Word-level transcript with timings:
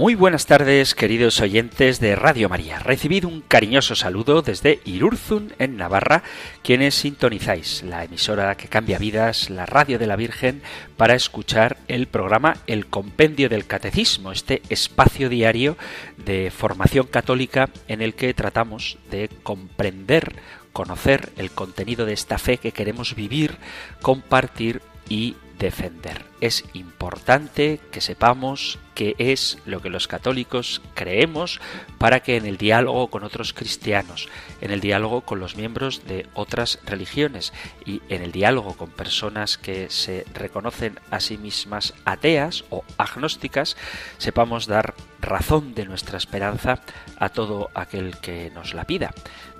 Muy 0.00 0.14
buenas 0.14 0.46
tardes, 0.46 0.94
queridos 0.94 1.42
oyentes 1.42 2.00
de 2.00 2.16
Radio 2.16 2.48
María. 2.48 2.78
Recibid 2.78 3.26
un 3.26 3.42
cariñoso 3.42 3.94
saludo 3.94 4.40
desde 4.40 4.80
Irurzun, 4.86 5.52
en 5.58 5.76
Navarra, 5.76 6.22
quienes 6.62 6.94
sintonizáis 6.94 7.82
la 7.82 8.04
emisora 8.04 8.54
que 8.54 8.68
cambia 8.68 8.96
vidas, 8.96 9.50
la 9.50 9.66
Radio 9.66 9.98
de 9.98 10.06
la 10.06 10.16
Virgen, 10.16 10.62
para 10.96 11.14
escuchar 11.14 11.76
el 11.86 12.06
programa 12.06 12.56
El 12.66 12.86
Compendio 12.86 13.50
del 13.50 13.66
Catecismo, 13.66 14.32
este 14.32 14.62
espacio 14.70 15.28
diario 15.28 15.76
de 16.16 16.50
formación 16.50 17.06
católica 17.06 17.68
en 17.86 18.00
el 18.00 18.14
que 18.14 18.32
tratamos 18.32 18.96
de 19.10 19.28
comprender, 19.42 20.34
conocer 20.72 21.28
el 21.36 21.50
contenido 21.50 22.06
de 22.06 22.14
esta 22.14 22.38
fe 22.38 22.56
que 22.56 22.72
queremos 22.72 23.14
vivir, 23.14 23.58
compartir 24.00 24.80
y 25.10 25.36
defender. 25.60 26.24
Es 26.40 26.64
importante 26.72 27.80
que 27.92 28.00
sepamos 28.00 28.78
qué 28.94 29.14
es 29.18 29.58
lo 29.66 29.80
que 29.80 29.90
los 29.90 30.08
católicos 30.08 30.80
creemos 30.94 31.60
para 31.98 32.20
que 32.20 32.36
en 32.36 32.46
el 32.46 32.56
diálogo 32.56 33.08
con 33.08 33.24
otros 33.24 33.52
cristianos, 33.52 34.28
en 34.62 34.70
el 34.70 34.80
diálogo 34.80 35.20
con 35.20 35.38
los 35.38 35.56
miembros 35.56 36.06
de 36.06 36.26
otras 36.34 36.80
religiones 36.86 37.52
y 37.84 38.00
en 38.08 38.22
el 38.22 38.32
diálogo 38.32 38.74
con 38.74 38.90
personas 38.90 39.58
que 39.58 39.90
se 39.90 40.24
reconocen 40.32 40.98
a 41.10 41.20
sí 41.20 41.36
mismas 41.36 41.92
ateas 42.06 42.64
o 42.70 42.82
agnósticas, 42.96 43.76
sepamos 44.16 44.66
dar 44.66 44.94
razón 45.20 45.74
de 45.74 45.84
nuestra 45.84 46.16
esperanza 46.16 46.80
a 47.18 47.28
todo 47.28 47.70
aquel 47.74 48.16
que 48.16 48.50
nos 48.54 48.72
la 48.72 48.84
pida. 48.84 49.12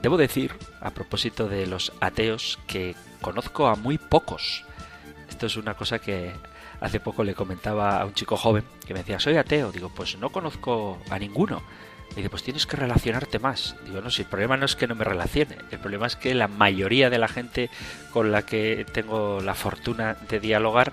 Debo 0.03 0.17
decir, 0.17 0.55
a 0.81 0.93
propósito 0.93 1.47
de 1.47 1.67
los 1.67 1.93
ateos, 2.01 2.59
que 2.67 2.97
conozco 3.21 3.69
a 3.69 3.75
muy 3.75 3.99
pocos 3.99 4.65
esto 5.41 5.47
es 5.47 5.57
una 5.57 5.73
cosa 5.73 5.99
que 5.99 6.33
hace 6.83 7.01
poco 7.01 7.25
le 7.25 7.33
comentaba 7.33 7.99
a 7.99 8.05
un 8.05 8.13
chico 8.13 8.37
joven 8.37 8.63
que 8.87 8.93
me 8.93 9.01
decía, 9.01 9.19
soy 9.19 9.39
ateo. 9.39 9.73
Digo, 9.73 9.89
pues 9.89 10.19
no 10.19 10.29
conozco 10.29 10.99
a 11.09 11.19
ninguno. 11.19 11.63
Y 12.11 12.17
dice, 12.17 12.29
pues 12.29 12.43
tienes 12.43 12.67
que 12.67 12.77
relacionarte 12.77 13.39
más. 13.39 13.75
Digo, 13.87 14.03
no, 14.03 14.11
si 14.11 14.21
el 14.21 14.29
problema 14.29 14.59
no 14.59 14.67
es 14.67 14.77
que 14.77 14.87
no 14.87 14.95
me 14.95 15.05
relacione, 15.05 15.57
el 15.71 15.79
problema 15.79 16.07
es 16.07 16.17
que 16.17 16.35
la 16.35 16.47
mayoría 16.47 17.09
de 17.09 17.17
la 17.17 17.27
gente 17.27 17.71
con 18.13 18.33
la 18.33 18.43
que 18.43 18.85
tengo 18.93 19.41
la 19.41 19.55
fortuna 19.55 20.15
de 20.29 20.41
dialogar 20.41 20.93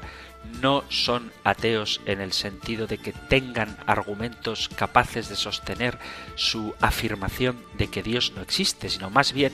no 0.62 0.86
son 0.88 1.34
ateos 1.44 2.00
en 2.06 2.22
el 2.22 2.32
sentido 2.32 2.88
de 2.88 3.00
que 3.00 3.12
tengan 3.12 3.76
argumentos 3.86 4.70
capaces 4.70 5.28
de 5.28 5.36
sostener 5.36 6.00
su 6.36 6.74
afirmación 6.80 7.62
de 7.78 7.90
que 7.90 8.02
Dios 8.02 8.32
no 8.34 8.42
existe, 8.42 8.88
sino 8.88 9.10
más 9.10 9.34
bien 9.34 9.52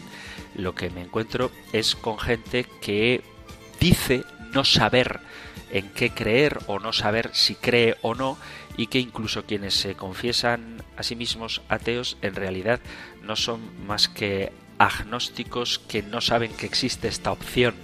lo 0.53 0.75
que 0.75 0.91
me 0.91 1.01
encuentro 1.01 1.49
es 1.71 1.95
con 1.95 2.19
gente 2.19 2.67
que 2.79 3.23
dice 3.79 4.23
no 4.53 4.63
saber 4.63 5.19
en 5.71 5.89
qué 5.89 6.11
creer 6.11 6.59
o 6.67 6.79
no 6.79 6.93
saber 6.93 7.31
si 7.33 7.55
cree 7.55 7.97
o 8.01 8.15
no 8.15 8.37
y 8.77 8.87
que 8.87 8.99
incluso 8.99 9.45
quienes 9.45 9.73
se 9.73 9.95
confiesan 9.95 10.83
a 10.97 11.03
sí 11.03 11.15
mismos 11.15 11.61
ateos 11.69 12.17
en 12.21 12.35
realidad 12.35 12.79
no 13.21 13.35
son 13.35 13.61
más 13.85 14.07
que 14.07 14.51
agnósticos 14.77 15.79
que 15.79 16.03
no 16.03 16.21
saben 16.21 16.51
que 16.53 16.65
existe 16.65 17.07
esta 17.07 17.31
opción. 17.31 17.75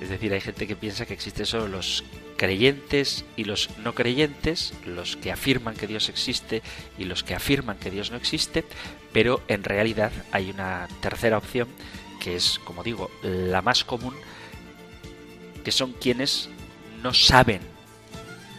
Es 0.00 0.08
decir, 0.10 0.32
hay 0.32 0.40
gente 0.40 0.66
que 0.66 0.76
piensa 0.76 1.06
que 1.06 1.14
existen 1.14 1.46
solo 1.46 1.66
los 1.66 2.04
creyentes 2.36 3.24
y 3.36 3.44
los 3.44 3.70
no 3.78 3.94
creyentes, 3.94 4.72
los 4.86 5.16
que 5.16 5.32
afirman 5.32 5.74
que 5.74 5.88
Dios 5.88 6.08
existe 6.08 6.62
y 6.96 7.04
los 7.04 7.24
que 7.24 7.34
afirman 7.34 7.78
que 7.78 7.90
Dios 7.90 8.12
no 8.12 8.16
existe, 8.16 8.64
pero 9.12 9.42
en 9.48 9.64
realidad 9.64 10.12
hay 10.30 10.50
una 10.50 10.86
tercera 11.00 11.38
opción 11.38 11.68
que 12.20 12.36
es, 12.36 12.60
como 12.60 12.84
digo, 12.84 13.10
la 13.22 13.60
más 13.62 13.84
común, 13.84 14.14
que 15.68 15.72
son 15.72 15.92
quienes 15.92 16.48
no 17.02 17.12
saben 17.12 17.60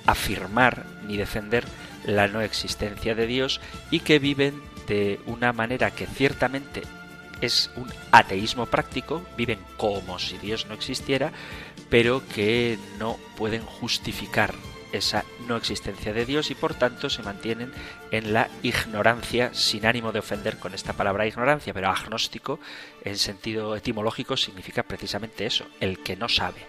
afirmar 0.06 0.86
ni 1.08 1.18
defender 1.18 1.66
la 2.06 2.28
no 2.28 2.42
existencia 2.42 3.16
de 3.16 3.26
Dios 3.26 3.62
y 3.90 4.02
que 4.02 4.20
viven 4.20 4.62
de 4.88 5.20
una 5.26 5.52
manera 5.52 5.90
que 5.90 6.06
ciertamente 6.06 6.84
es 7.42 7.72
un 7.76 7.92
ateísmo 8.12 8.68
práctico, 8.68 9.26
viven 9.36 9.58
como 9.76 10.20
si 10.20 10.38
Dios 10.38 10.68
no 10.68 10.76
existiera, 10.76 11.32
pero 11.90 12.22
que 12.28 12.78
no 13.00 13.18
pueden 13.36 13.64
justificar 13.64 14.54
esa 14.92 15.26
no 15.48 15.56
existencia 15.56 16.14
de 16.14 16.26
Dios 16.26 16.52
y 16.52 16.56
por 16.56 16.74
tanto 16.74 17.10
se 17.10 17.24
mantienen 17.24 17.72
en 18.12 18.34
la 18.34 18.50
ignorancia, 18.64 19.54
sin 19.54 19.86
ánimo 19.86 20.12
de 20.12 20.20
ofender 20.20 20.58
con 20.58 20.74
esta 20.74 20.94
palabra 20.94 21.28
ignorancia, 21.28 21.74
pero 21.74 21.90
agnóstico 21.90 22.60
en 23.04 23.18
sentido 23.18 23.76
etimológico 23.76 24.38
significa 24.38 24.84
precisamente 24.84 25.46
eso, 25.46 25.66
el 25.80 26.00
que 26.00 26.16
no 26.16 26.30
sabe. 26.30 26.66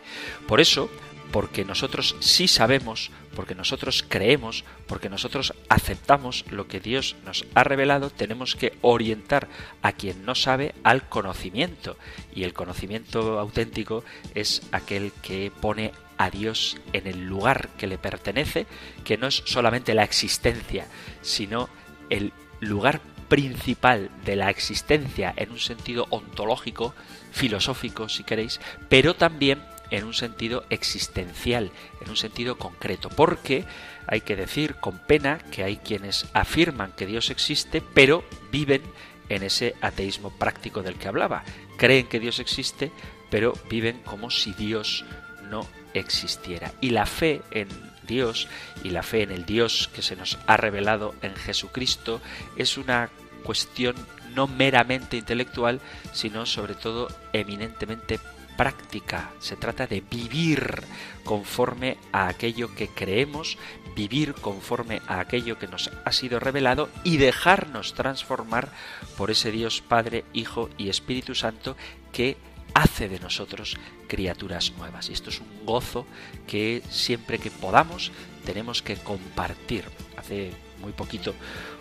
Por 0.46 0.60
eso, 0.60 0.90
porque 1.32 1.64
nosotros 1.64 2.16
sí 2.20 2.48
sabemos, 2.48 3.10
porque 3.34 3.54
nosotros 3.54 4.04
creemos, 4.06 4.64
porque 4.86 5.08
nosotros 5.08 5.54
aceptamos 5.68 6.44
lo 6.50 6.66
que 6.66 6.80
Dios 6.80 7.16
nos 7.24 7.44
ha 7.54 7.64
revelado, 7.64 8.10
tenemos 8.10 8.56
que 8.56 8.76
orientar 8.80 9.48
a 9.82 9.92
quien 9.92 10.24
no 10.24 10.34
sabe 10.34 10.74
al 10.82 11.08
conocimiento. 11.08 11.96
Y 12.34 12.44
el 12.44 12.52
conocimiento 12.52 13.38
auténtico 13.38 14.04
es 14.34 14.62
aquel 14.72 15.12
que 15.22 15.52
pone 15.60 15.92
a 16.18 16.30
Dios 16.30 16.76
en 16.92 17.06
el 17.06 17.26
lugar 17.26 17.68
que 17.78 17.86
le 17.86 17.96
pertenece, 17.96 18.66
que 19.04 19.16
no 19.16 19.28
es 19.28 19.42
solamente 19.46 19.94
la 19.94 20.04
existencia, 20.04 20.86
sino 21.22 21.68
el 22.10 22.32
lugar 22.60 23.00
principal 23.28 24.10
de 24.24 24.36
la 24.36 24.50
existencia 24.50 25.32
en 25.36 25.52
un 25.52 25.60
sentido 25.60 26.06
ontológico, 26.10 26.94
filosófico 27.30 28.08
si 28.08 28.24
queréis, 28.24 28.60
pero 28.88 29.14
también 29.14 29.62
en 29.90 30.04
un 30.04 30.14
sentido 30.14 30.64
existencial, 30.70 31.70
en 32.00 32.10
un 32.10 32.16
sentido 32.16 32.58
concreto, 32.58 33.08
porque 33.08 33.64
hay 34.06 34.20
que 34.20 34.36
decir 34.36 34.76
con 34.76 34.98
pena 34.98 35.38
que 35.50 35.64
hay 35.64 35.76
quienes 35.76 36.26
afirman 36.32 36.92
que 36.92 37.06
Dios 37.06 37.30
existe, 37.30 37.82
pero 37.94 38.24
viven 38.50 38.82
en 39.28 39.42
ese 39.42 39.74
ateísmo 39.80 40.30
práctico 40.30 40.82
del 40.82 40.96
que 40.96 41.08
hablaba. 41.08 41.44
Creen 41.76 42.06
que 42.06 42.20
Dios 42.20 42.40
existe, 42.40 42.90
pero 43.30 43.54
viven 43.68 44.00
como 44.04 44.30
si 44.30 44.52
Dios 44.52 45.04
no 45.48 45.66
existiera. 45.94 46.72
Y 46.80 46.90
la 46.90 47.06
fe 47.06 47.42
en 47.50 47.68
Dios 48.06 48.48
y 48.82 48.90
la 48.90 49.02
fe 49.02 49.22
en 49.22 49.30
el 49.30 49.46
Dios 49.46 49.88
que 49.94 50.02
se 50.02 50.16
nos 50.16 50.38
ha 50.46 50.56
revelado 50.56 51.14
en 51.22 51.34
Jesucristo 51.36 52.20
es 52.56 52.76
una 52.76 53.08
cuestión 53.44 53.94
no 54.34 54.46
meramente 54.46 55.16
intelectual, 55.16 55.80
sino 56.12 56.46
sobre 56.46 56.74
todo 56.74 57.08
eminentemente 57.32 58.20
práctica. 58.56 59.30
Se 59.40 59.56
trata 59.56 59.86
de 59.86 60.00
vivir 60.00 60.82
conforme 61.24 61.96
a 62.12 62.28
aquello 62.28 62.74
que 62.74 62.88
creemos, 62.88 63.58
vivir 63.94 64.34
conforme 64.34 65.00
a 65.06 65.20
aquello 65.20 65.58
que 65.58 65.66
nos 65.66 65.90
ha 66.04 66.12
sido 66.12 66.40
revelado 66.40 66.88
y 67.04 67.16
dejarnos 67.16 67.94
transformar 67.94 68.70
por 69.16 69.30
ese 69.30 69.50
Dios 69.50 69.82
Padre, 69.82 70.24
Hijo 70.32 70.70
y 70.78 70.88
Espíritu 70.88 71.34
Santo 71.34 71.76
que 72.12 72.36
hace 72.74 73.08
de 73.08 73.20
nosotros 73.20 73.76
criaturas 74.08 74.72
nuevas. 74.76 75.08
Y 75.08 75.12
esto 75.12 75.30
es 75.30 75.40
un 75.40 75.66
gozo 75.66 76.06
que 76.46 76.82
siempre 76.88 77.38
que 77.38 77.50
podamos 77.50 78.12
tenemos 78.44 78.82
que 78.82 78.96
compartir. 78.96 79.84
Hace 80.16 80.52
muy 80.80 80.92
poquito 80.92 81.34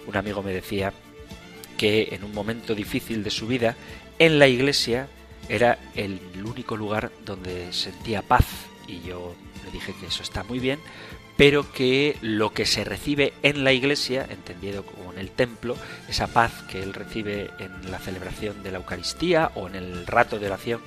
un 0.08 0.18
amigo 0.18 0.44
me 0.44 0.53
decía 0.53 0.94
que 1.78 2.09
en 2.11 2.23
un 2.23 2.34
momento 2.34 2.76
difícil 2.76 3.23
de 3.23 3.29
su 3.32 3.47
vida, 3.47 3.76
en 4.17 4.38
la 4.38 4.47
iglesia 4.47 5.08
era 5.49 5.79
el 5.96 6.19
único 6.46 6.78
lugar 6.78 7.11
donde 7.25 7.73
sentía 7.73 8.22
paz. 8.22 8.46
Y 8.87 9.01
yo 9.01 9.35
le 9.66 9.72
dije 9.72 9.93
que 9.99 10.07
eso 10.07 10.23
está 10.23 10.43
muy 10.43 10.59
bien, 10.59 10.79
pero 11.35 11.72
que 11.72 12.17
lo 12.22 12.53
que 12.53 12.66
se 12.66 12.84
recibe 12.84 13.34
en 13.43 13.63
la 13.63 13.73
iglesia, 13.73 14.25
entendido 14.29 14.84
en 15.14 15.20
el 15.20 15.32
templo, 15.32 15.76
esa 16.08 16.28
paz 16.28 16.52
que 16.70 16.82
él 16.82 16.94
recibe 16.94 17.52
en 17.59 17.91
la 17.91 18.00
celebración 18.00 18.64
de 18.64 18.72
la 18.72 18.78
Eucaristía 18.78 19.52
o 19.56 19.67
en 19.67 19.76
el 19.76 20.06
rato 20.08 20.40
de 20.40 20.47
oración 20.47 20.82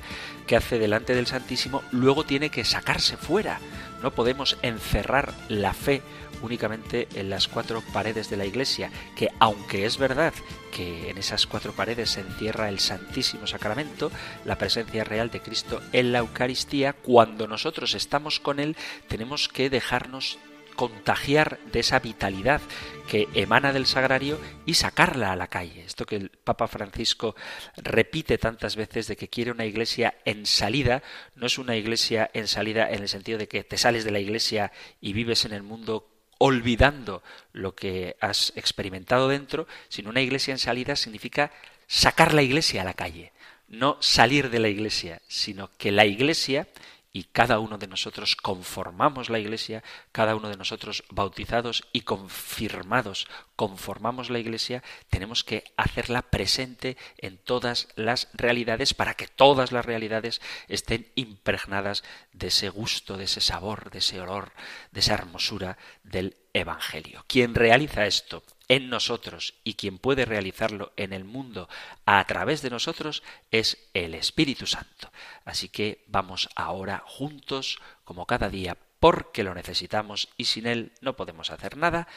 que 0.47 0.57
hace 0.57 0.79
delante 0.79 1.15
del 1.15 1.27
Santísimo, 1.27 1.83
luego 1.91 2.25
tiene 2.25 2.51
que 2.51 2.65
sacarse 2.65 3.17
fuera. 3.17 3.61
No 4.03 4.11
podemos 4.11 4.59
encerrar 4.63 5.33
la 5.49 5.73
fe 5.73 6.03
únicamente 6.43 7.09
en 7.15 7.31
las 7.31 7.49
cuatro 7.49 7.83
paredes 7.93 8.29
de 8.29 8.37
la 8.37 8.45
iglesia, 8.45 8.91
que 9.17 9.29
aunque 9.39 9.87
es 9.87 9.97
verdad 9.97 10.35
que 10.73 11.11
en 11.11 11.19
esas 11.19 11.47
cuatro 11.47 11.73
paredes 11.73 12.11
se 12.11 12.21
encierra 12.21 12.69
el 12.69 12.81
Santísimo 12.81 13.47
Sacramento, 13.47 14.11
la 14.45 14.59
presencia 14.59 15.05
real 15.05 15.31
de 15.31 15.41
Cristo 15.41 15.81
en 15.93 16.13
la 16.13 16.19
Eucaristía, 16.19 16.95
cuando 16.95 17.47
nosotros 17.47 17.95
estamos 17.95 18.41
con 18.41 18.59
Él, 18.59 18.77
tenemos 19.09 19.49
que 19.49 19.71
dejarnos 19.71 20.39
contagiar 20.75 21.59
de 21.73 21.81
esa 21.81 21.99
vitalidad 21.99 22.61
que 23.09 23.29
emana 23.35 23.73
del 23.73 23.87
sagrario 23.87 24.39
y 24.67 24.75
sacarla 24.75 25.33
a 25.33 25.37
la 25.37 25.49
calle. 25.49 25.85
Esto 25.85 26.07
que 26.07 26.17
el 26.17 26.31
Papa 26.31 26.69
Francisco 26.69 27.35
repite 27.77 28.39
tantas 28.39 28.77
veces 28.77 29.07
de 29.07 29.17
que 29.17 29.29
quiere 29.29 29.51
una 29.51 29.67
iglesia 29.67 30.15
en 30.25 30.47
salida, 30.47 31.03
no 31.35 31.47
es 31.47 31.59
una 31.59 31.77
iglesia 31.77 32.31
en 32.33 32.49
salida 32.49 32.91
en 32.91 33.03
el 33.03 33.09
sentido 33.09 33.39
de 33.39 33.49
que 33.49 33.65
te 33.65 33.77
sales 33.77 34.05
de 34.05 34.11
la 34.13 34.21
iglesia 34.21 34.73
y 35.01 35.13
vives 35.13 35.45
en 35.45 35.53
el 35.53 35.63
mundo 35.63 36.09
olvidando 36.39 37.23
lo 37.53 37.75
que 37.75 38.17
has 38.21 38.53
experimentado 38.57 39.29
dentro, 39.29 39.69
sino 39.89 40.11
una 40.11 40.23
iglesia 40.23 40.51
en 40.51 40.59
salida 40.59 40.97
significa 40.97 41.53
sacar 41.87 42.35
la 42.35 42.43
iglesia 42.43 42.83
a 42.83 42.85
la 42.85 42.95
calle, 42.95 43.33
no 43.69 43.97
salir 44.01 44.51
de 44.51 44.59
la 44.59 44.69
iglesia, 44.69 45.23
sino 45.29 45.71
que 45.79 45.93
la 45.93 46.05
iglesia 46.05 46.67
y 47.13 47.25
cada 47.25 47.59
uno 47.59 47.79
de 47.79 47.87
nosotros 47.87 48.37
conformamos 48.37 49.29
la 49.29 49.39
Iglesia, 49.39 49.83
cada 50.13 50.35
uno 50.35 50.49
de 50.49 50.57
nosotros 50.57 51.05
bautizados 51.11 51.85
y 51.93 52.03
confirmados 52.03 53.29
conformamos 53.57 54.31
la 54.31 54.39
Iglesia, 54.39 54.83
tenemos 55.11 55.45
que 55.45 55.65
hacerla 55.77 56.23
presente 56.23 56.97
en 57.19 57.39
todas 57.39 57.89
las 57.97 58.29
realidades 58.33 58.95
para 58.95 59.15
que 59.15 59.29
todas 59.29 59.73
las 59.73 59.85
realidades 59.85 60.41
estén 60.69 61.13
impregnadas 61.15 62.03
de 62.33 62.49
ese 62.49 62.71
gusto, 62.71 63.17
de 63.17 63.25
ese 63.25 63.41
sabor, 63.41 63.91
de 63.91 63.99
ese 63.99 64.21
olor, 64.21 64.53
de 64.91 65.01
esa 65.01 65.15
hermosura 65.15 65.77
del 66.03 66.37
Evangelio. 66.55 67.25
Quien 67.27 67.55
realiza 67.55 68.07
esto 68.07 68.43
en 68.69 68.89
nosotros 68.89 69.55
y 69.65 69.75
quien 69.75 69.99
puede 69.99 70.25
realizarlo 70.25 70.93
en 70.97 71.13
el 71.13 71.25
mundo 71.25 71.69
a 72.07 72.25
través 72.25 72.63
de 72.63 72.71
nosotros 72.71 73.23
es 73.51 73.79
el 73.95 74.15
Espíritu 74.15 74.67
Santo. 74.67 75.11
Así 75.45 75.69
que 75.69 76.05
vamos 76.07 76.49
ahora 76.57 77.03
juntos, 77.07 77.79
como 78.05 78.27
cada 78.27 78.49
día, 78.49 78.77
porque 79.01 79.43
lo 79.43 79.55
necesitamos 79.55 80.29
y 80.37 80.45
sin 80.45 80.67
él 80.67 80.93
no 81.01 81.17
podemos 81.17 81.51
hacer 81.51 81.77
nada, 81.77 82.09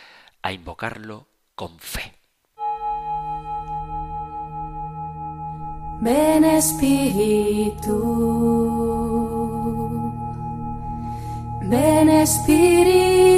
a 0.42 0.52
invocarlo 0.52 1.28
con 1.56 1.80
fe. 1.80 2.14
Ven 6.02 6.44
Espíritu, 6.44 7.96
ven 11.64 12.10
Espíritu. 12.10 13.35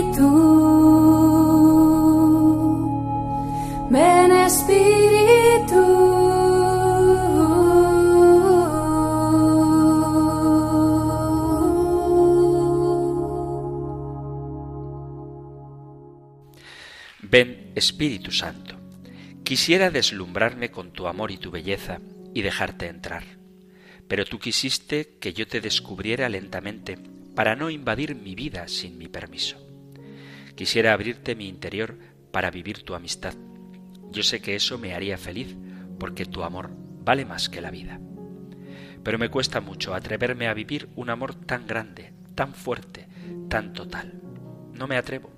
Espíritu 17.77 18.31
Santo. 18.31 18.75
Quisiera 19.43 19.89
deslumbrarme 19.89 20.71
con 20.71 20.91
tu 20.91 21.07
amor 21.07 21.31
y 21.31 21.37
tu 21.37 21.51
belleza 21.51 21.99
y 22.33 22.41
dejarte 22.41 22.87
entrar. 22.87 23.23
Pero 24.07 24.25
tú 24.25 24.39
quisiste 24.39 25.17
que 25.19 25.33
yo 25.33 25.47
te 25.47 25.61
descubriera 25.61 26.29
lentamente 26.29 26.97
para 27.35 27.55
no 27.55 27.69
invadir 27.69 28.15
mi 28.15 28.35
vida 28.35 28.67
sin 28.67 28.97
mi 28.97 29.07
permiso. 29.07 29.57
Quisiera 30.55 30.93
abrirte 30.93 31.35
mi 31.35 31.47
interior 31.47 31.97
para 32.31 32.51
vivir 32.51 32.83
tu 32.83 32.95
amistad 32.95 33.35
yo 34.11 34.23
sé 34.23 34.41
que 34.41 34.55
eso 34.55 34.77
me 34.77 34.93
haría 34.93 35.17
feliz, 35.17 35.55
porque 35.99 36.25
tu 36.25 36.43
amor 36.43 36.69
vale 37.03 37.25
más 37.25 37.49
que 37.49 37.61
la 37.61 37.71
vida. 37.71 37.99
Pero 39.03 39.17
me 39.17 39.29
cuesta 39.29 39.61
mucho 39.61 39.93
atreverme 39.93 40.47
a 40.47 40.53
vivir 40.53 40.89
un 40.95 41.09
amor 41.09 41.35
tan 41.35 41.67
grande, 41.67 42.13
tan 42.35 42.53
fuerte, 42.53 43.07
tan 43.49 43.73
total. 43.73 44.19
No 44.73 44.87
me 44.87 44.97
atrevo. 44.97 45.36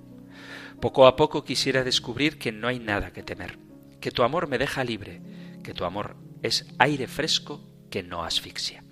Poco 0.80 1.06
a 1.06 1.14
poco 1.14 1.44
quisiera 1.44 1.84
descubrir 1.84 2.38
que 2.38 2.52
no 2.52 2.66
hay 2.66 2.78
nada 2.78 3.12
que 3.12 3.22
temer, 3.22 3.58
que 4.00 4.10
tu 4.10 4.22
amor 4.22 4.48
me 4.48 4.56
deja 4.56 4.82
libre, 4.82 5.20
que 5.62 5.74
tu 5.74 5.84
amor 5.84 6.16
es 6.42 6.66
aire 6.78 7.06
fresco 7.06 7.60
que 7.90 8.02
no 8.02 8.24
asfixia. 8.24 8.82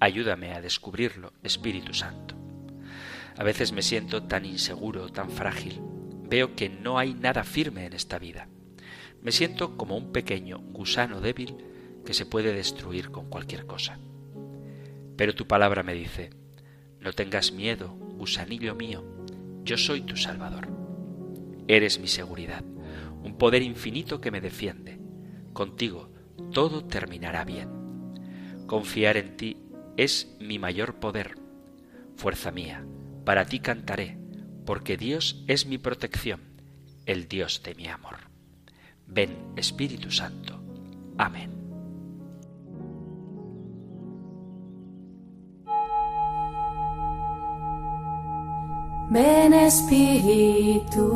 Ayúdame 0.00 0.52
a 0.52 0.60
descubrirlo, 0.60 1.32
Espíritu 1.44 1.94
Santo. 1.94 2.34
A 3.38 3.44
veces 3.44 3.70
me 3.70 3.82
siento 3.82 4.24
tan 4.24 4.44
inseguro, 4.44 5.08
tan 5.10 5.30
frágil. 5.30 5.80
Veo 6.24 6.56
que 6.56 6.68
no 6.68 6.98
hay 6.98 7.14
nada 7.14 7.44
firme 7.44 7.86
en 7.86 7.92
esta 7.92 8.18
vida. 8.18 8.48
Me 9.22 9.30
siento 9.30 9.76
como 9.76 9.96
un 9.96 10.10
pequeño 10.10 10.58
gusano 10.58 11.20
débil 11.20 11.56
que 12.04 12.14
se 12.14 12.26
puede 12.26 12.52
destruir 12.52 13.12
con 13.12 13.28
cualquier 13.28 13.64
cosa. 13.64 14.00
Pero 15.16 15.36
tu 15.36 15.46
palabra 15.46 15.84
me 15.84 15.94
dice, 15.94 16.30
no 17.00 17.12
tengas 17.12 17.52
miedo, 17.52 17.90
gusanillo 17.90 18.74
mío, 18.74 19.04
yo 19.62 19.76
soy 19.76 20.00
tu 20.00 20.16
Salvador. 20.16 20.75
Eres 21.68 21.98
mi 21.98 22.08
seguridad, 22.08 22.64
un 23.22 23.36
poder 23.38 23.62
infinito 23.62 24.20
que 24.20 24.30
me 24.30 24.40
defiende. 24.40 24.98
Contigo 25.52 26.10
todo 26.52 26.84
terminará 26.84 27.44
bien. 27.44 27.70
Confiar 28.66 29.16
en 29.16 29.36
ti 29.36 29.56
es 29.96 30.36
mi 30.40 30.58
mayor 30.58 30.96
poder. 30.96 31.36
Fuerza 32.16 32.50
mía, 32.50 32.86
para 33.24 33.46
ti 33.46 33.60
cantaré, 33.60 34.18
porque 34.64 34.96
Dios 34.96 35.44
es 35.46 35.66
mi 35.66 35.78
protección, 35.78 36.40
el 37.06 37.28
Dios 37.28 37.62
de 37.62 37.74
mi 37.74 37.88
amor. 37.88 38.16
Ven 39.06 39.36
Espíritu 39.56 40.10
Santo. 40.10 40.60
Amén. 41.18 41.55
Ven 49.08 49.54
Espíritu, 49.54 51.06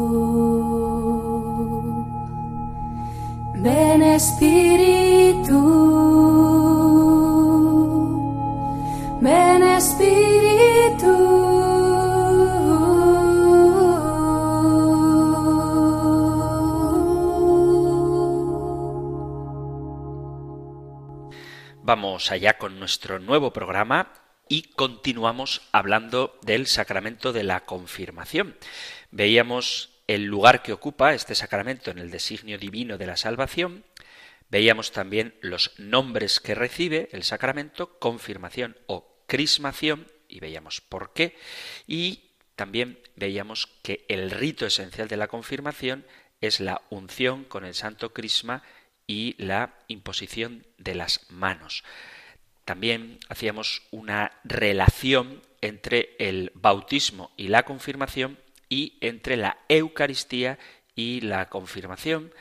ven 3.56 4.02
Espíritu, 4.02 5.60
ven 9.20 9.62
Espíritu. 9.64 10.20
Vamos 21.82 22.30
allá 22.30 22.56
con 22.56 22.78
nuestro 22.78 23.18
nuevo 23.18 23.52
programa 23.52 24.19
y 24.50 24.62
continuamos 24.62 25.62
hablando 25.70 26.36
del 26.42 26.66
sacramento 26.66 27.32
de 27.32 27.44
la 27.44 27.64
confirmación. 27.64 28.56
Veíamos 29.12 29.90
el 30.08 30.24
lugar 30.24 30.62
que 30.62 30.72
ocupa 30.72 31.14
este 31.14 31.36
sacramento 31.36 31.92
en 31.92 31.98
el 31.98 32.10
designio 32.10 32.58
divino 32.58 32.98
de 32.98 33.06
la 33.06 33.16
salvación. 33.16 33.84
Veíamos 34.50 34.90
también 34.90 35.36
los 35.40 35.72
nombres 35.78 36.40
que 36.40 36.56
recibe 36.56 37.08
el 37.12 37.22
sacramento, 37.22 37.96
confirmación 38.00 38.76
o 38.86 39.22
crismación, 39.28 40.10
y 40.26 40.40
veíamos 40.40 40.80
por 40.80 41.12
qué. 41.12 41.36
Y 41.86 42.32
también 42.56 42.98
veíamos 43.14 43.68
que 43.84 44.04
el 44.08 44.32
rito 44.32 44.66
esencial 44.66 45.06
de 45.06 45.16
la 45.16 45.28
confirmación 45.28 46.04
es 46.40 46.58
la 46.58 46.82
unción 46.90 47.44
con 47.44 47.64
el 47.64 47.74
santo 47.74 48.12
crisma 48.12 48.64
y 49.06 49.36
la 49.38 49.78
imposición 49.86 50.66
de 50.76 50.96
las 50.96 51.30
manos. 51.30 51.84
También 52.70 53.18
hacíamos 53.28 53.82
una 53.90 54.30
relación 54.44 55.42
entre 55.60 56.14
el 56.20 56.52
bautismo 56.54 57.32
y 57.36 57.48
la 57.48 57.64
confirmación 57.64 58.38
y 58.68 58.96
entre 59.00 59.36
la 59.36 59.58
Eucaristía 59.68 60.56
y 60.94 61.20
la 61.22 61.48
confirmación 61.48 62.32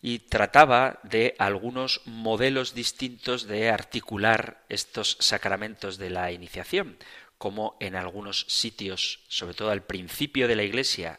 y 0.00 0.20
trataba 0.20 1.00
de 1.02 1.34
algunos 1.40 2.02
modelos 2.04 2.72
distintos 2.76 3.48
de 3.48 3.68
articular 3.68 4.62
estos 4.68 5.16
sacramentos 5.18 5.98
de 5.98 6.10
la 6.10 6.30
iniciación, 6.30 6.96
como 7.36 7.76
en 7.80 7.96
algunos 7.96 8.46
sitios, 8.48 9.24
sobre 9.26 9.54
todo 9.54 9.72
al 9.72 9.82
principio 9.82 10.46
de 10.46 10.54
la 10.54 10.62
Iglesia, 10.62 11.18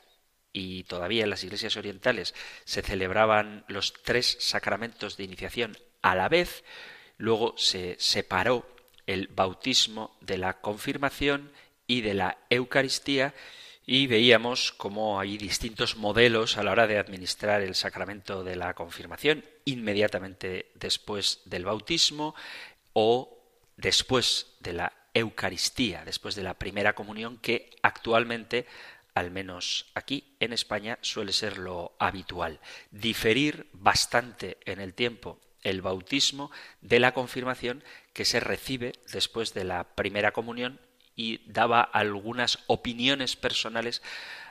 y 0.54 0.86
todavía 0.86 1.26
en 1.26 1.30
las 1.30 1.44
iglesias 1.44 1.76
orientales 1.76 2.34
se 2.64 2.84
celebraban 2.84 3.66
los 3.68 3.92
tres 3.92 4.38
sacramentos 4.40 5.18
de 5.18 5.26
iniciación 5.26 5.78
a 6.02 6.16
la 6.16 6.30
vez, 6.30 6.64
luego 7.18 7.56
se 7.58 7.96
separó 8.00 8.66
el 9.08 9.28
bautismo 9.28 10.16
de 10.22 10.38
la 10.38 10.62
confirmación 10.62 11.52
y 11.88 12.02
de 12.02 12.14
la 12.14 12.38
Eucaristía 12.50 13.34
y 13.86 14.08
veíamos 14.08 14.72
cómo 14.72 15.20
hay 15.20 15.38
distintos 15.38 15.96
modelos 15.96 16.58
a 16.58 16.64
la 16.64 16.72
hora 16.72 16.88
de 16.88 16.98
administrar 16.98 17.62
el 17.62 17.76
sacramento 17.76 18.44
de 18.44 18.56
la 18.56 18.74
confirmación 18.74 19.46
inmediatamente 19.66 20.72
después 20.74 21.42
del 21.46 21.66
bautismo 21.66 22.34
o 22.94 23.38
después 23.78 24.56
de 24.60 24.74
la 24.74 24.94
Eucaristía, 25.14 26.04
después 26.04 26.36
de 26.36 26.44
la 26.44 26.56
primera 26.56 26.94
comunión 26.94 27.38
que 27.38 27.70
actualmente 27.84 28.66
al 29.14 29.32
menos 29.32 29.86
aquí 29.96 30.36
en 30.40 30.52
España 30.52 31.00
suele 31.02 31.32
ser 31.32 31.58
lo 31.58 31.96
habitual, 32.00 32.60
diferir 32.92 33.68
bastante 33.72 34.58
en 34.66 34.82
el 34.82 34.94
tiempo 34.94 35.40
el 35.66 35.82
bautismo 35.82 36.52
de 36.80 37.00
la 37.00 37.14
confirmación 37.14 37.84
que 38.14 38.24
se 38.24 38.40
recibe 38.40 38.94
después 39.12 39.54
de 39.54 39.66
la 39.66 39.84
primera 39.84 40.32
comunión 40.32 40.80
y 41.18 41.42
daba 41.52 41.82
algunas 41.82 42.60
opiniones 42.68 43.36
personales 43.36 44.02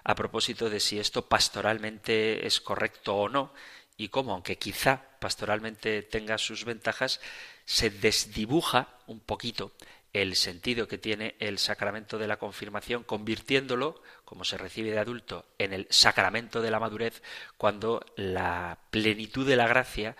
a 0.02 0.14
propósito 0.14 0.68
de 0.68 0.80
si 0.80 0.98
esto 0.98 1.26
pastoralmente 1.26 2.46
es 2.46 2.60
correcto 2.60 3.16
o 3.16 3.28
no 3.28 3.52
y 3.96 4.08
cómo, 4.08 4.32
aunque 4.32 4.58
quizá 4.58 5.02
pastoralmente 5.20 6.02
tenga 6.02 6.36
sus 6.36 6.64
ventajas, 6.64 7.20
se 7.64 7.90
desdibuja 7.90 8.88
un 9.06 9.20
poquito 9.20 9.72
el 10.12 10.36
sentido 10.36 10.86
que 10.86 10.96
tiene 10.96 11.34
el 11.40 11.58
sacramento 11.58 12.18
de 12.18 12.28
la 12.28 12.38
confirmación, 12.38 13.02
convirtiéndolo, 13.02 14.00
como 14.24 14.44
se 14.44 14.56
recibe 14.56 14.92
de 14.92 15.00
adulto, 15.00 15.44
en 15.58 15.72
el 15.72 15.88
sacramento 15.90 16.62
de 16.62 16.70
la 16.70 16.78
madurez, 16.78 17.20
cuando 17.56 18.04
la 18.16 18.78
plenitud 18.90 19.46
de 19.46 19.56
la 19.56 19.66
gracia, 19.66 20.16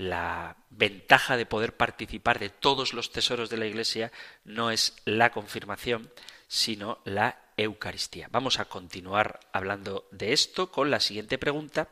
la 0.00 0.56
ventaja 0.70 1.36
de 1.36 1.44
poder 1.44 1.76
participar 1.76 2.38
de 2.38 2.48
todos 2.48 2.94
los 2.94 3.12
tesoros 3.12 3.50
de 3.50 3.58
la 3.58 3.66
Iglesia 3.66 4.10
no 4.44 4.70
es 4.70 4.96
la 5.04 5.30
confirmación, 5.30 6.10
sino 6.48 7.00
la 7.04 7.38
Eucaristía. 7.58 8.28
Vamos 8.32 8.58
a 8.58 8.64
continuar 8.64 9.40
hablando 9.52 10.08
de 10.10 10.32
esto 10.32 10.72
con 10.72 10.90
la 10.90 11.00
siguiente 11.00 11.36
pregunta 11.36 11.90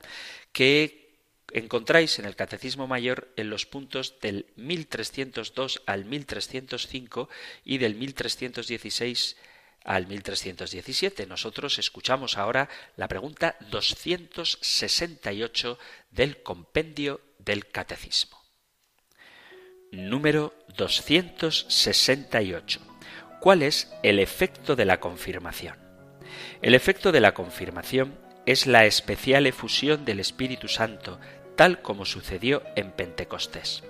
que 0.52 1.18
encontráis 1.52 2.18
en 2.18 2.24
el 2.24 2.34
Catecismo 2.34 2.86
Mayor 2.86 3.28
en 3.36 3.50
los 3.50 3.66
puntos 3.66 4.18
del 4.20 4.46
1302 4.56 5.82
al 5.84 6.06
1305 6.06 7.28
y 7.64 7.76
del 7.76 7.94
1316 7.94 9.36
al 9.84 10.06
1317. 10.06 11.26
Nosotros 11.26 11.78
escuchamos 11.78 12.38
ahora 12.38 12.70
la 12.96 13.08
pregunta 13.08 13.56
268 13.70 15.78
del 16.10 16.42
compendio 16.42 17.20
del 17.38 17.68
Catecismo. 17.68 18.38
Número 19.90 20.54
268. 20.76 22.80
¿Cuál 23.40 23.62
es 23.62 23.90
el 24.02 24.18
efecto 24.18 24.76
de 24.76 24.84
la 24.84 25.00
confirmación? 25.00 25.78
El 26.60 26.74
efecto 26.74 27.12
de 27.12 27.20
la 27.20 27.32
confirmación 27.34 28.18
es 28.46 28.66
la 28.66 28.84
especial 28.84 29.46
efusión 29.46 30.04
del 30.04 30.18
Espíritu 30.20 30.68
Santo, 30.68 31.18
tal 31.56 31.80
como 31.82 32.04
sucedió 32.04 32.62
en 32.76 32.92
Pentecostés. 32.92 33.82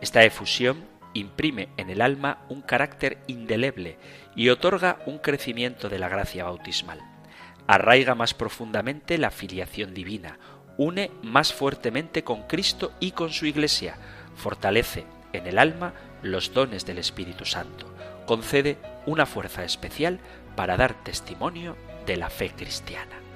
Esta 0.00 0.22
efusión 0.24 0.86
imprime 1.14 1.68
en 1.76 1.90
el 1.90 2.00
alma 2.00 2.38
un 2.48 2.62
carácter 2.62 3.18
indeleble 3.26 3.98
y 4.34 4.48
otorga 4.48 4.98
un 5.06 5.18
crecimiento 5.18 5.88
de 5.88 5.98
la 5.98 6.08
gracia 6.08 6.44
bautismal. 6.44 7.00
Arraiga 7.66 8.14
más 8.14 8.34
profundamente 8.34 9.18
la 9.18 9.30
filiación 9.30 9.94
divina, 9.94 10.38
une 10.76 11.10
más 11.22 11.52
fuertemente 11.52 12.24
con 12.24 12.44
Cristo 12.44 12.92
y 13.00 13.10
con 13.10 13.30
su 13.30 13.46
Iglesia, 13.46 13.96
fortalece 14.36 15.04
en 15.32 15.46
el 15.46 15.58
alma 15.58 15.92
los 16.22 16.52
dones 16.54 16.86
del 16.86 16.98
Espíritu 16.98 17.44
Santo, 17.44 17.92
concede 18.26 18.78
una 19.06 19.26
fuerza 19.26 19.64
especial 19.64 20.20
para 20.56 20.76
dar 20.76 20.94
testimonio 21.04 21.76
de 22.06 22.16
la 22.16 22.30
fe 22.30 22.50
cristiana. 22.50 23.27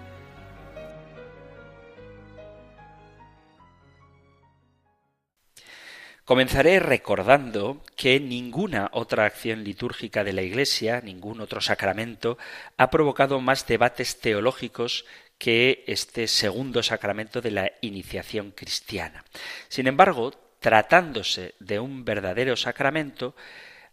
Comenzaré 6.33 6.81
recordando 6.81 7.85
que 7.95 8.19
ninguna 8.19 8.89
otra 8.95 9.27
acción 9.27 9.65
litúrgica 9.65 10.25
de 10.25 10.33
la 10.33 10.41
Iglesia, 10.41 11.03
ningún 11.03 11.43
otro 11.43 11.61
sacramento, 11.61 12.39
ha 12.79 12.89
provocado 12.89 13.39
más 13.43 13.67
debates 13.67 14.19
teológicos 14.19 15.05
que 15.37 15.85
este 15.87 16.27
segundo 16.29 16.83
sacramento 16.83 17.43
de 17.43 17.51
la 17.51 17.73
iniciación 17.83 18.53
cristiana. 18.53 19.27
Sin 19.69 19.87
embargo, 19.87 20.33
tratándose 20.59 21.55
de 21.61 21.79
un 21.81 22.03
verdadero 22.07 22.57
sacramento, 22.57 23.37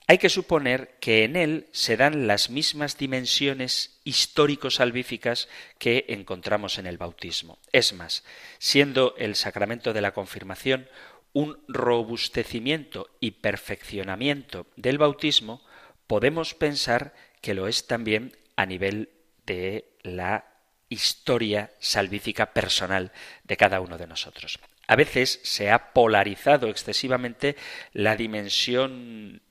hay 0.07 0.17
que 0.17 0.29
suponer 0.29 0.95
que 1.01 1.25
en 1.25 1.35
él 1.35 1.67
se 1.73 1.97
dan 1.97 2.25
las 2.25 2.49
mismas 2.49 2.97
dimensiones 2.97 3.99
histórico-salvíficas 4.05 5.49
que 5.77 6.05
encontramos 6.07 6.77
en 6.77 6.87
el 6.87 6.97
bautismo. 6.97 7.59
Es 7.73 7.91
más, 7.91 8.23
siendo 8.59 9.13
el 9.17 9.35
sacramento 9.35 9.91
de 9.91 9.99
la 9.99 10.13
confirmación 10.13 10.87
un 11.33 11.59
robustecimiento 11.67 13.09
y 13.19 13.31
perfeccionamiento 13.31 14.67
del 14.75 14.97
bautismo, 14.97 15.61
podemos 16.07 16.53
pensar 16.53 17.13
que 17.41 17.53
lo 17.53 17.67
es 17.67 17.87
también 17.87 18.35
a 18.55 18.65
nivel 18.65 19.09
de 19.45 19.85
la 20.01 20.45
historia 20.89 21.71
salvífica 21.79 22.53
personal 22.53 23.11
de 23.43 23.57
cada 23.57 23.79
uno 23.79 23.97
de 23.97 24.07
nosotros. 24.07 24.59
A 24.87 24.95
veces 24.95 25.39
se 25.43 25.69
ha 25.69 25.93
polarizado 25.93 26.67
excesivamente 26.67 27.55
la 27.93 28.15
dimensión 28.15 29.41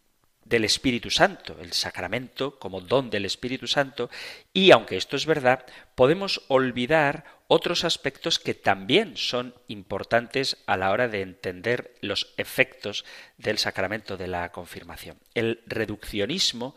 del 0.44 0.64
Espíritu 0.64 1.10
Santo, 1.10 1.56
el 1.60 1.72
sacramento 1.72 2.58
como 2.58 2.80
don 2.80 3.10
del 3.10 3.24
Espíritu 3.24 3.66
Santo, 3.66 4.10
y 4.52 4.72
aunque 4.72 4.96
esto 4.96 5.14
es 5.14 5.26
verdad, 5.26 5.64
podemos 5.94 6.42
olvidar 6.48 7.24
otros 7.48 7.84
aspectos 7.84 8.38
que 8.38 8.54
también 8.54 9.16
son 9.16 9.54
importantes 9.66 10.58
a 10.66 10.76
la 10.76 10.90
hora 10.90 11.08
de 11.08 11.22
entender 11.22 11.94
los 12.02 12.34
efectos 12.36 13.04
del 13.38 13.58
sacramento 13.58 14.16
de 14.18 14.28
la 14.28 14.52
confirmación. 14.52 15.18
El 15.34 15.62
reduccionismo 15.66 16.76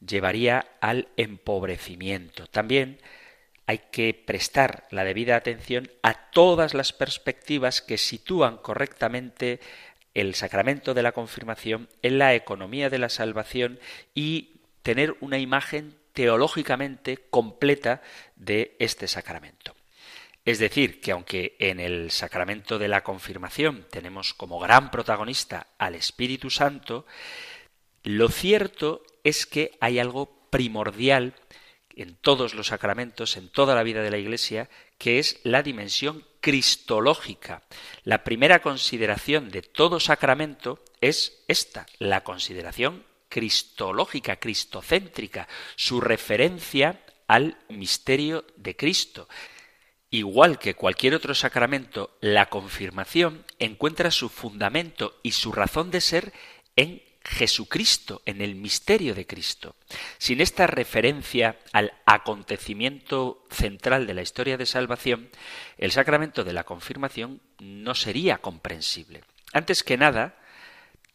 llevaría 0.00 0.66
al 0.80 1.08
empobrecimiento. 1.16 2.46
También 2.46 3.00
hay 3.66 3.78
que 3.90 4.14
prestar 4.14 4.86
la 4.90 5.04
debida 5.04 5.36
atención 5.36 5.90
a 6.02 6.30
todas 6.30 6.72
las 6.72 6.92
perspectivas 6.92 7.82
que 7.82 7.98
sitúan 7.98 8.58
correctamente 8.58 9.60
el 10.14 10.34
sacramento 10.34 10.94
de 10.94 11.02
la 11.02 11.12
confirmación 11.12 11.88
en 12.02 12.18
la 12.18 12.34
economía 12.34 12.90
de 12.90 12.98
la 12.98 13.08
salvación 13.08 13.80
y 14.14 14.60
tener 14.82 15.16
una 15.20 15.38
imagen 15.38 15.96
teológicamente 16.12 17.18
completa 17.30 18.02
de 18.36 18.76
este 18.78 19.08
sacramento. 19.08 19.74
Es 20.44 20.58
decir, 20.58 21.00
que 21.00 21.12
aunque 21.12 21.56
en 21.60 21.78
el 21.78 22.10
sacramento 22.10 22.78
de 22.78 22.88
la 22.88 23.04
confirmación 23.04 23.86
tenemos 23.90 24.34
como 24.34 24.58
gran 24.58 24.90
protagonista 24.90 25.68
al 25.78 25.94
Espíritu 25.94 26.50
Santo, 26.50 27.06
lo 28.02 28.28
cierto 28.28 29.04
es 29.22 29.46
que 29.46 29.76
hay 29.80 30.00
algo 30.00 30.48
primordial 30.50 31.34
en 31.94 32.16
todos 32.16 32.54
los 32.54 32.68
sacramentos, 32.68 33.36
en 33.36 33.48
toda 33.48 33.74
la 33.74 33.84
vida 33.84 34.02
de 34.02 34.10
la 34.10 34.18
Iglesia, 34.18 34.68
que 34.98 35.18
es 35.18 35.40
la 35.44 35.62
dimensión 35.62 36.24
cristológica. 36.40 37.62
La 38.02 38.24
primera 38.24 38.60
consideración 38.60 39.50
de 39.50 39.62
todo 39.62 40.00
sacramento 40.00 40.82
es 41.00 41.44
esta, 41.46 41.86
la 41.98 42.24
consideración 42.24 43.04
cristológica, 43.28 44.36
cristocéntrica, 44.36 45.46
su 45.76 46.00
referencia 46.00 47.00
al 47.28 47.56
misterio 47.68 48.44
de 48.56 48.76
Cristo. 48.76 49.28
Igual 50.14 50.58
que 50.58 50.74
cualquier 50.74 51.14
otro 51.14 51.34
sacramento, 51.34 52.18
la 52.20 52.50
confirmación 52.50 53.46
encuentra 53.58 54.10
su 54.10 54.28
fundamento 54.28 55.18
y 55.22 55.32
su 55.32 55.52
razón 55.52 55.90
de 55.90 56.02
ser 56.02 56.34
en 56.76 57.02
Jesucristo, 57.24 58.20
en 58.26 58.42
el 58.42 58.54
misterio 58.54 59.14
de 59.14 59.26
Cristo. 59.26 59.74
Sin 60.18 60.42
esta 60.42 60.66
referencia 60.66 61.56
al 61.72 61.94
acontecimiento 62.04 63.46
central 63.50 64.06
de 64.06 64.12
la 64.12 64.20
historia 64.20 64.58
de 64.58 64.66
salvación, 64.66 65.30
el 65.78 65.92
sacramento 65.92 66.44
de 66.44 66.52
la 66.52 66.64
confirmación 66.64 67.40
no 67.58 67.94
sería 67.94 68.36
comprensible. 68.36 69.24
Antes 69.54 69.82
que 69.82 69.96
nada, 69.96 70.36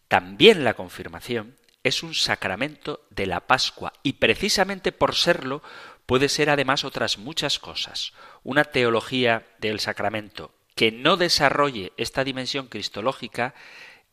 también 0.08 0.64
la 0.64 0.74
confirmación 0.74 1.56
es 1.84 2.02
un 2.02 2.16
sacramento 2.16 3.06
de 3.12 3.28
la 3.28 3.42
Pascua 3.42 3.94
y 4.02 4.14
precisamente 4.14 4.92
por 4.92 5.14
serlo 5.14 5.62
puede 6.08 6.30
ser 6.30 6.50
además 6.50 6.84
otras 6.84 7.20
muchas 7.20 7.60
cosas. 7.60 8.14
Una 8.44 8.64
teología 8.64 9.46
del 9.60 9.80
sacramento 9.80 10.52
que 10.74 10.92
no 10.92 11.18
desarrolle 11.18 11.94
esta 11.98 12.24
dimensión 12.24 12.68
cristológica 12.68 13.54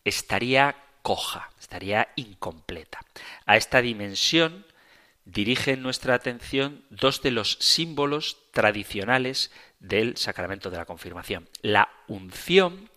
estaría 0.04 0.76
coja, 1.02 1.50
estaría 1.58 2.08
incompleta. 2.16 3.00
A 3.46 3.56
esta 3.56 3.80
dimensión 3.80 4.66
dirigen 5.24 5.82
nuestra 5.82 6.14
atención 6.14 6.84
dos 6.90 7.22
de 7.22 7.30
los 7.30 7.56
símbolos 7.60 8.38
tradicionales 8.50 9.50
del 9.78 10.16
sacramento 10.16 10.70
de 10.70 10.78
la 10.78 10.84
confirmación, 10.84 11.48
la 11.62 11.88
unción 12.08 12.90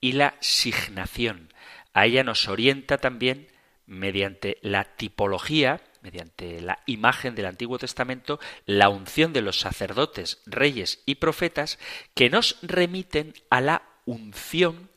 y 0.00 0.12
la 0.12 0.34
signación. 0.40 1.52
A 1.92 2.06
ella 2.06 2.24
nos 2.24 2.48
orienta 2.48 2.98
también 2.98 3.48
mediante 3.86 4.58
la 4.62 4.84
tipología, 4.84 5.80
mediante 6.04 6.60
la 6.60 6.80
imagen 6.86 7.34
del 7.34 7.46
Antiguo 7.46 7.78
Testamento, 7.78 8.38
la 8.66 8.90
unción 8.90 9.32
de 9.32 9.42
los 9.42 9.58
sacerdotes, 9.58 10.42
reyes 10.46 11.02
y 11.06 11.16
profetas 11.16 11.78
que 12.14 12.30
nos 12.30 12.58
remiten 12.62 13.34
a 13.50 13.60
la 13.60 13.82
unción 14.04 14.90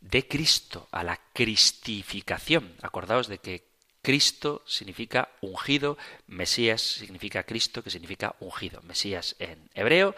de 0.00 0.26
Cristo, 0.26 0.88
a 0.90 1.04
la 1.04 1.20
cristificación. 1.34 2.74
Acordaos 2.82 3.28
de 3.28 3.38
que 3.38 3.64
Cristo 4.02 4.62
significa 4.66 5.30
ungido, 5.40 5.98
Mesías 6.26 6.80
significa 6.80 7.42
Cristo, 7.42 7.82
que 7.82 7.90
significa 7.90 8.34
ungido. 8.40 8.80
Mesías 8.82 9.36
en 9.38 9.68
hebreo, 9.74 10.14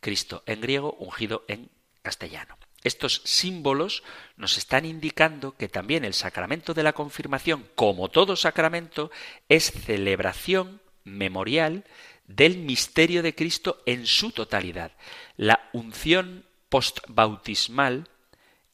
Cristo 0.00 0.42
en 0.46 0.60
griego, 0.60 0.96
ungido 0.98 1.44
en 1.46 1.70
castellano. 2.02 2.56
Estos 2.86 3.20
símbolos 3.24 4.04
nos 4.36 4.58
están 4.58 4.84
indicando 4.84 5.56
que 5.56 5.68
también 5.68 6.04
el 6.04 6.14
sacramento 6.14 6.72
de 6.72 6.84
la 6.84 6.92
confirmación, 6.92 7.66
como 7.74 8.10
todo 8.10 8.36
sacramento, 8.36 9.10
es 9.48 9.72
celebración 9.72 10.80
memorial 11.02 11.82
del 12.28 12.58
misterio 12.58 13.24
de 13.24 13.34
Cristo 13.34 13.82
en 13.86 14.06
su 14.06 14.30
totalidad. 14.30 14.92
La 15.36 15.68
unción 15.72 16.44
postbautismal 16.68 18.08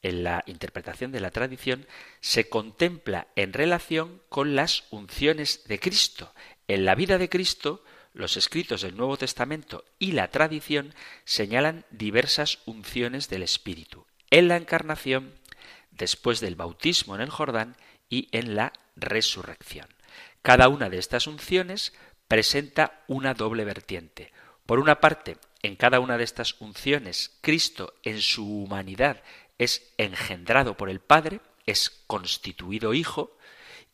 en 0.03 0.23
la 0.23 0.43
interpretación 0.45 1.11
de 1.11 1.19
la 1.19 1.31
tradición 1.31 1.87
se 2.19 2.47
contempla 2.49 3.29
en 3.35 3.51
relación 3.51 4.21
con 4.29 4.55
las 4.55 4.83
unciones 4.91 5.63
de 5.65 5.79
Cristo. 5.79 6.31
En 6.67 6.85
la 6.85 6.93
vida 6.93 7.17
de 7.17 7.29
Cristo, 7.29 7.83
los 8.13 8.37
escritos 8.37 8.81
del 8.81 8.95
Nuevo 8.95 9.17
Testamento 9.17 9.83
y 9.99 10.13
la 10.13 10.29
tradición 10.29 10.93
señalan 11.25 11.85
diversas 11.89 12.59
unciones 12.65 13.27
del 13.29 13.43
Espíritu. 13.43 14.05
En 14.29 14.47
la 14.47 14.57
encarnación, 14.57 15.33
después 15.91 16.39
del 16.39 16.55
bautismo 16.55 17.15
en 17.15 17.21
el 17.21 17.29
Jordán 17.29 17.75
y 18.09 18.29
en 18.31 18.55
la 18.55 18.73
resurrección. 18.95 19.87
Cada 20.41 20.67
una 20.67 20.89
de 20.89 20.99
estas 20.99 21.27
unciones 21.27 21.93
presenta 22.27 23.03
una 23.07 23.33
doble 23.33 23.65
vertiente. 23.65 24.31
Por 24.65 24.79
una 24.79 24.99
parte, 24.99 25.37
en 25.61 25.75
cada 25.75 25.99
una 25.99 26.17
de 26.17 26.23
estas 26.23 26.59
unciones, 26.59 27.37
Cristo 27.41 27.93
en 28.03 28.21
su 28.21 28.45
humanidad 28.45 29.23
es 29.57 29.93
engendrado 29.97 30.77
por 30.77 30.89
el 30.89 30.99
Padre, 30.99 31.41
es 31.65 31.89
constituido 32.07 32.93
hijo, 32.93 33.37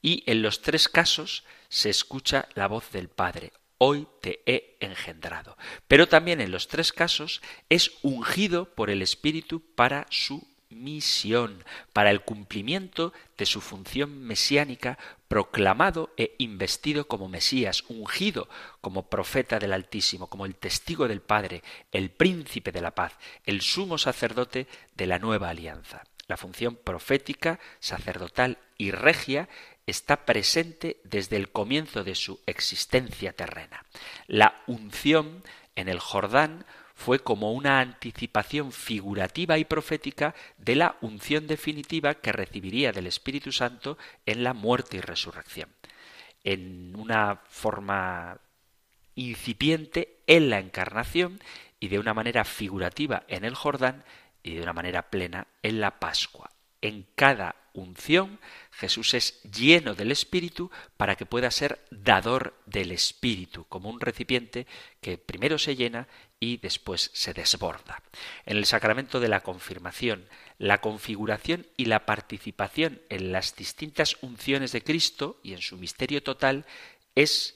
y 0.01 0.23
en 0.25 0.41
los 0.41 0.61
tres 0.61 0.87
casos 0.87 1.43
se 1.67 1.89
escucha 1.89 2.47
la 2.55 2.67
voz 2.67 2.91
del 2.91 3.09
Padre. 3.09 3.51
Hoy 3.79 4.07
te 4.21 4.41
he 4.45 4.77
engendrado. 4.81 5.57
Pero 5.87 6.07
también 6.07 6.41
en 6.41 6.51
los 6.51 6.67
tres 6.67 6.91
casos 6.91 7.41
es 7.69 7.93
ungido 8.03 8.65
por 8.65 8.89
el 8.89 9.01
Espíritu 9.01 9.61
para 9.73 10.05
su 10.09 10.45
misión, 10.69 11.63
para 11.93 12.11
el 12.11 12.21
cumplimiento 12.21 13.13
de 13.37 13.45
su 13.45 13.61
función 13.61 14.21
mesiánica, 14.21 14.99
proclamado 15.29 16.11
e 16.17 16.35
investido 16.39 17.07
como 17.07 17.29
Mesías, 17.29 17.85
ungido 17.87 18.49
como 18.81 19.09
profeta 19.09 19.59
del 19.59 19.73
Altísimo, 19.73 20.27
como 20.27 20.45
el 20.45 20.55
testigo 20.55 21.07
del 21.07 21.21
Padre, 21.21 21.63
el 21.93 22.11
príncipe 22.11 22.73
de 22.73 22.81
la 22.81 22.93
paz, 22.93 23.13
el 23.45 23.61
sumo 23.61 23.97
sacerdote 23.97 24.67
de 24.95 25.07
la 25.07 25.19
nueva 25.19 25.49
alianza. 25.49 26.03
La 26.27 26.37
función 26.37 26.75
profética, 26.75 27.59
sacerdotal 27.79 28.59
y 28.77 28.91
regia 28.91 29.49
está 29.89 30.25
presente 30.25 30.99
desde 31.03 31.35
el 31.37 31.49
comienzo 31.49 32.03
de 32.03 32.15
su 32.15 32.39
existencia 32.45 33.33
terrena. 33.33 33.85
La 34.27 34.61
unción 34.67 35.43
en 35.75 35.89
el 35.89 35.99
Jordán 35.99 36.65
fue 36.99 37.19
como 37.19 37.53
una 37.53 37.79
anticipación 37.79 38.73
figurativa 38.73 39.57
y 39.57 39.63
profética 39.63 40.35
de 40.57 40.75
la 40.75 40.97
unción 40.99 41.47
definitiva 41.47 42.15
que 42.15 42.33
recibiría 42.33 42.91
del 42.91 43.07
Espíritu 43.07 43.53
Santo 43.53 43.97
en 44.25 44.43
la 44.43 44.53
muerte 44.53 44.97
y 44.97 45.01
resurrección. 45.01 45.69
En 46.43 46.95
una 46.97 47.41
forma 47.47 48.41
incipiente 49.15 50.19
en 50.27 50.49
la 50.49 50.59
encarnación 50.59 51.39
y 51.79 51.87
de 51.87 51.99
una 51.99 52.13
manera 52.13 52.43
figurativa 52.43 53.23
en 53.29 53.45
el 53.45 53.55
Jordán 53.55 54.03
y 54.43 54.55
de 54.55 54.61
una 54.61 54.73
manera 54.73 55.09
plena 55.09 55.47
en 55.63 55.79
la 55.79 55.99
Pascua. 55.99 56.51
En 56.81 57.07
cada 57.15 57.55
unción, 57.73 58.39
Jesús 58.79 59.13
es 59.13 59.43
lleno 59.43 59.93
del 59.93 60.11
Espíritu 60.11 60.71
para 60.95 61.15
que 61.15 61.25
pueda 61.25 61.51
ser 61.51 61.85
dador 61.91 62.55
del 62.65 62.93
Espíritu, 62.93 63.65
como 63.65 63.89
un 63.89 63.99
recipiente 63.99 64.67
que 65.01 65.17
primero 65.17 65.57
se 65.59 65.75
llena 65.75 66.07
y 66.39 66.57
después 66.57 67.11
se 67.13 67.33
desborda. 67.33 68.01
En 68.45 68.55
el 68.55 68.65
sacramento 68.65 69.19
de 69.19 69.27
la 69.27 69.41
confirmación, 69.41 70.25
la 70.57 70.79
configuración 70.79 71.67
y 71.75 71.85
la 71.85 72.05
participación 72.05 73.01
en 73.09 73.33
las 73.33 73.57
distintas 73.57 74.15
unciones 74.21 74.71
de 74.71 74.81
Cristo 74.81 75.41
y 75.43 75.51
en 75.51 75.61
su 75.61 75.75
misterio 75.75 76.23
total 76.23 76.65
es 77.15 77.55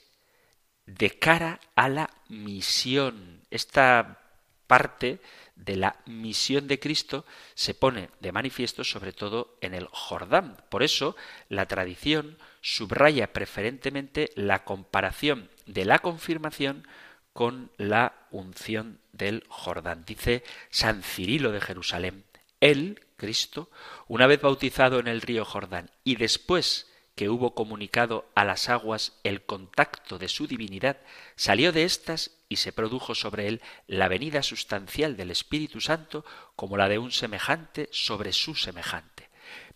de 0.86 1.18
cara 1.18 1.62
a 1.76 1.88
la 1.88 2.10
misión. 2.28 3.42
Esta 3.50 4.20
parte 4.68 5.22
de 5.56 5.76
la 5.76 5.98
misión 6.06 6.68
de 6.68 6.80
Cristo 6.80 7.26
se 7.54 7.74
pone 7.74 8.10
de 8.20 8.32
manifiesto 8.32 8.84
sobre 8.84 9.14
todo 9.14 9.58
en 9.62 9.74
el 9.74 9.88
Jordán. 9.92 10.58
Por 10.70 10.84
eso 10.84 11.16
la 11.50 11.68
tradición 11.68 12.38
subraya 12.62 13.34
preferentemente 13.34 14.32
la 14.36 14.64
comparación 14.64 15.50
de 15.66 15.86
la 15.86 16.00
confirmación 16.00 16.88
con 17.34 17.72
la 17.78 18.28
unción 18.32 19.00
del 19.12 19.44
Jordán. 19.50 20.06
Dice 20.06 20.44
San 20.70 21.04
Cirilo 21.04 21.52
de 21.52 21.62
Jerusalén, 21.62 22.24
él, 22.60 23.06
Cristo, 23.18 23.70
una 24.08 24.28
vez 24.28 24.42
bautizado 24.42 25.00
en 25.00 25.08
el 25.08 25.22
río 25.22 25.46
Jordán 25.46 25.92
y 26.04 26.16
después 26.16 26.90
que 27.16 27.30
hubo 27.30 27.54
comunicado 27.54 28.26
a 28.36 28.44
las 28.44 28.70
aguas 28.70 29.20
el 29.24 29.44
contacto 29.44 30.18
de 30.18 30.28
su 30.28 30.48
divinidad, 30.48 30.98
salió 31.36 31.72
de 31.72 31.84
éstas 31.84 32.32
y 32.54 32.56
se 32.56 32.72
produjo 32.72 33.16
sobre 33.16 33.48
él 33.48 33.62
la 33.88 34.08
venida 34.08 34.44
sustancial 34.44 35.18
del 35.18 35.32
Espíritu 35.32 35.82
Santo 35.82 36.24
como 36.56 36.78
la 36.78 36.88
de 36.88 37.00
un 37.00 37.12
semejante 37.12 37.90
sobre 37.92 38.32
su 38.32 38.56
semejante. 38.56 39.30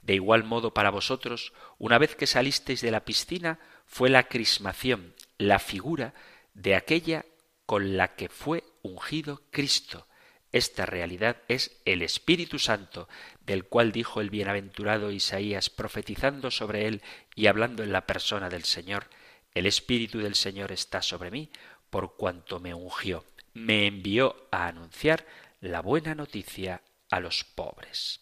De 0.04 0.14
igual 0.14 0.44
modo 0.44 0.74
para 0.74 0.92
vosotros, 0.92 1.54
una 1.80 1.98
vez 1.98 2.16
que 2.16 2.28
salisteis 2.28 2.82
de 2.82 2.92
la 2.92 3.04
piscina, 3.04 3.60
fue 3.86 4.10
la 4.10 4.28
crismación, 4.28 5.16
la 5.38 5.60
figura 5.60 6.14
de 6.54 6.76
aquella 6.76 7.26
con 7.66 7.98
la 7.98 8.16
que 8.16 8.30
fue 8.30 8.64
ungido 8.84 9.42
Cristo. 9.52 10.08
Esta 10.52 10.86
realidad 10.86 11.38
es 11.48 11.82
el 11.84 12.02
Espíritu 12.02 12.60
Santo, 12.60 13.10
del 13.42 13.66
cual 13.66 13.92
dijo 13.92 14.22
el 14.22 14.30
bienaventurado 14.30 15.12
Isaías, 15.12 15.70
profetizando 15.70 16.52
sobre 16.52 16.88
él 16.88 17.02
y 17.36 17.48
hablando 17.48 17.84
en 17.84 17.92
la 17.92 18.06
persona 18.06 18.50
del 18.50 18.64
Señor, 18.64 19.10
El 19.54 19.66
Espíritu 19.66 20.20
del 20.20 20.36
Señor 20.36 20.72
está 20.72 21.02
sobre 21.02 21.32
mí, 21.32 21.50
por 21.90 22.16
cuanto 22.16 22.60
me 22.60 22.74
ungió, 22.74 23.24
me 23.54 23.88
envió 23.88 24.48
a 24.52 24.68
anunciar 24.68 25.26
la 25.62 25.82
buena 25.82 26.16
noticia 26.16 26.82
a 27.10 27.20
los 27.20 27.44
pobres. 27.44 28.22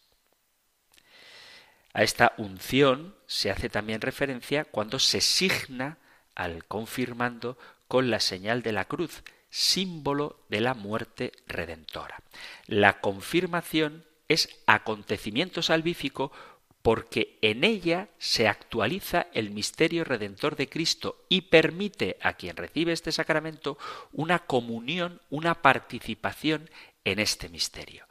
A 1.94 2.04
esta 2.04 2.34
unción 2.38 3.16
se 3.26 3.52
hace 3.52 3.70
también 3.70 4.02
referencia 4.02 4.66
cuando 4.66 5.00
se 5.00 5.22
signa 5.22 5.98
al 6.36 6.66
confirmando 6.66 7.58
con 7.88 8.10
la 8.10 8.20
señal 8.20 8.62
de 8.62 8.74
la 8.74 8.86
cruz, 8.86 9.24
símbolo 9.50 10.44
de 10.50 10.60
la 10.60 10.74
muerte 10.74 11.32
redentora. 11.48 12.22
La 12.68 13.00
confirmación 13.00 14.06
es 14.28 14.50
acontecimiento 14.66 15.62
salvífico 15.62 16.32
porque 16.86 17.40
en 17.42 17.64
ella 17.64 18.10
se 18.20 18.48
actualiza 18.48 19.26
el 19.34 19.50
misterio 19.50 20.04
redentor 20.04 20.56
de 20.56 20.70
Cristo 20.70 21.26
y 21.30 21.42
permite 21.42 22.16
a 22.22 22.34
quien 22.34 22.56
recibe 22.56 22.92
este 22.92 23.12
sacramento 23.12 23.80
una 24.12 24.46
comunión, 24.46 25.20
una 25.32 25.64
participación 25.64 26.70
en 27.04 27.18
este 27.18 27.50
misterio, 27.50 28.06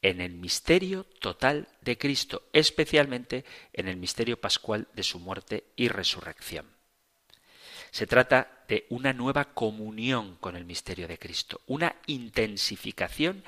en 0.00 0.20
el 0.20 0.34
misterio 0.34 1.06
total 1.18 1.66
de 1.80 1.98
Cristo, 1.98 2.44
especialmente 2.52 3.44
en 3.72 3.88
el 3.88 3.96
misterio 3.96 4.40
pascual 4.40 4.86
de 4.94 5.02
su 5.02 5.18
muerte 5.18 5.64
y 5.74 5.88
resurrección. 5.88 6.70
Se 7.90 8.06
trata 8.06 8.62
de 8.68 8.86
una 8.90 9.12
nueva 9.12 9.54
comunión 9.54 10.36
con 10.36 10.54
el 10.54 10.64
misterio 10.64 11.08
de 11.08 11.18
Cristo, 11.18 11.62
una 11.66 11.96
intensificación 12.06 13.42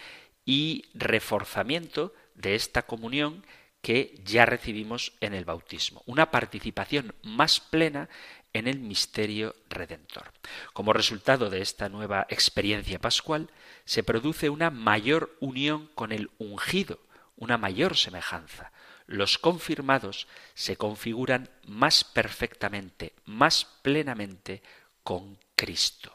y 0.44 0.86
reforzamiento 0.92 2.12
de 2.34 2.56
esta 2.56 2.82
comunión 2.82 3.44
que 3.86 4.20
ya 4.24 4.46
recibimos 4.46 5.12
en 5.20 5.32
el 5.32 5.44
bautismo, 5.44 6.02
una 6.06 6.32
participación 6.32 7.14
más 7.22 7.60
plena 7.60 8.08
en 8.52 8.66
el 8.66 8.80
misterio 8.80 9.54
redentor. 9.70 10.32
Como 10.72 10.92
resultado 10.92 11.50
de 11.50 11.60
esta 11.60 11.88
nueva 11.88 12.26
experiencia 12.28 12.98
pascual, 12.98 13.48
se 13.84 14.02
produce 14.02 14.50
una 14.50 14.70
mayor 14.70 15.36
unión 15.38 15.88
con 15.94 16.10
el 16.10 16.30
ungido, 16.38 16.98
una 17.36 17.58
mayor 17.58 17.96
semejanza. 17.96 18.72
Los 19.06 19.38
confirmados 19.38 20.26
se 20.54 20.76
configuran 20.76 21.48
más 21.64 22.02
perfectamente, 22.02 23.12
más 23.24 23.66
plenamente 23.82 24.64
con 25.04 25.38
Cristo. 25.54 26.12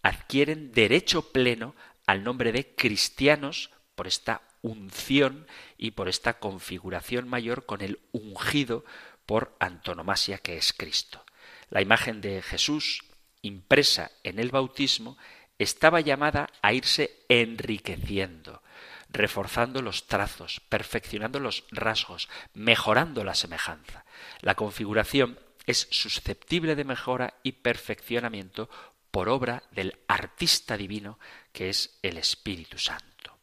Adquieren 0.00 0.70
derecho 0.70 1.32
pleno 1.32 1.74
al 2.06 2.22
nombre 2.22 2.52
de 2.52 2.72
cristianos 2.76 3.70
por 3.96 4.06
esta 4.06 4.42
unción 4.62 5.46
y 5.78 5.92
por 5.92 6.08
esta 6.08 6.38
configuración 6.38 7.28
mayor 7.28 7.66
con 7.66 7.80
el 7.80 8.00
ungido 8.12 8.84
por 9.26 9.56
antonomasia 9.60 10.38
que 10.38 10.56
es 10.56 10.72
Cristo. 10.72 11.24
La 11.68 11.82
imagen 11.82 12.20
de 12.20 12.42
Jesús 12.42 13.04
impresa 13.42 14.10
en 14.24 14.38
el 14.38 14.50
bautismo 14.50 15.16
estaba 15.58 16.00
llamada 16.00 16.48
a 16.62 16.72
irse 16.72 17.24
enriqueciendo, 17.28 18.62
reforzando 19.10 19.82
los 19.82 20.06
trazos, 20.06 20.60
perfeccionando 20.68 21.38
los 21.38 21.64
rasgos, 21.70 22.28
mejorando 22.54 23.24
la 23.24 23.34
semejanza. 23.34 24.04
La 24.40 24.54
configuración 24.54 25.38
es 25.66 25.86
susceptible 25.90 26.74
de 26.74 26.84
mejora 26.84 27.34
y 27.42 27.52
perfeccionamiento 27.52 28.70
por 29.10 29.28
obra 29.28 29.62
del 29.70 29.98
artista 30.08 30.76
divino 30.76 31.18
que 31.52 31.68
es 31.68 31.98
el 32.02 32.16
Espíritu 32.16 32.78
Santo. 32.78 33.39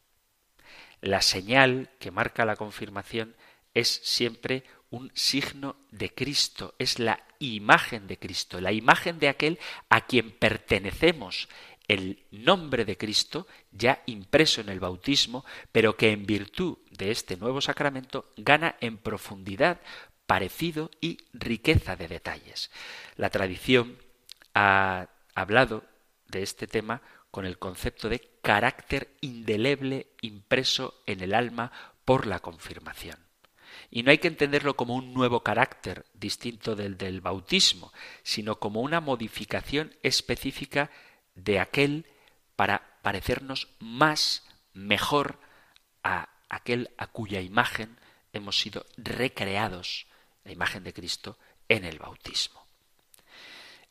La 1.02 1.22
señal 1.22 1.90
que 2.00 2.12
marca 2.12 2.46
la 2.46 2.56
confirmación 2.56 3.36
es 3.74 4.02
siempre 4.04 4.64
un 4.90 5.12
signo 5.14 5.76
de 5.92 6.14
Cristo, 6.14 6.76
es 6.80 7.00
la 7.00 7.24
imagen 7.40 8.08
de 8.08 8.18
Cristo, 8.18 8.62
la 8.62 8.72
imagen 8.72 9.20
de 9.20 9.28
aquel 9.28 9.60
a 9.90 10.06
quien 10.06 10.32
pertenecemos, 10.32 11.50
el 11.88 12.26
nombre 12.32 12.84
de 12.84 12.98
Cristo 12.98 13.48
ya 13.72 14.02
impreso 14.08 14.62
en 14.62 14.70
el 14.70 14.80
bautismo, 14.80 15.46
pero 15.72 15.96
que 15.96 16.12
en 16.12 16.26
virtud 16.26 16.78
de 16.92 17.12
este 17.12 17.38
nuevo 17.38 17.62
sacramento 17.62 18.32
gana 18.36 18.76
en 18.82 18.98
profundidad, 18.98 19.80
parecido 20.26 20.92
y 21.00 21.18
riqueza 21.34 21.96
de 21.96 22.08
detalles. 22.08 22.72
La 23.16 23.30
tradición 23.30 23.98
ha 24.54 25.08
hablado 25.34 25.84
de 26.28 26.44
este 26.44 26.68
tema 26.68 27.02
con 27.32 27.46
el 27.46 27.58
concepto 27.58 28.10
de 28.10 28.28
carácter 28.42 29.16
indeleble 29.22 30.08
impreso 30.22 31.02
en 31.06 31.22
el 31.22 31.34
alma 31.34 31.72
por 32.06 32.26
la 32.26 32.40
confirmación. 32.40 33.18
Y 33.92 34.04
no 34.04 34.12
hay 34.12 34.18
que 34.18 34.28
entenderlo 34.28 34.76
como 34.76 34.96
un 34.96 35.14
nuevo 35.14 35.42
carácter 35.42 36.06
distinto 36.14 36.76
del 36.76 36.98
del 36.98 37.22
bautismo, 37.22 37.94
sino 38.24 38.60
como 38.60 38.82
una 38.82 39.02
modificación 39.02 39.96
específica 40.04 40.90
de 41.36 41.60
aquel 41.60 42.06
para 42.56 42.98
parecernos 43.02 43.70
más, 43.80 44.44
mejor 44.74 45.40
a 46.04 46.30
aquel 46.50 46.90
a 46.98 47.08
cuya 47.08 47.42
imagen 47.42 47.98
hemos 48.34 48.60
sido 48.60 48.86
recreados, 48.98 50.08
la 50.44 50.52
imagen 50.52 50.84
de 50.84 50.94
Cristo, 50.94 51.38
en 51.70 51.86
el 51.86 52.00
bautismo. 52.00 52.66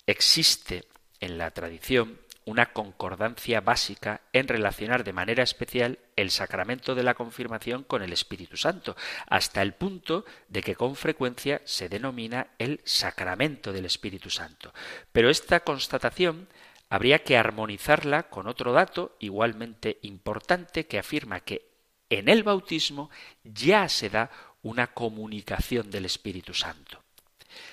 Existe 0.07 0.85
en 1.21 1.39
la 1.39 1.51
tradición 1.51 2.21
una 2.47 2.73
concordancia 2.73 3.61
básica 3.61 4.23
en 4.33 4.47
relacionar 4.47 5.03
de 5.05 5.13
manera 5.13 5.43
especial 5.43 5.99
el 6.15 6.31
sacramento 6.31 6.95
de 6.95 7.03
la 7.03 7.15
confirmación 7.15 7.83
con 7.83 8.03
el 8.03 8.13
Espíritu 8.13 8.57
Santo, 8.57 8.97
hasta 9.27 9.63
el 9.63 9.75
punto 9.75 10.25
de 10.49 10.63
que 10.63 10.77
con 10.77 10.95
frecuencia 10.95 11.61
se 11.65 11.89
denomina 11.89 12.47
el 12.59 12.81
sacramento 12.85 13.73
del 13.73 13.85
Espíritu 13.85 14.31
Santo. 14.31 14.73
Pero 15.13 15.29
esta 15.29 15.61
constatación 15.61 16.49
habría 16.89 17.25
que 17.25 17.37
armonizarla 17.37 18.25
con 18.31 18.47
otro 18.47 18.73
dato 18.73 19.17
igualmente 19.19 19.99
importante 20.03 20.87
que 20.87 21.01
afirma 21.01 21.41
que 21.41 21.69
en 22.09 22.29
el 22.29 22.45
bautismo 22.45 23.11
ya 23.43 23.89
se 23.89 24.09
da 24.09 24.31
una 24.63 24.87
comunicación 24.87 25.91
del 25.91 26.05
Espíritu 26.05 26.55
Santo. 26.55 27.03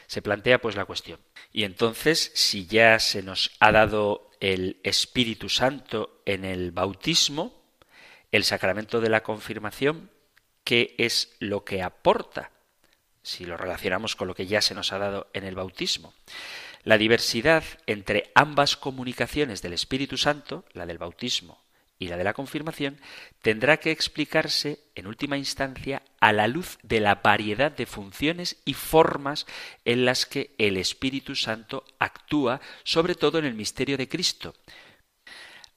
Se 0.07 0.21
plantea 0.21 0.59
pues 0.59 0.75
la 0.75 0.85
cuestión. 0.85 1.19
Y 1.51 1.63
entonces, 1.63 2.31
si 2.33 2.65
ya 2.65 2.99
se 2.99 3.21
nos 3.21 3.51
ha 3.59 3.71
dado 3.71 4.31
el 4.43 4.81
Espíritu 4.83 5.47
Santo 5.47 6.21
en 6.25 6.43
el 6.43 6.71
bautismo, 6.71 7.63
el 8.29 8.43
sacramento 8.43 8.99
de 8.99 9.09
la 9.09 9.23
confirmación, 9.23 10.11
¿qué 10.65 10.95
es 10.97 11.33
lo 11.39 11.63
que 11.63 11.81
aporta? 11.81 12.51
Si 13.21 13.45
lo 13.45 13.55
relacionamos 13.55 14.17
con 14.17 14.27
lo 14.27 14.35
que 14.35 14.45
ya 14.45 14.61
se 14.61 14.75
nos 14.75 14.91
ha 14.91 14.97
dado 14.97 15.27
en 15.31 15.45
el 15.45 15.55
bautismo. 15.55 16.13
La 16.83 16.97
diversidad 16.97 17.63
entre 17.87 18.33
ambas 18.35 18.75
comunicaciones 18.75 19.61
del 19.61 19.71
Espíritu 19.71 20.17
Santo, 20.17 20.65
la 20.73 20.85
del 20.85 20.97
bautismo 20.97 21.62
y 22.03 22.07
la 22.07 22.17
de 22.17 22.23
la 22.23 22.33
confirmación, 22.33 22.99
tendrá 23.41 23.77
que 23.77 23.91
explicarse, 23.91 24.79
en 24.95 25.07
última 25.07 25.37
instancia, 25.37 26.03
a 26.19 26.33
la 26.33 26.47
luz 26.47 26.77
de 26.83 26.99
la 26.99 27.15
variedad 27.15 27.71
de 27.71 27.85
funciones 27.85 28.57
y 28.65 28.73
formas 28.73 29.45
en 29.85 30.05
las 30.05 30.25
que 30.25 30.53
el 30.57 30.77
Espíritu 30.77 31.35
Santo 31.35 31.85
actúa, 31.99 32.59
sobre 32.83 33.15
todo 33.15 33.39
en 33.39 33.45
el 33.45 33.53
misterio 33.53 33.97
de 33.97 34.09
Cristo. 34.09 34.53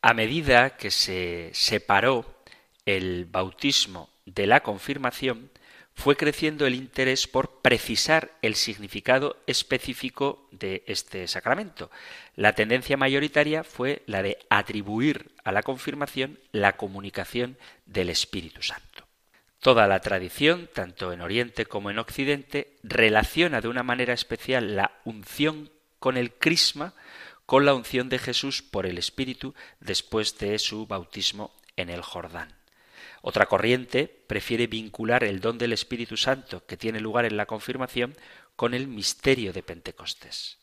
A 0.03 0.15
medida 0.15 0.77
que 0.77 0.91
se 0.91 1.51
separó 1.53 2.43
el 2.85 3.25
bautismo 3.25 4.11
de 4.25 4.47
la 4.47 4.61
confirmación, 4.63 5.51
fue 5.97 6.15
creciendo 6.15 6.67
el 6.67 6.75
interés 6.75 7.27
por 7.27 7.63
precisar 7.63 8.31
el 8.43 8.55
significado 8.55 9.39
específico 9.47 10.47
de 10.53 10.85
este 10.87 11.27
sacramento. 11.27 11.91
La 12.37 12.53
tendencia 12.53 12.99
mayoritaria 12.99 13.65
fue 13.65 14.03
la 14.07 14.23
de 14.23 14.39
atribuir 14.51 15.33
a 15.43 15.53
la 15.53 15.63
confirmación 15.63 16.39
la 16.53 16.77
comunicación 16.77 17.57
del 17.87 18.11
Espíritu 18.11 18.63
Santo. 18.63 19.07
Toda 19.59 19.89
la 19.89 20.01
tradición, 20.01 20.69
tanto 20.73 21.13
en 21.13 21.23
Oriente 21.23 21.65
como 21.65 21.91
en 21.91 21.99
Occidente, 21.99 22.77
relaciona 22.83 23.61
de 23.63 23.69
una 23.69 23.83
manera 23.83 24.13
especial 24.13 24.77
la 24.77 24.93
unción 25.05 25.71
con 25.99 26.19
el 26.19 26.31
crisma 26.33 26.95
con 27.47 27.65
la 27.65 27.75
unción 27.75 28.09
de 28.09 28.19
Jesús 28.19 28.61
por 28.61 28.87
el 28.87 28.99
Espíritu 28.99 29.55
después 29.81 30.37
de 30.39 30.59
su 30.59 30.87
bautismo 30.87 31.55
en 31.77 31.91
el 31.91 32.03
Jordán. 32.03 32.53
Otra 33.29 33.47
corriente 33.47 34.07
prefiere 34.07 34.69
vincular 34.69 35.25
el 35.25 35.41
don 35.41 35.59
del 35.59 35.73
Espíritu 35.73 36.17
Santo 36.17 36.65
que 36.65 36.77
tiene 36.77 37.01
lugar 37.01 37.25
en 37.25 37.37
la 37.37 37.47
confirmación 37.47 38.15
con 38.55 38.73
el 38.73 38.87
misterio 38.87 39.53
de 39.53 39.65
Pentecostés. 39.65 40.59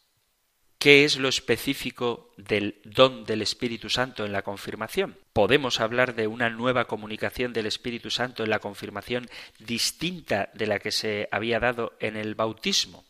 ¿Qué 0.78 1.04
es 1.04 1.18
lo 1.18 1.28
específico 1.28 2.32
del 2.38 2.80
don 2.86 3.26
del 3.26 3.42
Espíritu 3.42 3.90
Santo 3.90 4.26
en 4.26 4.32
la 4.32 4.44
confirmación? 4.44 5.18
¿Podemos 5.34 5.82
hablar 5.82 6.16
de 6.16 6.28
una 6.28 6.50
nueva 6.50 6.86
comunicación 6.86 7.52
del 7.52 7.66
Espíritu 7.66 8.10
Santo 8.10 8.46
en 8.46 8.50
la 8.50 8.60
confirmación 8.60 9.30
distinta 9.60 10.50
de 10.54 10.68
la 10.68 10.80
que 10.80 10.92
se 10.92 11.28
había 11.34 11.60
dado 11.60 11.98
en 12.00 12.16
el 12.16 12.34
bautismo? 12.34 13.04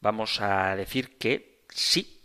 Vamos 0.00 0.40
a 0.40 0.74
decir 0.74 1.18
que 1.18 1.60
sí, 1.68 2.20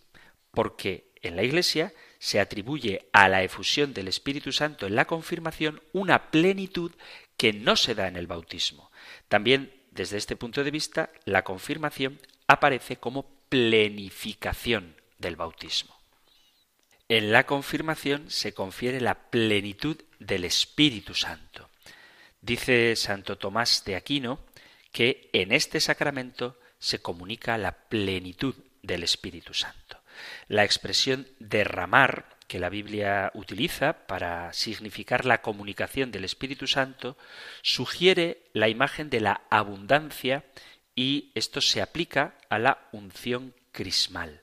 porque 0.50 1.12
en 1.22 1.36
la 1.36 1.44
Iglesia 1.44 1.94
se 2.24 2.40
atribuye 2.40 3.10
a 3.12 3.28
la 3.28 3.44
efusión 3.44 3.94
del 3.94 4.08
Espíritu 4.08 4.54
Santo 4.54 4.88
en 4.88 4.96
la 4.96 5.04
confirmación 5.04 5.82
una 5.92 6.32
plenitud 6.32 6.94
que 7.36 7.52
no 7.52 7.76
se 7.76 7.96
da 7.96 8.08
en 8.08 8.16
el 8.16 8.28
bautismo. 8.28 8.94
También, 9.28 9.74
desde 9.92 10.16
este 10.16 10.38
punto 10.38 10.64
de 10.64 10.72
vista, 10.72 11.10
la 11.26 11.44
confirmación 11.44 12.22
aparece 12.48 12.96
como 12.96 13.30
plenificación 13.50 14.96
del 15.18 15.36
bautismo. 15.36 16.00
En 17.10 17.34
la 17.34 17.46
confirmación 17.46 18.32
se 18.32 18.54
confiere 18.54 19.02
la 19.02 19.30
plenitud 19.30 20.02
del 20.18 20.46
Espíritu 20.46 21.16
Santo. 21.16 21.70
Dice 22.40 22.96
Santo 22.96 23.38
Tomás 23.38 23.84
de 23.84 23.98
Aquino 23.98 24.40
que 24.94 25.30
en 25.34 25.52
este 25.52 25.82
sacramento 25.82 26.58
se 26.80 27.00
comunica 27.00 27.58
la 27.58 27.74
plenitud 27.74 28.56
del 28.82 29.04
Espíritu 29.04 29.54
Santo. 29.54 30.03
La 30.48 30.64
expresión 30.64 31.28
derramar 31.40 32.26
que 32.48 32.60
la 32.60 32.70
Biblia 32.70 33.32
utiliza 33.34 34.06
para 34.06 34.54
significar 34.54 35.26
la 35.26 35.42
comunicación 35.42 36.12
del 36.12 36.26
Espíritu 36.26 36.68
Santo 36.68 37.18
sugiere 37.62 38.44
la 38.54 38.70
imagen 38.70 39.10
de 39.10 39.22
la 39.22 39.42
abundancia 39.50 40.44
y 40.96 41.32
esto 41.36 41.62
se 41.62 41.82
aplica 41.82 42.36
a 42.50 42.60
la 42.60 42.90
unción 42.92 43.54
crismal. 43.72 44.42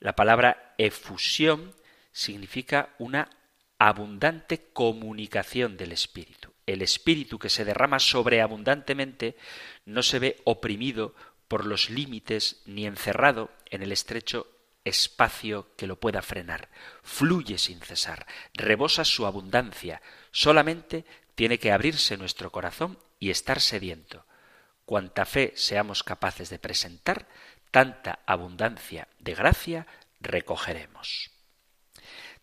La 0.00 0.14
palabra 0.14 0.74
efusión 0.76 1.74
significa 2.12 2.90
una 2.98 3.30
abundante 3.78 4.68
comunicación 4.72 5.76
del 5.76 5.92
Espíritu. 5.92 6.52
El 6.66 6.82
Espíritu 6.82 7.38
que 7.38 7.50
se 7.50 7.64
derrama 7.64 7.98
sobreabundantemente 7.98 9.36
no 9.84 10.02
se 10.02 10.18
ve 10.18 10.40
oprimido 10.44 11.14
por 11.48 11.64
los 11.64 11.90
límites 11.90 12.62
ni 12.66 12.86
encerrado 12.86 13.50
en 13.70 13.82
el 13.82 13.92
estrecho 13.92 14.46
espacio 14.86 15.74
que 15.76 15.86
lo 15.86 15.98
pueda 15.98 16.22
frenar. 16.22 16.68
Fluye 17.02 17.58
sin 17.58 17.80
cesar, 17.80 18.26
rebosa 18.54 19.04
su 19.04 19.26
abundancia. 19.26 20.00
Solamente 20.30 21.04
tiene 21.34 21.58
que 21.58 21.72
abrirse 21.72 22.16
nuestro 22.16 22.50
corazón 22.50 22.98
y 23.18 23.30
estar 23.30 23.60
sediento. 23.60 24.24
Cuanta 24.84 25.26
fe 25.26 25.52
seamos 25.56 26.04
capaces 26.04 26.48
de 26.48 26.60
presentar, 26.60 27.26
tanta 27.72 28.20
abundancia 28.26 29.08
de 29.18 29.34
gracia 29.34 29.86
recogeremos. 30.20 31.30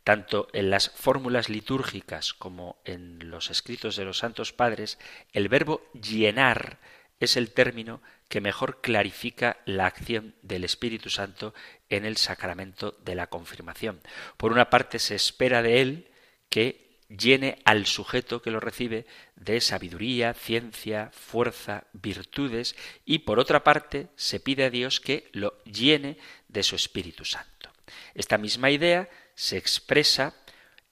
Tanto 0.04 0.50
en 0.52 0.70
las 0.70 0.90
fórmulas 0.90 1.48
litúrgicas 1.48 2.34
como 2.34 2.82
en 2.84 3.32
los 3.32 3.50
escritos 3.50 3.96
de 3.96 4.04
los 4.04 4.18
santos 4.18 4.52
padres, 4.52 5.00
el 5.32 5.48
verbo 5.48 5.82
llenar 5.94 6.80
es 7.22 7.38
el 7.38 7.52
término 7.52 8.02
que 8.34 8.42
mejor 8.42 8.82
clarifica 8.82 9.58
la 9.66 9.86
acción 9.86 10.34
del 10.42 10.64
Espíritu 10.64 11.12
Santo 11.12 11.54
en 11.88 12.04
el 12.04 12.18
sacramento 12.18 12.98
de 13.06 13.14
la 13.14 13.28
confirmación. 13.28 14.02
Por 14.38 14.52
una 14.52 14.72
parte 14.72 14.98
se 14.98 15.14
espera 15.14 15.62
de 15.62 15.82
él 15.82 16.12
que 16.50 16.98
llene 17.10 17.60
al 17.64 17.86
sujeto 17.86 18.42
que 18.42 18.50
lo 18.50 18.60
recibe 18.60 19.06
de 19.36 19.62
sabiduría, 19.62 20.34
ciencia, 20.34 21.12
fuerza, 21.14 21.84
virtudes 21.94 22.76
y 23.06 23.20
por 23.20 23.38
otra 23.38 23.64
parte 23.64 24.08
se 24.16 24.40
pide 24.40 24.64
a 24.64 24.72
Dios 24.72 25.00
que 25.00 25.30
lo 25.34 25.64
llene 25.66 26.18
de 26.48 26.64
su 26.64 26.76
Espíritu 26.76 27.26
Santo. 27.26 27.70
Esta 28.16 28.40
misma 28.40 28.72
idea 28.72 29.12
se 29.36 29.58
expresa 29.58 30.34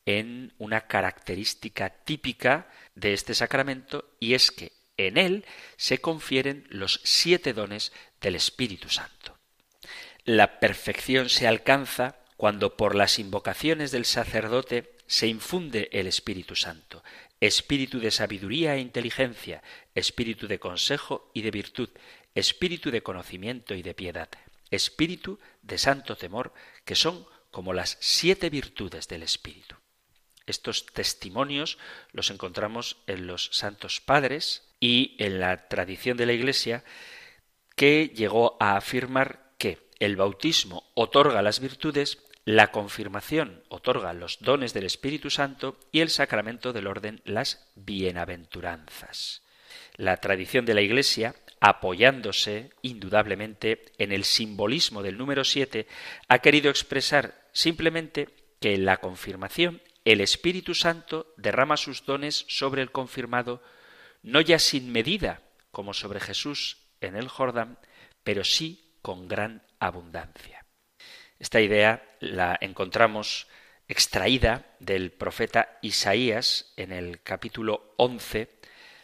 en 0.05 0.53
una 0.59 0.81
característica 0.81 1.89
típica 1.89 2.69
de 2.93 3.13
este 3.13 3.33
sacramento 3.33 4.13
y 4.19 4.35
es 4.35 4.51
que 4.51 4.73
en 4.97 5.17
él 5.17 5.45
se 5.77 5.99
confieren 5.99 6.67
los 6.69 7.01
siete 7.03 7.53
dones 7.53 7.91
del 8.19 8.35
Espíritu 8.35 8.89
Santo. 8.89 9.37
La 10.23 10.59
perfección 10.59 11.29
se 11.29 11.47
alcanza 11.47 12.17
cuando 12.37 12.75
por 12.77 12.95
las 12.95 13.19
invocaciones 13.19 13.91
del 13.91 14.05
sacerdote 14.05 14.97
se 15.07 15.27
infunde 15.27 15.89
el 15.91 16.07
Espíritu 16.07 16.55
Santo, 16.55 17.03
espíritu 17.39 17.99
de 17.99 18.11
sabiduría 18.11 18.75
e 18.75 18.79
inteligencia, 18.79 19.63
espíritu 19.95 20.47
de 20.47 20.59
consejo 20.59 21.31
y 21.33 21.41
de 21.41 21.51
virtud, 21.51 21.89
espíritu 22.35 22.91
de 22.91 23.03
conocimiento 23.03 23.73
y 23.75 23.81
de 23.81 23.93
piedad, 23.93 24.29
espíritu 24.69 25.39
de 25.61 25.77
santo 25.77 26.15
temor, 26.15 26.53
que 26.85 26.95
son 26.95 27.25
como 27.49 27.73
las 27.73 27.97
siete 27.99 28.49
virtudes 28.49 29.07
del 29.07 29.23
Espíritu. 29.23 29.75
Estos 30.45 30.85
testimonios 30.87 31.77
los 32.11 32.29
encontramos 32.29 32.97
en 33.07 33.27
los 33.27 33.49
santos 33.51 34.01
padres 34.01 34.63
y 34.79 35.15
en 35.19 35.39
la 35.39 35.67
tradición 35.67 36.17
de 36.17 36.25
la 36.25 36.33
Iglesia 36.33 36.83
que 37.75 38.11
llegó 38.13 38.57
a 38.59 38.75
afirmar 38.75 39.53
que 39.57 39.89
el 39.99 40.15
bautismo 40.15 40.91
otorga 40.93 41.41
las 41.41 41.59
virtudes, 41.59 42.17
la 42.43 42.71
confirmación 42.71 43.63
otorga 43.69 44.13
los 44.13 44.39
dones 44.39 44.73
del 44.73 44.85
Espíritu 44.85 45.29
Santo 45.29 45.79
y 45.91 46.01
el 46.01 46.09
sacramento 46.09 46.73
del 46.73 46.87
orden 46.87 47.21
las 47.23 47.71
bienaventuranzas. 47.75 49.43
La 49.95 50.17
tradición 50.17 50.65
de 50.65 50.73
la 50.73 50.81
Iglesia, 50.81 51.35
apoyándose 51.59 52.71
indudablemente 52.81 53.85
en 53.99 54.11
el 54.11 54.23
simbolismo 54.23 55.03
del 55.03 55.17
número 55.17 55.43
siete, 55.43 55.87
ha 56.27 56.39
querido 56.39 56.71
expresar 56.71 57.47
simplemente 57.51 58.29
que 58.59 58.77
la 58.77 58.97
confirmación 58.97 59.81
el 60.05 60.21
Espíritu 60.21 60.73
Santo 60.73 61.33
derrama 61.37 61.77
sus 61.77 62.05
dones 62.05 62.45
sobre 62.47 62.81
el 62.81 62.91
confirmado, 62.91 63.61
no 64.23 64.41
ya 64.41 64.59
sin 64.59 64.91
medida, 64.91 65.41
como 65.71 65.93
sobre 65.93 66.19
Jesús 66.19 66.77
en 67.01 67.15
el 67.15 67.27
Jordán, 67.27 67.77
pero 68.23 68.43
sí 68.43 68.95
con 69.01 69.27
gran 69.27 69.63
abundancia. 69.79 70.65
Esta 71.39 71.61
idea 71.61 72.03
la 72.19 72.57
encontramos 72.61 73.47
extraída 73.87 74.75
del 74.79 75.11
profeta 75.11 75.79
Isaías 75.81 76.71
en 76.77 76.91
el 76.91 77.21
capítulo 77.23 77.93
11, 77.97 78.47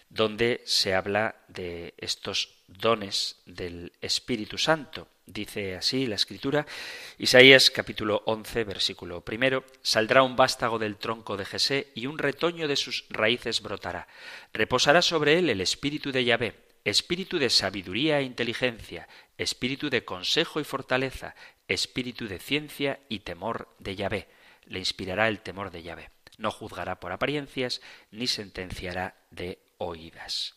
donde 0.10 0.62
se 0.66 0.94
habla 0.94 1.36
de 1.48 1.94
estos 1.98 2.58
dones 2.68 3.42
del 3.46 3.94
Espíritu 4.02 4.58
Santo. 4.58 5.08
Dice 5.26 5.76
así 5.76 6.06
la 6.06 6.16
escritura, 6.16 6.66
Isaías 7.18 7.70
capítulo 7.70 8.24
11, 8.26 8.64
versículo 8.64 9.22
primero, 9.22 9.66
saldrá 9.82 10.24
un 10.24 10.38
vástago 10.38 10.80
del 10.80 10.96
tronco 10.96 11.36
de 11.36 11.46
Jesé 11.46 11.92
y 11.96 12.06
un 12.08 12.18
retoño 12.18 12.68
de 12.68 12.78
sus 12.78 13.06
raíces 13.10 13.62
brotará. 13.62 14.08
Reposará 14.54 15.02
sobre 15.02 15.38
él 15.38 15.50
el 15.50 15.60
espíritu 15.60 16.14
de 16.14 16.24
Yahvé, 16.24 16.56
espíritu 16.86 17.40
de 17.40 17.50
sabiduría 17.50 18.20
e 18.20 18.24
inteligencia, 18.24 19.10
espíritu 19.38 19.90
de 19.90 20.06
consejo 20.06 20.62
y 20.62 20.64
fortaleza, 20.64 21.36
espíritu 21.68 22.28
de 22.30 22.40
ciencia 22.40 23.02
y 23.10 23.20
temor 23.20 23.68
de 23.80 23.98
Yahvé. 23.98 24.28
Le 24.66 24.80
inspirará 24.80 25.28
el 25.28 25.42
temor 25.42 25.72
de 25.72 25.84
Yahvé. 25.84 26.10
No 26.38 26.52
juzgará 26.52 27.02
por 27.02 27.12
apariencias, 27.12 27.82
ni 28.12 28.28
sentenciará 28.28 29.16
de 29.32 29.60
oídas. 29.78 30.56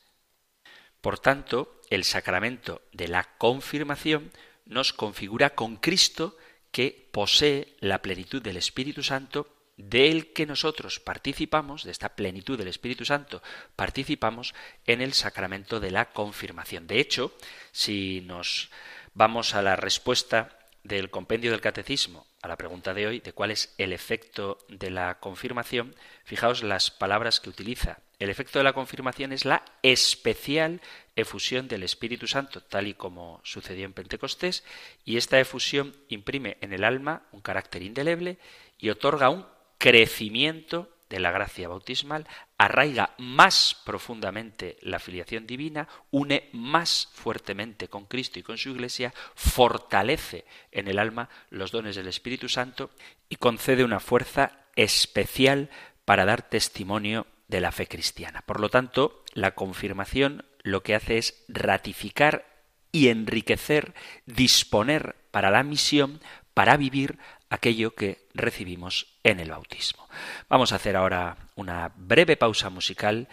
Por 1.00 1.18
tanto, 1.18 1.80
el 1.88 2.04
sacramento 2.04 2.83
de 2.92 3.09
la 3.09 3.37
confirmación 3.38 4.33
nos 4.66 4.92
configura 4.92 5.50
con 5.50 5.76
Cristo 5.76 6.37
que 6.70 7.09
posee 7.12 7.76
la 7.80 8.02
plenitud 8.02 8.42
del 8.42 8.56
Espíritu 8.56 9.02
Santo 9.02 9.56
del 9.76 10.33
que 10.33 10.46
nosotros 10.46 11.00
participamos, 11.00 11.85
de 11.85 11.90
esta 11.90 12.14
plenitud 12.14 12.59
del 12.59 12.68
Espíritu 12.68 13.04
Santo, 13.04 13.42
participamos 13.76 14.54
en 14.87 15.00
el 15.00 15.14
sacramento 15.14 15.80
de 15.80 15.90
la 15.90 16.12
confirmación. 16.12 16.87
De 16.87 17.00
hecho, 17.00 17.33
si 17.72 18.20
nos 18.22 18.70
vamos 19.14 19.54
a 19.54 19.62
la 19.62 19.76
respuesta 19.76 20.59
del 20.85 21.11
compendio 21.11 21.50
del 21.50 21.61
catecismo 21.61 22.26
a 22.42 22.48
la 22.48 22.56
pregunta 22.56 22.94
de 22.94 23.06
hoy 23.06 23.20
de 23.20 23.33
cuál 23.33 23.50
es 23.50 23.74
el 23.78 23.92
efecto 23.92 24.59
de 24.68 24.90
la 24.90 25.18
confirmación, 25.18 25.94
fijaos 26.24 26.62
las 26.62 26.90
palabras 26.90 27.40
que 27.40 27.50
utiliza. 27.50 27.98
El 28.20 28.28
efecto 28.28 28.59
de 28.59 28.64
la 28.64 28.74
confirmación 28.74 29.33
es 29.33 29.46
la 29.46 29.64
especial 29.83 30.83
efusión 31.16 31.68
del 31.68 31.83
Espíritu 31.83 32.26
Santo, 32.26 32.61
tal 32.61 32.87
y 32.87 32.92
como 32.92 33.40
sucedió 33.44 33.87
en 33.87 33.94
Pentecostés, 33.94 34.62
y 35.06 35.16
esta 35.16 35.40
efusión 35.40 35.96
imprime 36.11 36.59
en 36.61 36.74
el 36.74 36.85
alma 36.85 37.22
un 37.33 37.40
carácter 37.40 37.83
indeleble 37.83 38.38
y 38.78 38.90
otorga 38.90 39.30
un 39.30 39.46
crecimiento 39.78 40.90
de 41.09 41.18
la 41.18 41.30
gracia 41.30 41.68
bautismal, 41.68 42.28
arraiga 42.59 43.14
más 43.16 43.74
profundamente 43.87 44.76
la 44.83 44.98
filiación 44.98 45.46
divina, 45.46 45.88
une 46.11 46.50
más 46.52 47.09
fuertemente 47.14 47.88
con 47.88 48.04
Cristo 48.04 48.38
y 48.38 48.42
con 48.42 48.59
su 48.59 48.68
Iglesia, 48.68 49.14
fortalece 49.35 50.44
en 50.72 50.88
el 50.88 50.98
alma 50.98 51.30
los 51.48 51.72
dones 51.72 51.96
del 51.96 52.06
Espíritu 52.06 52.50
Santo 52.50 52.90
y 53.30 53.37
concede 53.37 53.83
una 53.83 53.98
fuerza 53.98 54.66
especial 54.76 55.70
para 56.04 56.26
dar 56.26 56.42
testimonio 56.42 57.26
de 57.50 57.60
la 57.60 57.72
fe 57.72 57.86
cristiana. 57.86 58.42
Por 58.42 58.60
lo 58.60 58.70
tanto, 58.70 59.24
la 59.34 59.54
confirmación 59.54 60.44
lo 60.62 60.82
que 60.82 60.94
hace 60.94 61.18
es 61.18 61.44
ratificar 61.48 62.46
y 62.92 63.08
enriquecer, 63.08 63.94
disponer 64.26 65.16
para 65.30 65.50
la 65.50 65.62
misión, 65.62 66.20
para 66.54 66.76
vivir 66.76 67.18
aquello 67.50 67.94
que 67.94 68.28
recibimos 68.34 69.18
en 69.24 69.40
el 69.40 69.50
bautismo. 69.50 70.08
Vamos 70.48 70.72
a 70.72 70.76
hacer 70.76 70.96
ahora 70.96 71.36
una 71.56 71.92
breve 71.96 72.36
pausa 72.36 72.70
musical 72.70 73.28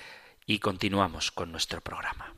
y 0.46 0.60
continuamos 0.60 1.32
con 1.32 1.52
nuestro 1.52 1.82
programa. 1.82 2.34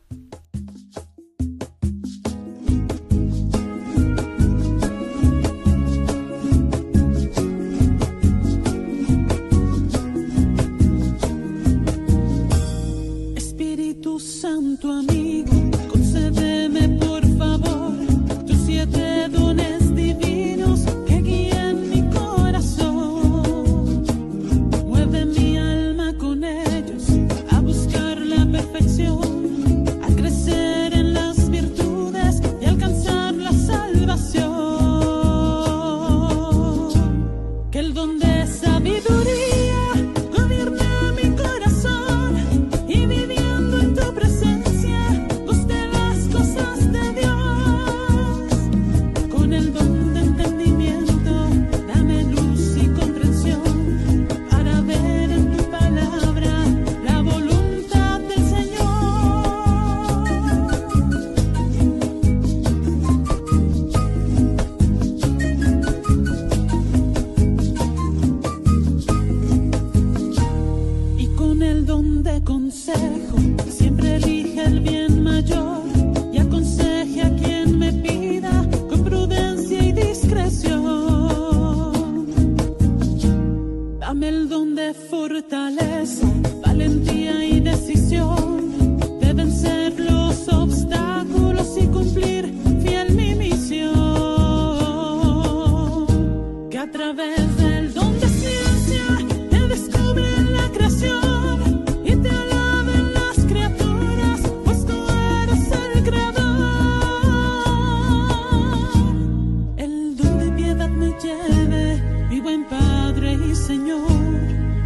Lleve, 111.22 112.02
mi 112.30 112.40
buen 112.40 112.66
Padre 112.66 113.34
y 113.34 113.56
Señor, 113.56 114.10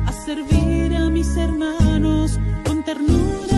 a 0.06 0.12
servir 0.12 0.96
a 0.96 1.10
mis 1.10 1.36
hermanos 1.38 2.40
con 2.66 2.84
ternura 2.84 3.53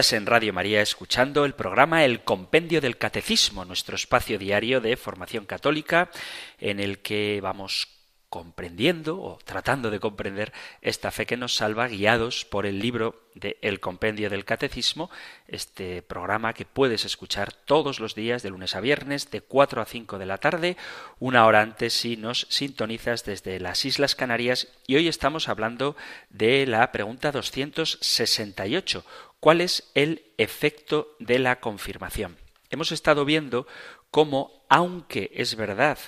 Estás 0.00 0.16
en 0.16 0.24
Radio 0.24 0.54
María 0.54 0.80
escuchando 0.80 1.44
el 1.44 1.52
programa 1.52 2.06
El 2.06 2.24
Compendio 2.24 2.80
del 2.80 2.96
Catecismo, 2.96 3.66
nuestro 3.66 3.96
espacio 3.96 4.38
diario 4.38 4.80
de 4.80 4.96
formación 4.96 5.44
católica 5.44 6.10
en 6.58 6.80
el 6.80 7.00
que 7.00 7.40
vamos 7.42 7.86
comprendiendo 8.30 9.20
o 9.20 9.38
tratando 9.44 9.90
de 9.90 10.00
comprender 10.00 10.54
esta 10.80 11.10
fe 11.10 11.26
que 11.26 11.36
nos 11.36 11.56
salva, 11.56 11.88
guiados 11.88 12.46
por 12.46 12.64
el 12.64 12.78
libro 12.78 13.28
de 13.34 13.58
El 13.60 13.80
Compendio 13.80 14.30
del 14.30 14.44
Catecismo, 14.44 15.10
este 15.48 16.00
programa 16.00 16.54
que 16.54 16.64
puedes 16.64 17.04
escuchar 17.04 17.52
todos 17.52 18.00
los 18.00 18.14
días 18.14 18.42
de 18.42 18.50
lunes 18.50 18.76
a 18.76 18.80
viernes 18.80 19.30
de 19.30 19.40
4 19.40 19.82
a 19.82 19.84
5 19.84 20.18
de 20.18 20.26
la 20.26 20.38
tarde, 20.38 20.76
una 21.18 21.44
hora 21.44 21.60
antes 21.60 21.92
si 21.92 22.16
nos 22.16 22.46
sintonizas 22.50 23.24
desde 23.24 23.58
las 23.58 23.84
Islas 23.84 24.14
Canarias. 24.14 24.68
Y 24.86 24.94
hoy 24.94 25.08
estamos 25.08 25.48
hablando 25.48 25.96
de 26.30 26.66
la 26.66 26.90
pregunta 26.92 27.32
268, 27.32 29.04
¿cuál 29.40 29.60
es 29.60 29.90
el 29.94 30.22
efecto 30.38 31.16
de 31.18 31.38
la 31.38 31.60
confirmación? 31.60 32.36
Hemos 32.70 32.92
estado 32.92 33.24
viendo 33.24 33.66
cómo, 34.10 34.64
aunque 34.68 35.30
es 35.34 35.56
verdad 35.56 35.98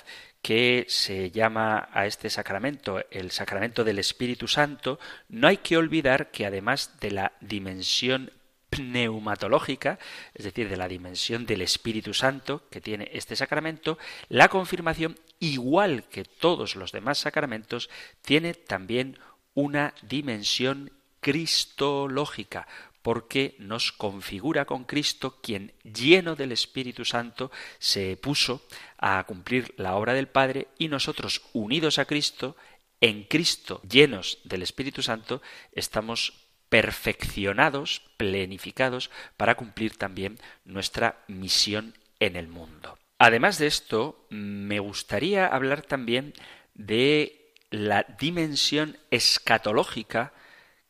que 0.41 0.85
se 0.89 1.31
llama 1.31 1.89
a 1.93 2.05
este 2.05 2.29
sacramento 2.29 3.01
el 3.11 3.31
sacramento 3.31 3.83
del 3.83 3.99
Espíritu 3.99 4.47
Santo, 4.47 4.99
no 5.29 5.47
hay 5.47 5.57
que 5.57 5.77
olvidar 5.77 6.31
que 6.31 6.45
además 6.45 6.99
de 6.99 7.11
la 7.11 7.31
dimensión 7.41 8.31
pneumatológica, 8.69 9.99
es 10.33 10.45
decir, 10.45 10.67
de 10.67 10.77
la 10.77 10.87
dimensión 10.87 11.45
del 11.45 11.61
Espíritu 11.61 12.13
Santo 12.13 12.63
que 12.69 12.81
tiene 12.81 13.09
este 13.13 13.35
sacramento, 13.35 13.97
la 14.29 14.49
confirmación, 14.49 15.17
igual 15.39 16.03
que 16.09 16.25
todos 16.25 16.75
los 16.75 16.91
demás 16.91 17.19
sacramentos, 17.19 17.89
tiene 18.21 18.53
también 18.53 19.19
una 19.53 19.93
dimensión 20.01 20.91
cristológica, 21.21 22.67
porque 23.03 23.55
nos 23.59 23.91
configura 23.91 24.65
con 24.65 24.85
Cristo, 24.85 25.39
quien 25.43 25.73
lleno 25.83 26.35
del 26.35 26.51
Espíritu 26.51 27.05
Santo 27.05 27.51
se 27.77 28.17
puso 28.17 28.65
a 28.97 29.23
cumplir 29.25 29.75
la 29.77 29.95
obra 29.95 30.13
del 30.13 30.27
Padre 30.27 30.69
y 30.79 30.87
nosotros 30.87 31.41
unidos 31.53 31.99
a 31.99 32.05
Cristo, 32.05 32.55
en 33.01 33.25
Cristo 33.25 33.81
llenos 33.87 34.39
del 34.45 34.63
Espíritu 34.63 35.03
Santo, 35.03 35.41
estamos 35.73 36.33
perfeccionados, 36.69 38.01
plenificados 38.17 39.11
para 39.37 39.55
cumplir 39.55 39.97
también 39.97 40.39
nuestra 40.65 41.23
misión 41.27 41.93
en 42.19 42.35
el 42.35 42.47
mundo. 42.47 42.97
Además 43.19 43.59
de 43.59 43.67
esto, 43.67 44.25
me 44.29 44.79
gustaría 44.79 45.45
hablar 45.45 45.81
también 45.81 46.33
de 46.73 47.53
la 47.69 48.03
dimensión 48.17 48.97
escatológica 49.11 50.33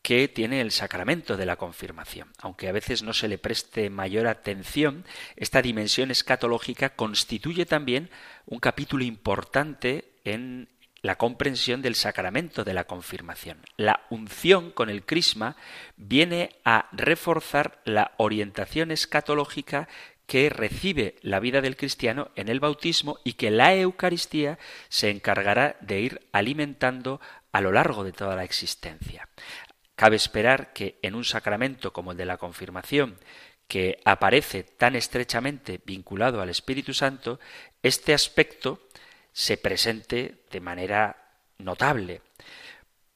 que 0.04 0.28
tiene 0.28 0.60
el 0.62 0.72
sacramento 0.72 1.38
de 1.38 1.46
la 1.46 1.56
confirmación. 1.56 2.28
Aunque 2.40 2.68
a 2.68 2.74
veces 2.74 3.02
no 3.02 3.14
se 3.14 3.30
le 3.30 3.38
preste 3.38 3.90
mayor 3.90 4.28
atención, 4.28 5.06
esta 5.38 5.62
dimensión 5.62 6.12
escatológica 6.12 6.90
constituye 6.90 7.66
también 7.66 8.10
un 8.46 8.60
capítulo 8.60 9.06
importante 9.06 10.12
en 10.26 10.68
la 11.02 11.18
comprensión 11.18 11.82
del 11.82 11.96
sacramento 11.96 12.64
de 12.64 12.74
la 12.74 12.84
confirmación. 12.84 13.60
La 13.78 14.06
unción 14.10 14.72
con 14.72 14.90
el 14.90 15.06
crisma 15.06 15.56
viene 15.96 16.58
a 16.66 16.90
reforzar 16.92 17.82
la 17.86 18.12
orientación 18.18 18.92
escatológica 18.92 19.88
que 20.26 20.50
recibe 20.50 21.16
la 21.22 21.40
vida 21.40 21.62
del 21.62 21.78
cristiano 21.78 22.32
en 22.36 22.50
el 22.50 22.60
bautismo 22.60 23.20
y 23.24 23.34
que 23.34 23.52
la 23.52 23.76
Eucaristía 23.76 24.58
se 24.90 25.10
encargará 25.10 25.78
de 25.82 26.00
ir 26.02 26.28
alimentando 26.32 27.20
a 27.52 27.62
lo 27.62 27.72
largo 27.72 28.04
de 28.04 28.12
toda 28.12 28.36
la 28.36 28.44
existencia. 28.44 29.30
Cabe 29.96 30.16
esperar 30.16 30.74
que 30.74 31.00
en 31.02 31.16
un 31.16 31.24
sacramento 31.24 31.94
como 31.94 32.12
el 32.12 32.18
de 32.18 32.26
la 32.26 32.38
confirmación, 32.38 33.18
que 33.68 34.00
aparece 34.06 34.64
tan 34.64 34.96
estrechamente 34.96 35.80
vinculado 35.86 36.42
al 36.42 36.50
Espíritu 36.50 36.94
Santo, 36.94 37.40
este 37.82 38.14
aspecto 38.14 38.88
se 39.32 39.58
presente 39.58 40.44
de 40.52 40.60
manera 40.60 41.40
notable. 41.58 42.22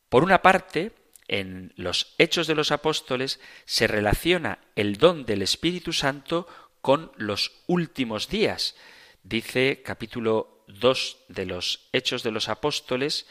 Por 0.10 0.24
una 0.24 0.42
parte, 0.42 0.94
en 1.28 1.74
los 1.76 2.16
Hechos 2.18 2.48
de 2.48 2.56
los 2.56 2.72
Apóstoles 2.72 3.40
se 3.66 3.88
relaciona 3.88 4.60
el 4.76 4.98
don 4.98 5.26
del 5.26 5.42
Espíritu 5.42 5.94
Santo 5.94 6.48
con 6.82 7.12
los 7.18 7.52
últimos 7.68 8.30
días. 8.30 8.76
Dice 9.24 9.82
capítulo 9.84 10.63
2 10.68 11.18
de 11.28 11.46
los 11.46 11.90
Hechos 11.92 12.24
de 12.24 12.32
los 12.32 12.48
Apóstoles, 12.48 13.28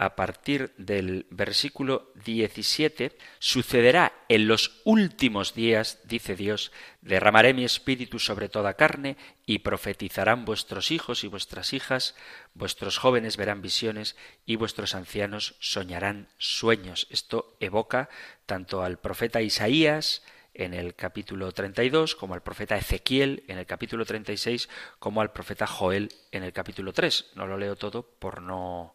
a 0.00 0.16
partir 0.16 0.72
del 0.78 1.26
versículo 1.28 2.10
17, 2.24 3.18
sucederá 3.38 4.14
en 4.30 4.48
los 4.48 4.80
últimos 4.84 5.52
días, 5.52 5.98
dice 6.04 6.36
Dios, 6.36 6.72
derramaré 7.02 7.52
mi 7.52 7.64
espíritu 7.64 8.18
sobre 8.18 8.48
toda 8.48 8.78
carne 8.78 9.18
y 9.44 9.58
profetizarán 9.58 10.46
vuestros 10.46 10.90
hijos 10.90 11.22
y 11.22 11.26
vuestras 11.28 11.74
hijas, 11.74 12.14
vuestros 12.54 12.96
jóvenes 12.96 13.36
verán 13.36 13.60
visiones 13.60 14.16
y 14.46 14.56
vuestros 14.56 14.94
ancianos 14.94 15.56
soñarán 15.60 16.28
sueños. 16.38 17.06
Esto 17.10 17.54
evoca 17.60 18.08
tanto 18.46 18.82
al 18.82 18.98
profeta 18.98 19.42
Isaías, 19.42 20.22
en 20.54 20.72
el 20.72 20.94
capítulo 20.94 21.52
32, 21.52 22.16
como 22.16 22.32
al 22.32 22.42
profeta 22.42 22.76
Ezequiel 22.76 23.44
en 23.48 23.58
el 23.58 23.66
capítulo 23.66 24.06
36, 24.06 24.70
como 24.98 25.20
al 25.20 25.30
profeta 25.30 25.66
Joel 25.66 26.08
en 26.32 26.42
el 26.42 26.54
capítulo 26.54 26.94
3. 26.94 27.32
No 27.34 27.46
lo 27.46 27.58
leo 27.58 27.76
todo 27.76 28.02
por 28.02 28.40
no 28.42 28.94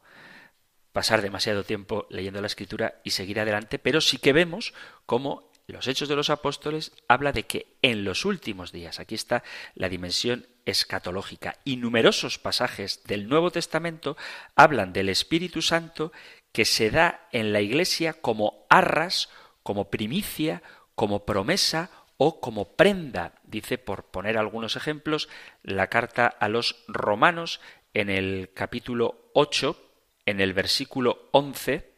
pasar 0.95 1.21
demasiado 1.21 1.65
tiempo 1.65 2.08
leyendo 2.10 2.39
la 2.39 2.47
escritura 2.47 3.01
y 3.03 3.10
seguir 3.10 3.41
adelante, 3.41 3.79
pero 3.79 3.99
sí 3.99 4.17
que 4.17 4.31
vemos 4.31 4.73
cómo 5.05 5.51
los 5.67 5.89
Hechos 5.89 6.08
de 6.08 6.15
los 6.15 6.29
Apóstoles 6.29 6.93
habla 7.10 7.34
de 7.34 7.43
que 7.43 7.75
en 7.81 8.05
los 8.05 8.23
últimos 8.23 8.71
días, 8.71 9.01
aquí 9.01 9.13
está 9.13 9.43
la 9.73 9.89
dimensión 9.89 10.47
escatológica, 10.63 11.58
y 11.65 11.75
numerosos 11.75 12.39
pasajes 12.39 13.03
del 13.03 13.27
Nuevo 13.27 13.51
Testamento 13.51 14.15
hablan 14.55 14.93
del 14.93 15.10
Espíritu 15.10 15.62
Santo 15.62 16.13
que 16.53 16.63
se 16.63 16.89
da 16.91 17.27
en 17.34 17.51
la 17.51 17.60
Iglesia 17.60 18.13
como 18.13 18.65
arras, 18.69 19.27
como 19.63 19.89
primicia, 19.89 20.63
como 20.95 21.25
promesa 21.25 21.89
o 22.15 22.39
como 22.39 22.69
prenda. 22.77 23.34
Dice, 23.43 23.77
por 23.77 24.05
poner 24.05 24.38
algunos 24.38 24.77
ejemplos, 24.77 25.27
la 25.62 25.88
carta 25.88 26.27
a 26.27 26.47
los 26.47 26.86
romanos 26.88 27.60
en 27.93 28.10
el 28.10 28.51
capítulo 28.53 29.29
8, 29.34 29.85
en 30.26 30.42
el 30.42 30.54
versículo 30.54 31.30
11, 31.32 31.96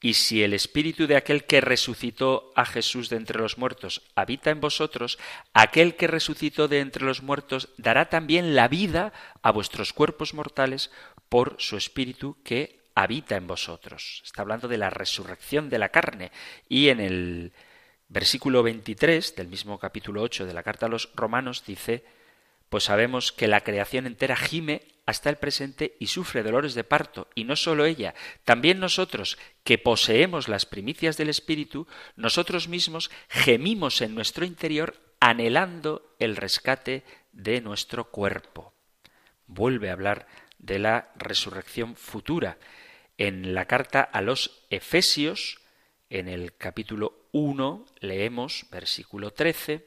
y 0.00 0.14
si 0.14 0.42
el 0.42 0.52
espíritu 0.52 1.06
de 1.06 1.16
aquel 1.16 1.44
que 1.44 1.60
resucitó 1.60 2.52
a 2.54 2.66
Jesús 2.66 3.08
de 3.08 3.16
entre 3.16 3.38
los 3.38 3.58
muertos 3.58 4.02
habita 4.14 4.50
en 4.50 4.60
vosotros, 4.60 5.18
aquel 5.54 5.96
que 5.96 6.06
resucitó 6.06 6.68
de 6.68 6.80
entre 6.80 7.04
los 7.04 7.22
muertos 7.22 7.70
dará 7.78 8.08
también 8.08 8.54
la 8.54 8.68
vida 8.68 9.12
a 9.42 9.50
vuestros 9.50 9.92
cuerpos 9.92 10.34
mortales 10.34 10.90
por 11.28 11.56
su 11.58 11.76
espíritu 11.76 12.36
que 12.44 12.80
habita 12.94 13.36
en 13.36 13.46
vosotros. 13.46 14.22
Está 14.24 14.42
hablando 14.42 14.68
de 14.68 14.78
la 14.78 14.90
resurrección 14.90 15.70
de 15.70 15.78
la 15.78 15.88
carne. 15.88 16.30
Y 16.68 16.88
en 16.88 17.00
el 17.00 17.52
versículo 18.08 18.62
23 18.62 19.34
del 19.34 19.48
mismo 19.48 19.78
capítulo 19.78 20.22
8 20.22 20.46
de 20.46 20.54
la 20.54 20.62
carta 20.62 20.86
a 20.86 20.88
los 20.88 21.10
romanos 21.14 21.64
dice, 21.66 22.04
pues 22.68 22.84
sabemos 22.84 23.32
que 23.32 23.48
la 23.48 23.62
creación 23.62 24.06
entera 24.06 24.36
gime 24.36 24.82
hasta 25.06 25.30
el 25.30 25.36
presente 25.36 25.96
y 26.00 26.08
sufre 26.08 26.42
dolores 26.42 26.74
de 26.74 26.84
parto, 26.84 27.28
y 27.34 27.44
no 27.44 27.54
sólo 27.56 27.84
ella, 27.84 28.14
también 28.44 28.80
nosotros, 28.80 29.38
que 29.64 29.78
poseemos 29.78 30.48
las 30.48 30.66
primicias 30.66 31.16
del 31.16 31.28
Espíritu, 31.28 31.86
nosotros 32.16 32.68
mismos 32.68 33.10
gemimos 33.28 34.02
en 34.02 34.14
nuestro 34.14 34.44
interior 34.44 35.00
anhelando 35.20 36.14
el 36.18 36.36
rescate 36.36 37.04
de 37.32 37.60
nuestro 37.60 38.10
cuerpo. 38.10 38.74
Vuelve 39.46 39.90
a 39.90 39.92
hablar 39.92 40.26
de 40.58 40.78
la 40.80 41.12
resurrección 41.16 41.94
futura. 41.96 42.58
En 43.16 43.54
la 43.54 43.66
carta 43.66 44.00
a 44.02 44.20
los 44.20 44.64
Efesios, 44.70 45.60
en 46.10 46.28
el 46.28 46.56
capítulo 46.56 47.28
1, 47.32 47.86
leemos 48.00 48.66
versículo 48.70 49.32
13, 49.32 49.86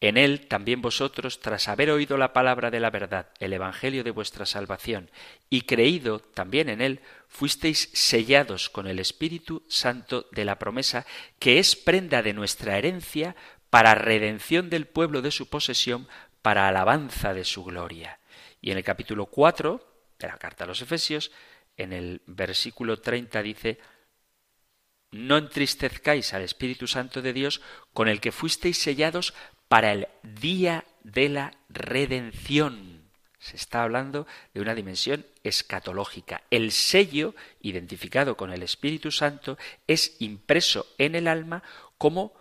en 0.00 0.16
él 0.16 0.46
también 0.48 0.80
vosotros, 0.80 1.40
tras 1.40 1.68
haber 1.68 1.90
oído 1.90 2.16
la 2.16 2.32
palabra 2.32 2.70
de 2.70 2.80
la 2.80 2.90
verdad, 2.90 3.28
el 3.38 3.52
Evangelio 3.52 4.02
de 4.02 4.10
vuestra 4.10 4.46
salvación, 4.46 5.10
y 5.50 5.62
creído 5.62 6.20
también 6.20 6.70
en 6.70 6.80
él, 6.80 7.00
fuisteis 7.28 7.90
sellados 7.92 8.70
con 8.70 8.86
el 8.86 8.98
Espíritu 8.98 9.62
Santo 9.68 10.26
de 10.32 10.46
la 10.46 10.58
promesa, 10.58 11.04
que 11.38 11.58
es 11.58 11.76
prenda 11.76 12.22
de 12.22 12.32
nuestra 12.32 12.78
herencia 12.78 13.36
para 13.68 13.94
redención 13.94 14.70
del 14.70 14.86
pueblo 14.86 15.20
de 15.20 15.30
su 15.30 15.50
posesión, 15.50 16.08
para 16.40 16.66
alabanza 16.66 17.34
de 17.34 17.44
su 17.44 17.62
gloria. 17.62 18.20
Y 18.62 18.70
en 18.70 18.78
el 18.78 18.84
capítulo 18.84 19.26
4 19.26 19.86
de 20.18 20.26
la 20.28 20.38
carta 20.38 20.64
a 20.64 20.66
los 20.66 20.80
Efesios, 20.80 21.30
en 21.76 21.92
el 21.92 22.22
versículo 22.26 23.00
30 23.00 23.42
dice, 23.42 23.78
no 25.12 25.36
entristezcáis 25.36 26.32
al 26.34 26.42
Espíritu 26.42 26.86
Santo 26.86 27.20
de 27.20 27.32
Dios, 27.32 27.60
con 27.92 28.08
el 28.08 28.20
que 28.20 28.32
fuisteis 28.32 28.78
sellados 28.78 29.34
para 29.70 29.92
el 29.92 30.08
día 30.24 30.84
de 31.04 31.28
la 31.28 31.52
redención. 31.68 33.08
Se 33.38 33.54
está 33.54 33.84
hablando 33.84 34.26
de 34.52 34.60
una 34.60 34.74
dimensión 34.74 35.24
escatológica. 35.44 36.42
El 36.50 36.72
sello, 36.72 37.36
identificado 37.60 38.36
con 38.36 38.52
el 38.52 38.64
Espíritu 38.64 39.12
Santo, 39.12 39.58
es 39.86 40.16
impreso 40.18 40.88
en 40.98 41.14
el 41.14 41.28
alma 41.28 41.62
como 41.98 42.34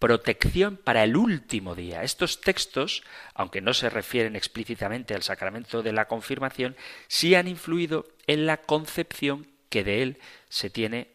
protección 0.00 0.76
para 0.76 1.04
el 1.04 1.16
último 1.16 1.76
día. 1.76 2.02
Estos 2.02 2.40
textos, 2.40 3.04
aunque 3.32 3.60
no 3.60 3.72
se 3.72 3.88
refieren 3.88 4.34
explícitamente 4.34 5.14
al 5.14 5.22
sacramento 5.22 5.84
de 5.84 5.92
la 5.92 6.08
confirmación, 6.08 6.76
sí 7.06 7.36
han 7.36 7.46
influido 7.46 8.08
en 8.26 8.44
la 8.44 8.56
concepción 8.56 9.46
que 9.68 9.84
de 9.84 10.02
él 10.02 10.18
se 10.48 10.68
tiene 10.68 11.12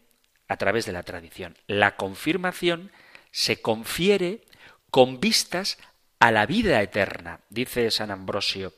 a 0.48 0.56
través 0.56 0.86
de 0.86 0.94
la 0.94 1.04
tradición. 1.04 1.58
La 1.68 1.98
confirmación 1.98 2.90
se 3.32 3.62
confiere 3.62 4.46
con 4.92 5.20
vistas 5.20 5.78
a 6.20 6.32
la 6.32 6.46
vida 6.46 6.82
eterna, 6.82 7.40
dice 7.50 7.90
San 7.90 8.12
Ambrosio. 8.12 8.74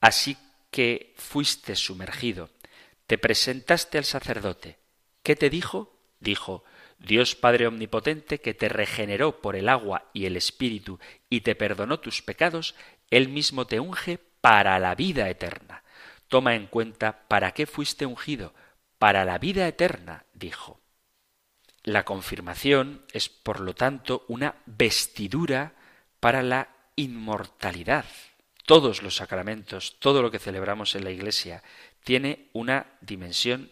Así 0.00 0.36
que 0.70 1.14
fuiste 1.16 1.76
sumergido, 1.76 2.50
te 3.06 3.16
presentaste 3.16 3.96
al 3.96 4.04
sacerdote. 4.04 4.76
¿Qué 5.22 5.36
te 5.36 5.48
dijo? 5.48 5.96
Dijo, 6.18 6.64
Dios 6.98 7.36
Padre 7.36 7.68
Omnipotente, 7.68 8.40
que 8.40 8.52
te 8.52 8.68
regeneró 8.68 9.40
por 9.40 9.56
el 9.56 9.68
agua 9.68 10.10
y 10.12 10.26
el 10.26 10.36
Espíritu 10.36 10.98
y 11.30 11.42
te 11.42 11.54
perdonó 11.54 12.00
tus 12.00 12.20
pecados, 12.20 12.74
Él 13.10 13.28
mismo 13.28 13.66
te 13.66 13.80
unge 13.80 14.18
para 14.40 14.78
la 14.78 14.94
vida 14.94 15.30
eterna. 15.30 15.84
Toma 16.28 16.56
en 16.56 16.66
cuenta 16.66 17.26
para 17.28 17.52
qué 17.52 17.66
fuiste 17.66 18.06
ungido, 18.06 18.52
para 18.98 19.24
la 19.24 19.38
vida 19.38 19.68
eterna, 19.68 20.24
dijo. 20.34 20.80
La 21.84 22.04
confirmación 22.06 23.04
es, 23.12 23.28
por 23.28 23.60
lo 23.60 23.74
tanto, 23.74 24.24
una 24.28 24.56
vestidura 24.64 25.74
para 26.18 26.42
la 26.42 26.70
inmortalidad. 26.96 28.06
Todos 28.64 29.02
los 29.02 29.16
sacramentos, 29.16 29.98
todo 29.98 30.22
lo 30.22 30.30
que 30.30 30.38
celebramos 30.38 30.94
en 30.94 31.04
la 31.04 31.10
Iglesia, 31.10 31.62
tiene 32.02 32.48
una 32.54 32.86
dimensión 33.02 33.70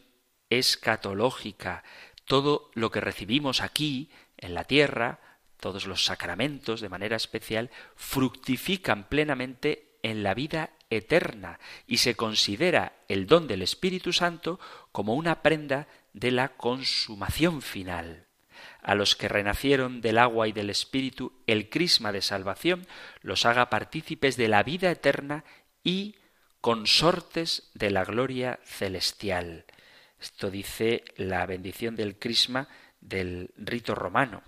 escatológica, 0.50 1.82
todo 2.26 2.70
lo 2.74 2.90
que 2.90 3.00
recibimos 3.00 3.62
aquí, 3.62 4.10
en 4.36 4.52
la 4.52 4.64
tierra, 4.64 5.18
todos 5.58 5.86
los 5.86 6.04
sacramentos 6.04 6.82
de 6.82 6.90
manera 6.90 7.16
especial, 7.16 7.70
fructifican 7.96 9.08
plenamente 9.08 9.98
en 10.02 10.22
la 10.22 10.34
vida 10.34 10.70
eterna 10.90 11.58
y 11.86 11.98
se 11.98 12.14
considera 12.14 12.92
el 13.08 13.26
don 13.26 13.46
del 13.46 13.62
Espíritu 13.62 14.12
Santo 14.12 14.60
como 14.90 15.14
una 15.14 15.40
prenda 15.40 15.88
de 16.12 16.30
la 16.30 16.48
consumación 16.50 17.62
final. 17.62 18.26
A 18.82 18.94
los 18.94 19.16
que 19.16 19.28
renacieron 19.28 20.00
del 20.00 20.18
agua 20.18 20.48
y 20.48 20.52
del 20.52 20.70
Espíritu, 20.70 21.32
el 21.46 21.70
crisma 21.70 22.12
de 22.12 22.22
salvación 22.22 22.86
los 23.20 23.46
haga 23.46 23.70
partícipes 23.70 24.36
de 24.36 24.48
la 24.48 24.62
vida 24.62 24.90
eterna 24.90 25.44
y 25.84 26.16
consortes 26.60 27.70
de 27.74 27.90
la 27.90 28.04
gloria 28.04 28.60
celestial. 28.64 29.64
Esto 30.20 30.50
dice 30.50 31.04
la 31.16 31.44
bendición 31.46 31.96
del 31.96 32.18
crisma 32.18 32.68
del 33.00 33.50
rito 33.56 33.94
romano. 33.94 34.42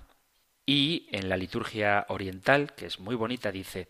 Y 0.67 1.09
en 1.11 1.29
la 1.29 1.37
liturgia 1.37 2.07
oriental, 2.09 2.75
que 2.75 2.87
es 2.87 2.99
muy 2.99 3.15
bonita, 3.17 3.53
dice, 3.53 3.89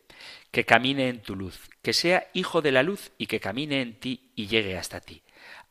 que 0.51 0.64
camine 0.64 1.09
en 1.09 1.22
tu 1.22 1.37
luz, 1.37 1.70
que 1.83 1.93
sea 1.93 2.27
hijo 2.33 2.62
de 2.62 2.72
la 2.72 2.83
luz 2.83 3.12
y 3.16 3.27
que 3.27 3.39
camine 3.39 3.81
en 3.81 4.01
ti 4.01 4.33
y 4.35 4.49
llegue 4.49 4.77
hasta 4.77 5.01
ti. 5.01 5.22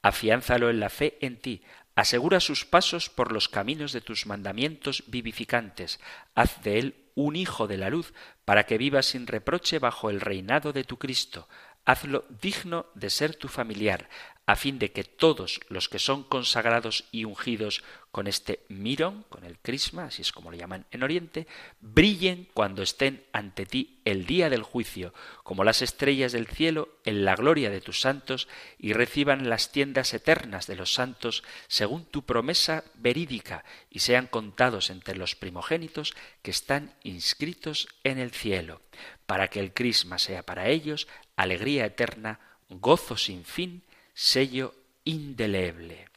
Afiánzalo 0.01 0.69
en 0.69 0.79
la 0.79 0.89
fe 0.89 1.17
en 1.21 1.37
ti, 1.37 1.63
asegura 1.95 2.39
sus 2.39 2.65
pasos 2.65 3.09
por 3.09 3.31
los 3.31 3.49
caminos 3.49 3.93
de 3.93 4.01
tus 4.01 4.25
mandamientos 4.25 5.03
vivificantes, 5.07 5.99
haz 6.35 6.63
de 6.63 6.79
él 6.79 6.95
un 7.15 7.35
hijo 7.35 7.67
de 7.67 7.77
la 7.77 7.89
luz, 7.89 8.13
para 8.45 8.65
que 8.65 8.77
viva 8.77 9.03
sin 9.03 9.27
reproche 9.27 9.79
bajo 9.79 10.09
el 10.09 10.19
reinado 10.19 10.73
de 10.73 10.83
tu 10.83 10.97
Cristo, 10.97 11.47
hazlo 11.85 12.25
digno 12.41 12.87
de 12.95 13.09
ser 13.09 13.35
tu 13.35 13.47
familiar, 13.47 14.09
a 14.45 14.55
fin 14.57 14.77
de 14.77 14.91
que 14.91 15.05
todos 15.05 15.61
los 15.69 15.87
que 15.87 15.99
son 15.99 16.23
consagrados 16.23 17.05
y 17.11 17.23
ungidos 17.23 17.83
con 18.11 18.27
este 18.27 18.59
mirón, 18.67 19.25
con 19.29 19.45
el 19.45 19.57
crisma, 19.57 20.05
así 20.05 20.21
es 20.21 20.33
como 20.33 20.51
lo 20.51 20.57
llaman 20.57 20.85
en 20.91 21.01
Oriente, 21.01 21.47
brillen 21.79 22.49
cuando 22.53 22.83
estén 22.83 23.23
ante 23.31 23.65
ti 23.65 24.01
el 24.03 24.25
día 24.25 24.49
del 24.49 24.61
juicio, 24.61 25.13
como 25.43 25.63
las 25.63 25.81
estrellas 25.81 26.33
del 26.33 26.47
cielo 26.47 26.89
en 27.05 27.23
la 27.23 27.35
gloria 27.35 27.69
de 27.69 27.79
tus 27.79 28.01
santos, 28.01 28.49
y 28.77 28.91
reciban 28.91 29.49
las 29.49 29.71
tiendas 29.71 30.13
eternas 30.13 30.67
de 30.67 30.75
los 30.75 30.93
santos 30.93 31.43
según 31.67 32.05
tu 32.05 32.23
promesa 32.23 32.83
verídica, 32.95 33.63
y 33.89 33.99
sean 33.99 34.27
contados 34.27 34.89
entre 34.89 35.15
los 35.15 35.35
primogénitos 35.35 36.13
que 36.41 36.51
están 36.51 36.93
inscritos 37.03 37.87
en 38.03 38.19
el 38.19 38.31
cielo, 38.31 38.81
para 39.25 39.47
que 39.47 39.61
el 39.61 39.73
crisma 39.73 40.19
sea 40.19 40.43
para 40.43 40.67
ellos 40.67 41.07
alegría 41.37 41.85
eterna, 41.85 42.39
gozo 42.69 43.17
sin 43.17 43.45
fin, 43.45 43.83
sello 44.13 44.75
indeleble. 45.03 46.07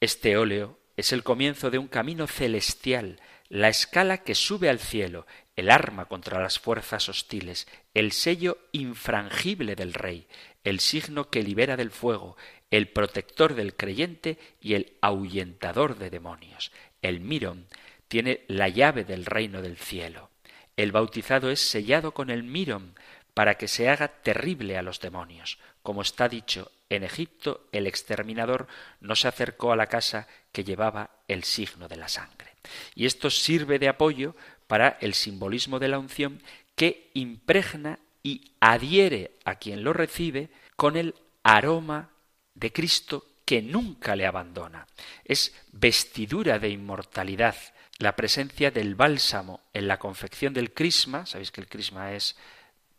Este 0.00 0.36
óleo 0.36 0.78
es 0.96 1.12
el 1.12 1.22
comienzo 1.22 1.70
de 1.70 1.78
un 1.78 1.88
camino 1.88 2.26
celestial, 2.26 3.20
la 3.48 3.68
escala 3.68 4.18
que 4.18 4.34
sube 4.34 4.68
al 4.68 4.78
cielo, 4.78 5.26
el 5.56 5.70
arma 5.70 6.06
contra 6.06 6.40
las 6.40 6.58
fuerzas 6.58 7.08
hostiles, 7.08 7.66
el 7.92 8.12
sello 8.12 8.58
infrangible 8.72 9.74
del 9.74 9.92
Rey, 9.92 10.28
el 10.62 10.80
signo 10.80 11.28
que 11.28 11.42
libera 11.42 11.76
del 11.76 11.90
fuego, 11.90 12.36
el 12.70 12.88
protector 12.88 13.54
del 13.54 13.74
creyente 13.74 14.38
y 14.60 14.74
el 14.74 14.96
ahuyentador 15.00 15.98
de 15.98 16.10
demonios. 16.10 16.70
El 17.02 17.20
mirón 17.20 17.66
tiene 18.08 18.44
la 18.46 18.68
llave 18.68 19.04
del 19.04 19.26
reino 19.26 19.60
del 19.62 19.76
cielo. 19.76 20.30
El 20.76 20.92
bautizado 20.92 21.50
es 21.50 21.60
sellado 21.60 22.12
con 22.12 22.30
el 22.30 22.42
mirón 22.42 22.94
para 23.34 23.56
que 23.56 23.68
se 23.68 23.88
haga 23.88 24.08
terrible 24.08 24.76
a 24.76 24.82
los 24.82 25.00
demonios. 25.00 25.58
Como 25.82 26.02
está 26.02 26.28
dicho, 26.28 26.70
en 26.88 27.04
Egipto 27.04 27.68
el 27.72 27.86
exterminador 27.86 28.66
no 29.00 29.14
se 29.16 29.28
acercó 29.28 29.72
a 29.72 29.76
la 29.76 29.86
casa 29.86 30.26
que 30.52 30.64
llevaba 30.64 31.10
el 31.28 31.44
signo 31.44 31.88
de 31.88 31.96
la 31.96 32.08
sangre. 32.08 32.54
Y 32.94 33.06
esto 33.06 33.30
sirve 33.30 33.78
de 33.78 33.88
apoyo 33.88 34.34
para 34.66 34.98
el 35.00 35.14
simbolismo 35.14 35.78
de 35.78 35.88
la 35.88 35.98
unción 35.98 36.42
que 36.74 37.10
impregna 37.14 37.98
y 38.22 38.52
adhiere 38.60 39.32
a 39.44 39.54
quien 39.56 39.82
lo 39.82 39.92
recibe 39.92 40.50
con 40.76 40.96
el 40.96 41.14
aroma 41.42 42.10
de 42.54 42.72
Cristo 42.72 43.24
que 43.44 43.62
nunca 43.62 44.14
le 44.14 44.26
abandona. 44.26 44.86
Es 45.24 45.54
vestidura 45.72 46.58
de 46.58 46.68
inmortalidad 46.68 47.56
la 48.00 48.16
presencia 48.16 48.70
del 48.70 48.94
bálsamo 48.94 49.60
en 49.74 49.86
la 49.86 49.98
confección 49.98 50.54
del 50.54 50.72
crisma, 50.72 51.26
sabéis 51.26 51.50
que 51.50 51.60
el 51.60 51.68
crisma 51.68 52.14
es 52.14 52.34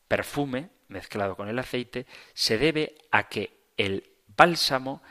perfume 0.07 0.69
mezclado 0.91 1.35
con 1.35 1.49
el 1.49 1.57
aceite, 1.59 2.05
se 2.33 2.57
debe 2.57 2.95
a 3.11 3.29
que 3.29 3.51
el 3.77 4.11
bálsamo 4.27 5.01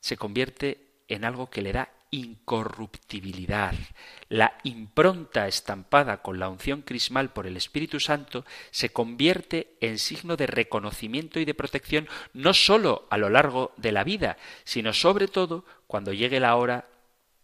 se 0.00 0.16
convierte 0.16 1.04
en 1.08 1.24
algo 1.24 1.50
que 1.50 1.62
le 1.62 1.72
da 1.72 1.90
incorruptibilidad. 2.10 3.74
La 4.28 4.58
impronta 4.64 5.46
estampada 5.46 6.22
con 6.22 6.38
la 6.38 6.48
unción 6.48 6.82
crismal 6.82 7.32
por 7.32 7.46
el 7.46 7.56
Espíritu 7.56 8.00
Santo 8.00 8.44
se 8.70 8.90
convierte 8.90 9.76
en 9.80 9.98
signo 9.98 10.36
de 10.36 10.46
reconocimiento 10.46 11.38
y 11.40 11.44
de 11.44 11.54
protección 11.54 12.08
no 12.32 12.52
sólo 12.52 13.06
a 13.10 13.16
lo 13.16 13.30
largo 13.30 13.72
de 13.76 13.92
la 13.92 14.04
vida, 14.04 14.36
sino 14.64 14.92
sobre 14.92 15.28
todo 15.28 15.64
cuando 15.86 16.12
llegue 16.12 16.40
la 16.40 16.56
hora 16.56 16.88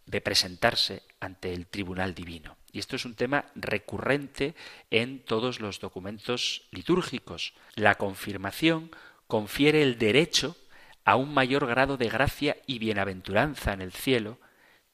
de 0.05 0.20
presentarse 0.20 1.03
ante 1.20 1.53
el 1.53 1.66
tribunal 1.66 2.14
divino. 2.14 2.55
Y 2.77 2.79
esto 2.79 2.97
es 2.97 3.07
un 3.07 3.14
tema 3.14 3.47
recurrente 3.55 4.55
en 4.91 5.20
todos 5.20 5.61
los 5.61 5.81
documentos 5.81 6.68
litúrgicos. 6.72 7.55
La 7.74 7.95
confirmación 7.95 8.91
confiere 9.27 9.81
el 9.81 9.97
derecho 9.97 10.59
a 11.07 11.16
un 11.16 11.33
mayor 11.33 11.66
grado 11.66 11.97
de 11.97 12.11
gracia 12.11 12.59
y 12.66 12.79
bienaventuranza 12.79 13.72
en 13.72 13.81
el 13.81 13.93
cielo 13.93 14.39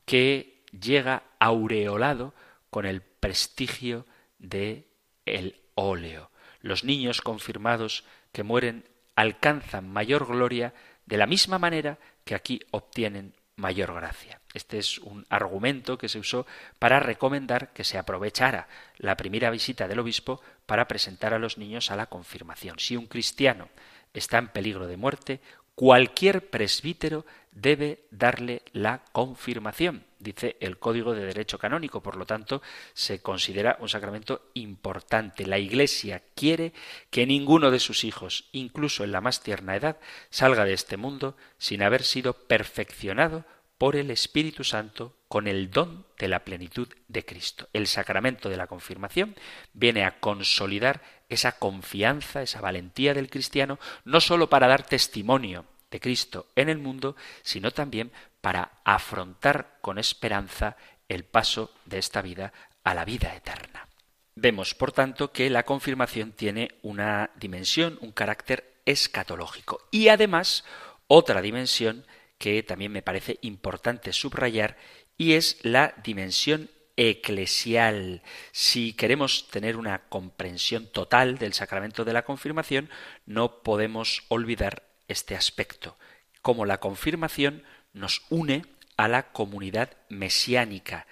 que 0.04 0.62
llega 0.70 1.24
aureolado 1.40 2.34
con 2.70 2.86
el 2.86 3.00
prestigio 3.02 4.06
de 4.38 4.86
el 5.26 5.56
óleo. 5.74 6.30
Los 6.60 6.84
niños 6.84 7.20
confirmados 7.20 8.04
que 8.30 8.44
mueren 8.44 8.84
alcanzan 9.16 9.92
mayor 9.92 10.28
gloria 10.28 10.72
de 11.06 11.16
la 11.16 11.26
misma 11.26 11.58
manera 11.58 11.98
que 12.24 12.36
aquí 12.36 12.60
obtienen 12.70 13.34
mayor 13.56 13.92
gracia. 13.92 14.40
Este 14.54 14.78
es 14.78 14.98
un 14.98 15.24
argumento 15.30 15.96
que 15.96 16.08
se 16.08 16.18
usó 16.18 16.46
para 16.78 17.00
recomendar 17.00 17.72
que 17.72 17.84
se 17.84 17.98
aprovechara 17.98 18.68
la 18.98 19.16
primera 19.16 19.50
visita 19.50 19.88
del 19.88 20.00
obispo 20.00 20.40
para 20.66 20.88
presentar 20.88 21.32
a 21.34 21.38
los 21.38 21.58
niños 21.58 21.90
a 21.90 21.96
la 21.96 22.06
confirmación. 22.06 22.78
Si 22.78 22.96
un 22.96 23.06
cristiano 23.06 23.68
está 24.12 24.38
en 24.38 24.48
peligro 24.48 24.86
de 24.86 24.96
muerte, 24.96 25.40
cualquier 25.74 26.50
presbítero 26.50 27.24
debe 27.50 28.04
darle 28.10 28.62
la 28.72 29.02
confirmación, 29.12 30.04
dice 30.18 30.56
el 30.60 30.78
Código 30.78 31.14
de 31.14 31.24
Derecho 31.24 31.58
Canónico. 31.58 32.02
Por 32.02 32.16
lo 32.16 32.26
tanto, 32.26 32.62
se 32.94 33.20
considera 33.20 33.76
un 33.80 33.88
sacramento 33.88 34.50
importante. 34.54 35.46
La 35.46 35.58
Iglesia 35.58 36.22
quiere 36.34 36.72
que 37.10 37.26
ninguno 37.26 37.70
de 37.70 37.80
sus 37.80 38.04
hijos, 38.04 38.48
incluso 38.52 39.04
en 39.04 39.12
la 39.12 39.20
más 39.20 39.42
tierna 39.42 39.76
edad, 39.76 39.98
salga 40.30 40.64
de 40.64 40.72
este 40.72 40.96
mundo 40.96 41.36
sin 41.58 41.82
haber 41.82 42.02
sido 42.02 42.34
perfeccionado 42.34 43.44
por 43.82 43.96
el 43.96 44.12
Espíritu 44.12 44.62
Santo 44.62 45.16
con 45.26 45.48
el 45.48 45.68
don 45.68 46.06
de 46.16 46.28
la 46.28 46.44
plenitud 46.44 46.86
de 47.08 47.24
Cristo. 47.24 47.68
El 47.72 47.88
sacramento 47.88 48.48
de 48.48 48.56
la 48.56 48.68
confirmación 48.68 49.34
viene 49.72 50.04
a 50.04 50.20
consolidar 50.20 51.02
esa 51.28 51.58
confianza, 51.58 52.42
esa 52.42 52.60
valentía 52.60 53.12
del 53.12 53.28
cristiano, 53.28 53.80
no 54.04 54.20
sólo 54.20 54.48
para 54.48 54.68
dar 54.68 54.86
testimonio 54.86 55.64
de 55.90 55.98
Cristo 55.98 56.46
en 56.54 56.68
el 56.68 56.78
mundo, 56.78 57.16
sino 57.42 57.72
también 57.72 58.12
para 58.40 58.70
afrontar 58.84 59.78
con 59.80 59.98
esperanza 59.98 60.76
el 61.08 61.24
paso 61.24 61.72
de 61.84 61.98
esta 61.98 62.22
vida 62.22 62.52
a 62.84 62.94
la 62.94 63.04
vida 63.04 63.34
eterna. 63.34 63.88
Vemos, 64.36 64.76
por 64.76 64.92
tanto, 64.92 65.32
que 65.32 65.50
la 65.50 65.64
confirmación 65.64 66.30
tiene 66.30 66.68
una 66.82 67.30
dimensión, 67.34 67.98
un 68.00 68.12
carácter 68.12 68.74
escatológico 68.84 69.80
y 69.90 70.06
además 70.06 70.62
otra 71.08 71.42
dimensión 71.42 72.06
que 72.42 72.64
también 72.64 72.90
me 72.90 73.02
parece 73.02 73.38
importante 73.42 74.12
subrayar 74.12 74.76
y 75.16 75.34
es 75.34 75.58
la 75.62 75.94
dimensión 76.02 76.70
eclesial. 76.96 78.20
Si 78.50 78.94
queremos 78.94 79.46
tener 79.48 79.76
una 79.76 80.08
comprensión 80.08 80.88
total 80.88 81.38
del 81.38 81.52
sacramento 81.52 82.04
de 82.04 82.12
la 82.12 82.24
confirmación, 82.24 82.90
no 83.26 83.62
podemos 83.62 84.24
olvidar 84.26 84.82
este 85.06 85.36
aspecto, 85.36 85.96
como 86.40 86.66
la 86.66 86.80
confirmación 86.80 87.62
nos 87.92 88.22
une 88.28 88.66
a 88.96 89.06
la 89.06 89.30
comunidad 89.30 89.90
mesiánica, 90.08 91.06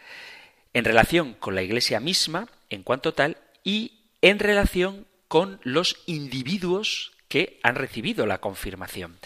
en 0.73 0.85
relación 0.85 1.35
con 1.35 1.55
la 1.55 1.63
Iglesia 1.63 2.01
misma, 2.01 2.49
en 2.71 2.83
cuanto 2.83 3.15
tal, 3.15 3.37
y 3.63 4.01
en 4.21 4.41
relación 4.41 5.07
con 5.29 5.61
los 5.63 6.03
individuos 6.07 7.13
que 7.29 7.61
han 7.63 7.77
recibido 7.77 8.27
la 8.27 8.41
confirmación. 8.41 9.21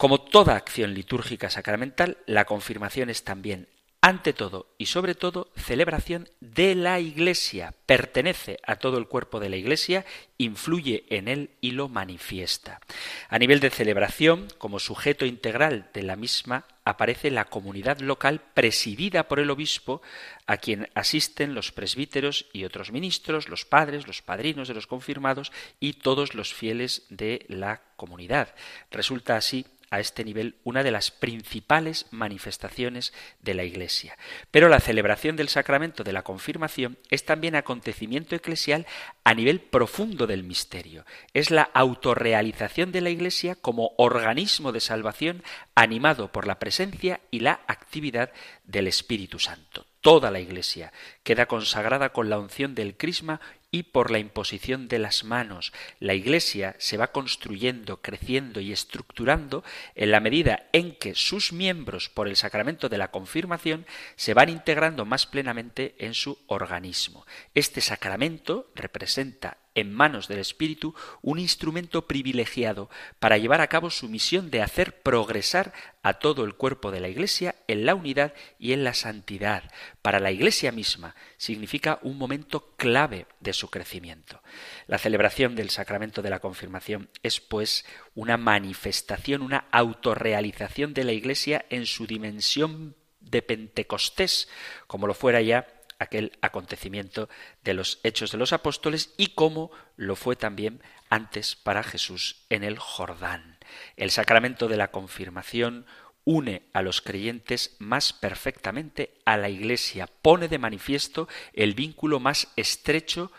Como 0.00 0.18
toda 0.18 0.56
acción 0.56 0.94
litúrgica 0.94 1.50
sacramental, 1.50 2.16
la 2.24 2.46
confirmación 2.46 3.10
es 3.10 3.22
también 3.22 3.68
ante 4.00 4.32
todo 4.32 4.74
y 4.78 4.86
sobre 4.86 5.14
todo 5.14 5.52
celebración 5.56 6.26
de 6.40 6.74
la 6.74 7.00
Iglesia, 7.00 7.74
pertenece 7.84 8.56
a 8.66 8.76
todo 8.76 8.96
el 8.96 9.08
cuerpo 9.08 9.40
de 9.40 9.50
la 9.50 9.56
Iglesia, 9.56 10.06
influye 10.38 11.04
en 11.10 11.28
él 11.28 11.50
y 11.60 11.72
lo 11.72 11.90
manifiesta. 11.90 12.80
A 13.28 13.38
nivel 13.38 13.60
de 13.60 13.68
celebración, 13.68 14.48
como 14.56 14.78
sujeto 14.78 15.26
integral 15.26 15.90
de 15.92 16.02
la 16.02 16.16
misma, 16.16 16.64
aparece 16.82 17.30
la 17.30 17.44
comunidad 17.44 18.00
local 18.00 18.40
presidida 18.54 19.28
por 19.28 19.38
el 19.38 19.50
obispo, 19.50 20.00
a 20.46 20.56
quien 20.56 20.88
asisten 20.94 21.54
los 21.54 21.72
presbíteros 21.72 22.46
y 22.54 22.64
otros 22.64 22.90
ministros, 22.90 23.50
los 23.50 23.66
padres, 23.66 24.06
los 24.06 24.22
padrinos 24.22 24.66
de 24.66 24.72
los 24.72 24.86
confirmados 24.86 25.52
y 25.78 25.92
todos 25.92 26.34
los 26.34 26.54
fieles 26.54 27.04
de 27.10 27.44
la 27.48 27.82
comunidad. 27.96 28.54
Resulta 28.90 29.36
así 29.36 29.66
a 29.90 30.00
este 30.00 30.24
nivel 30.24 30.56
una 30.64 30.82
de 30.82 30.90
las 30.90 31.10
principales 31.10 32.06
manifestaciones 32.10 33.12
de 33.40 33.54
la 33.54 33.64
Iglesia. 33.64 34.16
Pero 34.50 34.68
la 34.68 34.80
celebración 34.80 35.36
del 35.36 35.48
sacramento 35.48 36.04
de 36.04 36.12
la 36.12 36.22
confirmación 36.22 36.98
es 37.10 37.24
también 37.24 37.56
acontecimiento 37.56 38.36
eclesial 38.36 38.86
a 39.24 39.34
nivel 39.34 39.60
profundo 39.60 40.26
del 40.26 40.44
misterio. 40.44 41.04
Es 41.34 41.50
la 41.50 41.62
autorrealización 41.74 42.92
de 42.92 43.00
la 43.00 43.10
Iglesia 43.10 43.56
como 43.56 43.92
organismo 43.98 44.72
de 44.72 44.80
salvación 44.80 45.42
animado 45.74 46.30
por 46.32 46.46
la 46.46 46.58
presencia 46.58 47.20
y 47.30 47.40
la 47.40 47.60
actividad 47.66 48.32
del 48.64 48.86
Espíritu 48.86 49.38
Santo. 49.38 49.86
Toda 50.00 50.30
la 50.30 50.40
Iglesia 50.40 50.92
queda 51.24 51.46
consagrada 51.46 52.10
con 52.10 52.30
la 52.30 52.38
unción 52.38 52.74
del 52.74 52.96
crisma 52.96 53.40
y 53.70 53.84
por 53.84 54.10
la 54.10 54.18
imposición 54.18 54.88
de 54.88 54.98
las 54.98 55.24
manos. 55.24 55.72
La 55.98 56.14
Iglesia 56.14 56.74
se 56.78 56.96
va 56.96 57.12
construyendo, 57.12 58.02
creciendo 58.02 58.60
y 58.60 58.72
estructurando 58.72 59.64
en 59.94 60.10
la 60.10 60.20
medida 60.20 60.68
en 60.72 60.94
que 60.96 61.14
sus 61.14 61.52
miembros, 61.52 62.08
por 62.08 62.28
el 62.28 62.36
sacramento 62.36 62.88
de 62.88 62.98
la 62.98 63.10
confirmación, 63.10 63.86
se 64.16 64.34
van 64.34 64.48
integrando 64.48 65.04
más 65.04 65.26
plenamente 65.26 65.94
en 65.98 66.14
su 66.14 66.38
organismo. 66.46 67.26
Este 67.54 67.80
sacramento 67.80 68.70
representa 68.74 69.58
en 69.74 69.92
manos 69.92 70.28
del 70.28 70.38
Espíritu 70.38 70.94
un 71.22 71.38
instrumento 71.38 72.06
privilegiado 72.06 72.90
para 73.18 73.38
llevar 73.38 73.60
a 73.60 73.68
cabo 73.68 73.90
su 73.90 74.08
misión 74.08 74.50
de 74.50 74.62
hacer 74.62 75.02
progresar 75.02 75.72
a 76.02 76.14
todo 76.14 76.44
el 76.44 76.54
cuerpo 76.54 76.90
de 76.90 77.00
la 77.00 77.08
Iglesia 77.08 77.54
en 77.68 77.86
la 77.86 77.94
unidad 77.94 78.34
y 78.58 78.72
en 78.72 78.84
la 78.84 78.94
santidad. 78.94 79.70
Para 80.02 80.20
la 80.20 80.32
Iglesia 80.32 80.72
misma 80.72 81.14
significa 81.36 81.98
un 82.02 82.18
momento 82.18 82.74
clave 82.76 83.26
de 83.40 83.52
su 83.52 83.70
crecimiento. 83.70 84.42
La 84.86 84.98
celebración 84.98 85.54
del 85.54 85.70
sacramento 85.70 86.22
de 86.22 86.30
la 86.30 86.40
confirmación 86.40 87.10
es, 87.22 87.40
pues, 87.40 87.84
una 88.14 88.36
manifestación, 88.36 89.42
una 89.42 89.66
autorrealización 89.70 90.94
de 90.94 91.04
la 91.04 91.12
Iglesia 91.12 91.64
en 91.70 91.86
su 91.86 92.06
dimensión 92.06 92.96
de 93.20 93.42
Pentecostés, 93.42 94.48
como 94.86 95.06
lo 95.06 95.14
fuera 95.14 95.40
ya 95.40 95.66
aquel 96.00 96.32
acontecimiento 96.40 97.28
de 97.62 97.74
los 97.74 98.00
hechos 98.02 98.32
de 98.32 98.38
los 98.38 98.52
apóstoles 98.52 99.14
y 99.16 99.28
como 99.28 99.70
lo 99.96 100.16
fue 100.16 100.34
también 100.34 100.82
antes 101.10 101.54
para 101.54 101.84
Jesús 101.84 102.46
en 102.48 102.64
el 102.64 102.78
Jordán. 102.78 103.58
El 103.96 104.10
sacramento 104.10 104.66
de 104.66 104.78
la 104.78 104.90
confirmación 104.90 105.86
une 106.24 106.62
a 106.72 106.82
los 106.82 107.00
creyentes 107.00 107.76
más 107.78 108.12
perfectamente 108.12 109.14
a 109.24 109.36
la 109.36 109.48
Iglesia, 109.48 110.06
pone 110.06 110.48
de 110.48 110.58
manifiesto 110.58 111.28
el 111.52 111.74
vínculo 111.74 112.18
más 112.18 112.48
estrecho 112.56 113.30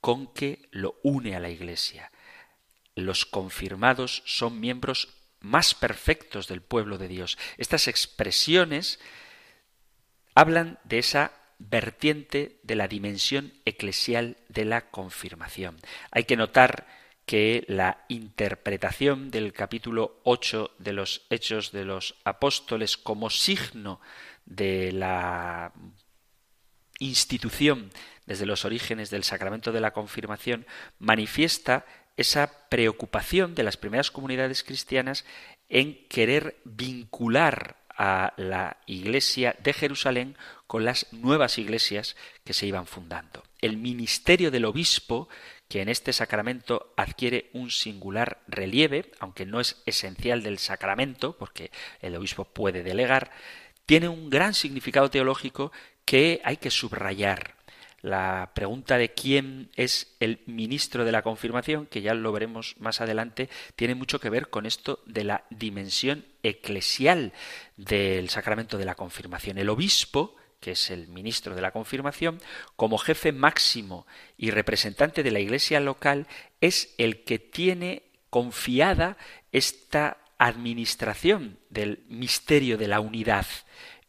con 0.00 0.32
que 0.32 0.68
lo 0.70 0.96
une 1.02 1.34
a 1.34 1.40
la 1.40 1.48
Iglesia. 1.48 2.10
Los 2.94 3.24
confirmados 3.24 4.22
son 4.26 4.60
miembros 4.60 5.08
más 5.40 5.74
perfectos 5.74 6.48
del 6.48 6.60
pueblo 6.60 6.98
de 6.98 7.08
Dios. 7.08 7.38
Estas 7.56 7.88
expresiones 7.88 9.00
hablan 10.34 10.78
de 10.84 10.98
esa 10.98 11.32
vertiente 11.70 12.58
de 12.62 12.74
la 12.74 12.88
dimensión 12.88 13.52
eclesial 13.64 14.36
de 14.48 14.64
la 14.64 14.90
confirmación. 14.90 15.76
Hay 16.10 16.24
que 16.24 16.36
notar 16.36 16.86
que 17.26 17.64
la 17.68 18.04
interpretación 18.08 19.30
del 19.30 19.52
capítulo 19.52 20.20
8 20.24 20.72
de 20.78 20.92
los 20.92 21.22
Hechos 21.30 21.72
de 21.72 21.84
los 21.84 22.16
Apóstoles 22.24 22.96
como 22.96 23.30
signo 23.30 24.00
de 24.44 24.92
la 24.92 25.72
institución 26.98 27.90
desde 28.26 28.46
los 28.46 28.64
orígenes 28.64 29.10
del 29.10 29.24
sacramento 29.24 29.72
de 29.72 29.80
la 29.80 29.92
confirmación 29.92 30.66
manifiesta 30.98 31.86
esa 32.16 32.68
preocupación 32.68 33.54
de 33.54 33.64
las 33.64 33.76
primeras 33.76 34.10
comunidades 34.10 34.62
cristianas 34.62 35.24
en 35.68 36.06
querer 36.08 36.60
vincular 36.64 37.83
a 37.96 38.32
la 38.36 38.78
iglesia 38.86 39.56
de 39.62 39.72
Jerusalén 39.72 40.36
con 40.66 40.84
las 40.84 41.12
nuevas 41.12 41.58
iglesias 41.58 42.16
que 42.44 42.54
se 42.54 42.66
iban 42.66 42.86
fundando. 42.86 43.42
El 43.60 43.76
ministerio 43.76 44.50
del 44.50 44.64
obispo, 44.64 45.28
que 45.68 45.82
en 45.82 45.88
este 45.88 46.12
sacramento 46.12 46.92
adquiere 46.96 47.50
un 47.52 47.70
singular 47.70 48.42
relieve, 48.46 49.10
aunque 49.20 49.46
no 49.46 49.60
es 49.60 49.82
esencial 49.86 50.42
del 50.42 50.58
sacramento, 50.58 51.36
porque 51.38 51.70
el 52.00 52.16
obispo 52.16 52.44
puede 52.44 52.82
delegar, 52.82 53.30
tiene 53.86 54.08
un 54.08 54.30
gran 54.30 54.54
significado 54.54 55.10
teológico 55.10 55.72
que 56.04 56.40
hay 56.44 56.56
que 56.56 56.70
subrayar. 56.70 57.56
La 58.04 58.50
pregunta 58.54 58.98
de 58.98 59.14
quién 59.14 59.70
es 59.76 60.14
el 60.20 60.40
ministro 60.44 61.06
de 61.06 61.12
la 61.12 61.22
confirmación, 61.22 61.86
que 61.86 62.02
ya 62.02 62.12
lo 62.12 62.32
veremos 62.32 62.74
más 62.78 63.00
adelante, 63.00 63.48
tiene 63.76 63.94
mucho 63.94 64.20
que 64.20 64.28
ver 64.28 64.50
con 64.50 64.66
esto 64.66 65.02
de 65.06 65.24
la 65.24 65.44
dimensión 65.48 66.26
eclesial 66.42 67.32
del 67.78 68.28
sacramento 68.28 68.76
de 68.76 68.84
la 68.84 68.94
confirmación. 68.94 69.56
El 69.56 69.70
obispo, 69.70 70.36
que 70.60 70.72
es 70.72 70.90
el 70.90 71.08
ministro 71.08 71.54
de 71.54 71.62
la 71.62 71.70
confirmación, 71.70 72.42
como 72.76 72.98
jefe 72.98 73.32
máximo 73.32 74.06
y 74.36 74.50
representante 74.50 75.22
de 75.22 75.30
la 75.30 75.40
iglesia 75.40 75.80
local, 75.80 76.26
es 76.60 76.94
el 76.98 77.24
que 77.24 77.38
tiene 77.38 78.02
confiada 78.28 79.16
esta 79.50 80.18
administración 80.36 81.58
del 81.70 82.04
misterio 82.10 82.76
de 82.76 82.88
la 82.88 83.00
unidad. 83.00 83.46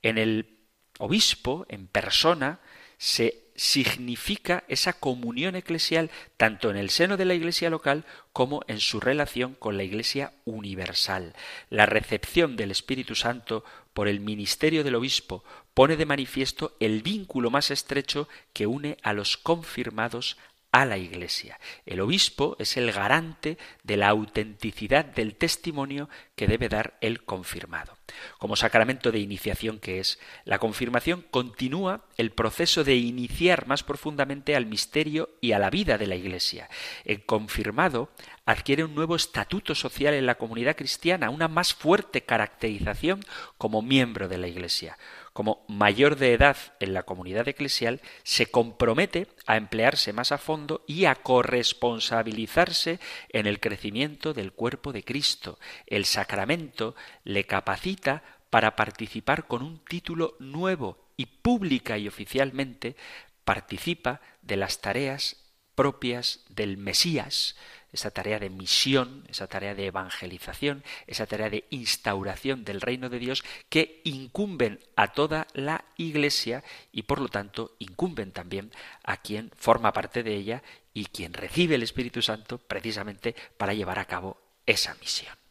En 0.01 0.17
el 0.17 0.67
obispo, 0.99 1.65
en 1.69 1.87
persona, 1.87 2.59
se 2.97 3.44
significa 3.55 4.63
esa 4.67 4.93
comunión 4.93 5.55
eclesial 5.55 6.11
tanto 6.37 6.69
en 6.69 6.77
el 6.77 6.89
seno 6.89 7.17
de 7.17 7.25
la 7.25 7.33
Iglesia 7.33 7.69
local 7.69 8.05
como 8.33 8.61
en 8.67 8.79
su 8.79 8.99
relación 8.99 9.55
con 9.55 9.77
la 9.77 9.83
Iglesia 9.83 10.33
universal. 10.43 11.33
La 11.69 11.85
recepción 11.85 12.55
del 12.55 12.71
Espíritu 12.71 13.15
Santo 13.15 13.63
por 13.93 14.07
el 14.07 14.19
ministerio 14.19 14.83
del 14.83 14.95
obispo 14.95 15.43
pone 15.73 15.95
de 15.95 16.05
manifiesto 16.05 16.75
el 16.79 17.01
vínculo 17.01 17.49
más 17.49 17.71
estrecho 17.71 18.27
que 18.53 18.67
une 18.67 18.97
a 19.03 19.13
los 19.13 19.37
confirmados 19.37 20.37
a 20.71 20.83
la 20.83 20.97
Iglesia. 20.97 21.57
El 21.85 22.01
obispo 22.01 22.57
es 22.59 22.75
el 22.75 22.91
garante 22.91 23.57
de 23.83 23.95
la 23.95 24.09
autenticidad 24.09 25.05
del 25.05 25.35
testimonio 25.35 26.09
que 26.35 26.47
debe 26.47 26.67
dar 26.67 26.97
el 26.99 27.23
confirmado. 27.23 27.94
Como 28.37 28.55
sacramento 28.55 29.11
de 29.11 29.19
iniciación 29.19 29.79
que 29.79 29.99
es, 29.99 30.19
la 30.43 30.59
confirmación 30.59 31.25
continúa 31.31 32.05
el 32.17 32.31
proceso 32.31 32.83
de 32.83 32.95
iniciar 32.95 33.67
más 33.67 33.83
profundamente 33.83 34.55
al 34.55 34.65
misterio 34.65 35.29
y 35.41 35.53
a 35.53 35.59
la 35.59 35.69
vida 35.69 35.97
de 35.97 36.07
la 36.07 36.15
Iglesia. 36.15 36.69
El 37.03 37.25
confirmado 37.25 38.09
adquiere 38.45 38.83
un 38.83 38.95
nuevo 38.95 39.15
estatuto 39.15 39.75
social 39.75 40.13
en 40.13 40.25
la 40.25 40.35
comunidad 40.35 40.75
cristiana, 40.75 41.29
una 41.29 41.47
más 41.47 41.73
fuerte 41.73 42.21
caracterización 42.21 43.21
como 43.57 43.81
miembro 43.81 44.27
de 44.27 44.37
la 44.37 44.47
Iglesia 44.47 44.97
como 45.36 45.65
mayor 45.67 46.15
de 46.15 46.31
edad 46.31 46.55
en 46.79 46.93
la 46.93 47.03
comunidad 47.03 47.45
eclesial, 47.49 47.99
se 48.23 48.45
compromete 48.45 49.27
a 49.45 49.57
emplearse 49.57 50.13
más 50.13 50.31
a 50.31 50.38
fondo 50.38 50.86
y 50.88 51.03
a 51.03 51.15
corresponsabilizarse 51.15 53.01
en 53.27 53.45
el 53.45 53.59
crecimiento 53.59 54.33
del 54.33 54.53
cuerpo 54.53 54.93
de 54.93 55.03
Cristo. 55.03 55.59
El 55.88 56.05
sacramento 56.05 56.95
le 57.25 57.43
capacita 57.43 58.23
para 58.49 58.77
participar 58.77 59.45
con 59.45 59.61
un 59.61 59.83
título 59.83 60.38
nuevo, 60.39 61.09
y 61.17 61.25
pública 61.25 61.97
y 61.97 62.07
oficialmente 62.07 62.95
participa 63.43 64.21
de 64.41 64.55
las 64.55 64.79
tareas 64.79 65.51
propias 65.75 66.45
del 66.47 66.77
Mesías, 66.77 67.57
esa 67.95 68.11
tarea 68.11 68.39
de 68.39 68.49
misión, 68.49 69.23
esa 69.29 69.47
tarea 69.47 69.73
de 69.73 69.87
evangelización, 69.87 70.83
esa 71.07 71.25
tarea 71.25 71.49
de 71.49 71.65
instauración 71.69 72.63
del 72.63 72.81
reino 72.81 73.09
de 73.09 73.19
Dios 73.19 73.43
que 73.69 74.01
incumben 74.03 74.79
a 74.95 75.13
toda 75.13 75.47
la 75.53 75.85
Iglesia 75.97 76.63
y 76.91 77.03
por 77.03 77.19
lo 77.19 77.29
tanto 77.29 77.75
incumben 77.79 78.31
también 78.31 78.71
a 79.03 79.17
quien 79.17 79.51
forma 79.55 79.93
parte 79.93 80.23
de 80.23 80.35
ella 80.35 80.63
y 80.93 81.05
quien 81.05 81.33
recibe 81.33 81.75
el 81.75 81.83
Espíritu 81.83 82.21
Santo 82.21 82.57
precisamente 82.57 83.35
para 83.57 83.73
llevar 83.73 83.99
a 83.99 84.05
cabo 84.05 84.41
esa 84.65 84.95
misión. 84.95 85.44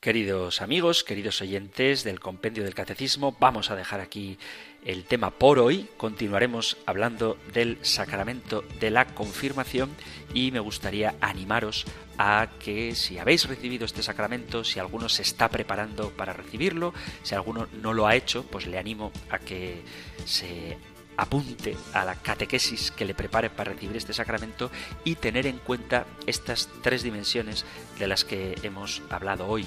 Queridos 0.00 0.62
amigos, 0.62 1.02
queridos 1.02 1.40
oyentes 1.40 2.04
del 2.04 2.20
compendio 2.20 2.62
del 2.62 2.74
catecismo, 2.74 3.36
vamos 3.40 3.70
a 3.70 3.76
dejar 3.76 4.00
aquí 4.00 4.38
el 4.84 5.04
tema 5.04 5.30
por 5.30 5.58
hoy. 5.58 5.88
Continuaremos 5.96 6.76
hablando 6.86 7.38
del 7.52 7.78
sacramento 7.82 8.62
de 8.78 8.90
la 8.90 9.06
confirmación 9.06 9.90
y 10.32 10.52
me 10.52 10.60
gustaría 10.60 11.16
animaros 11.20 11.86
a 12.18 12.50
que 12.60 12.94
si 12.94 13.18
habéis 13.18 13.48
recibido 13.48 13.84
este 13.84 14.02
sacramento, 14.02 14.62
si 14.62 14.78
alguno 14.78 15.08
se 15.08 15.22
está 15.22 15.48
preparando 15.48 16.10
para 16.10 16.34
recibirlo, 16.34 16.94
si 17.24 17.34
alguno 17.34 17.66
no 17.82 17.92
lo 17.92 18.06
ha 18.06 18.14
hecho, 18.14 18.44
pues 18.44 18.66
le 18.66 18.78
animo 18.78 19.10
a 19.30 19.40
que 19.40 19.82
se 20.24 20.76
apunte 21.16 21.76
a 21.92 22.04
la 22.04 22.14
catequesis 22.16 22.90
que 22.90 23.04
le 23.04 23.14
prepare 23.14 23.50
para 23.50 23.72
recibir 23.72 23.96
este 23.96 24.12
sacramento 24.12 24.70
y 25.04 25.16
tener 25.16 25.46
en 25.46 25.58
cuenta 25.58 26.06
estas 26.26 26.68
tres 26.82 27.02
dimensiones 27.02 27.64
de 27.98 28.06
las 28.06 28.24
que 28.24 28.58
hemos 28.62 29.02
hablado 29.10 29.46
hoy. 29.46 29.66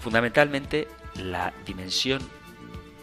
Fundamentalmente 0.00 0.88
la 1.14 1.52
dimensión 1.66 2.22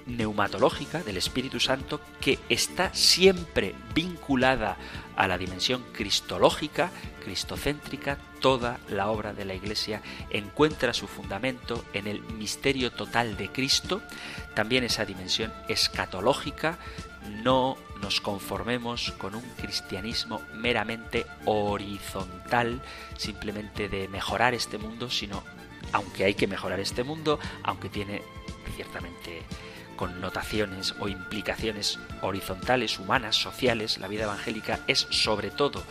neumatológica 0.07 1.03
del 1.03 1.17
Espíritu 1.17 1.59
Santo 1.59 1.99
que 2.21 2.39
está 2.49 2.93
siempre 2.93 3.75
vinculada 3.93 4.77
a 5.15 5.27
la 5.27 5.37
dimensión 5.37 5.83
cristológica, 5.91 6.91
cristocéntrica, 7.23 8.17
toda 8.39 8.79
la 8.89 9.09
obra 9.09 9.33
de 9.33 9.45
la 9.45 9.55
Iglesia 9.55 10.01
encuentra 10.29 10.93
su 10.93 11.07
fundamento 11.07 11.83
en 11.93 12.07
el 12.07 12.21
misterio 12.21 12.91
total 12.91 13.35
de 13.35 13.51
Cristo, 13.51 14.01
también 14.53 14.83
esa 14.83 15.05
dimensión 15.05 15.51
escatológica, 15.67 16.77
no 17.28 17.78
nos 18.01 18.21
conformemos 18.21 19.11
con 19.17 19.36
un 19.36 19.43
cristianismo 19.57 20.41
meramente 20.53 21.25
horizontal, 21.45 22.82
simplemente 23.17 23.89
de 23.89 24.07
mejorar 24.07 24.53
este 24.53 24.78
mundo, 24.78 25.09
sino, 25.09 25.43
aunque 25.91 26.25
hay 26.25 26.34
que 26.34 26.47
mejorar 26.47 26.80
este 26.80 27.03
mundo, 27.03 27.39
aunque 27.63 27.89
tiene 27.89 28.21
ciertamente 28.75 29.43
connotaciones 29.95 30.93
o 30.99 31.07
implicaciones 31.07 31.99
horizontales, 32.21 32.99
humanas, 32.99 33.36
sociales, 33.36 33.97
la 33.97 34.07
vida 34.07 34.23
evangélica 34.23 34.80
es 34.88 35.07
sobre 35.09 35.49
todo 35.49 35.84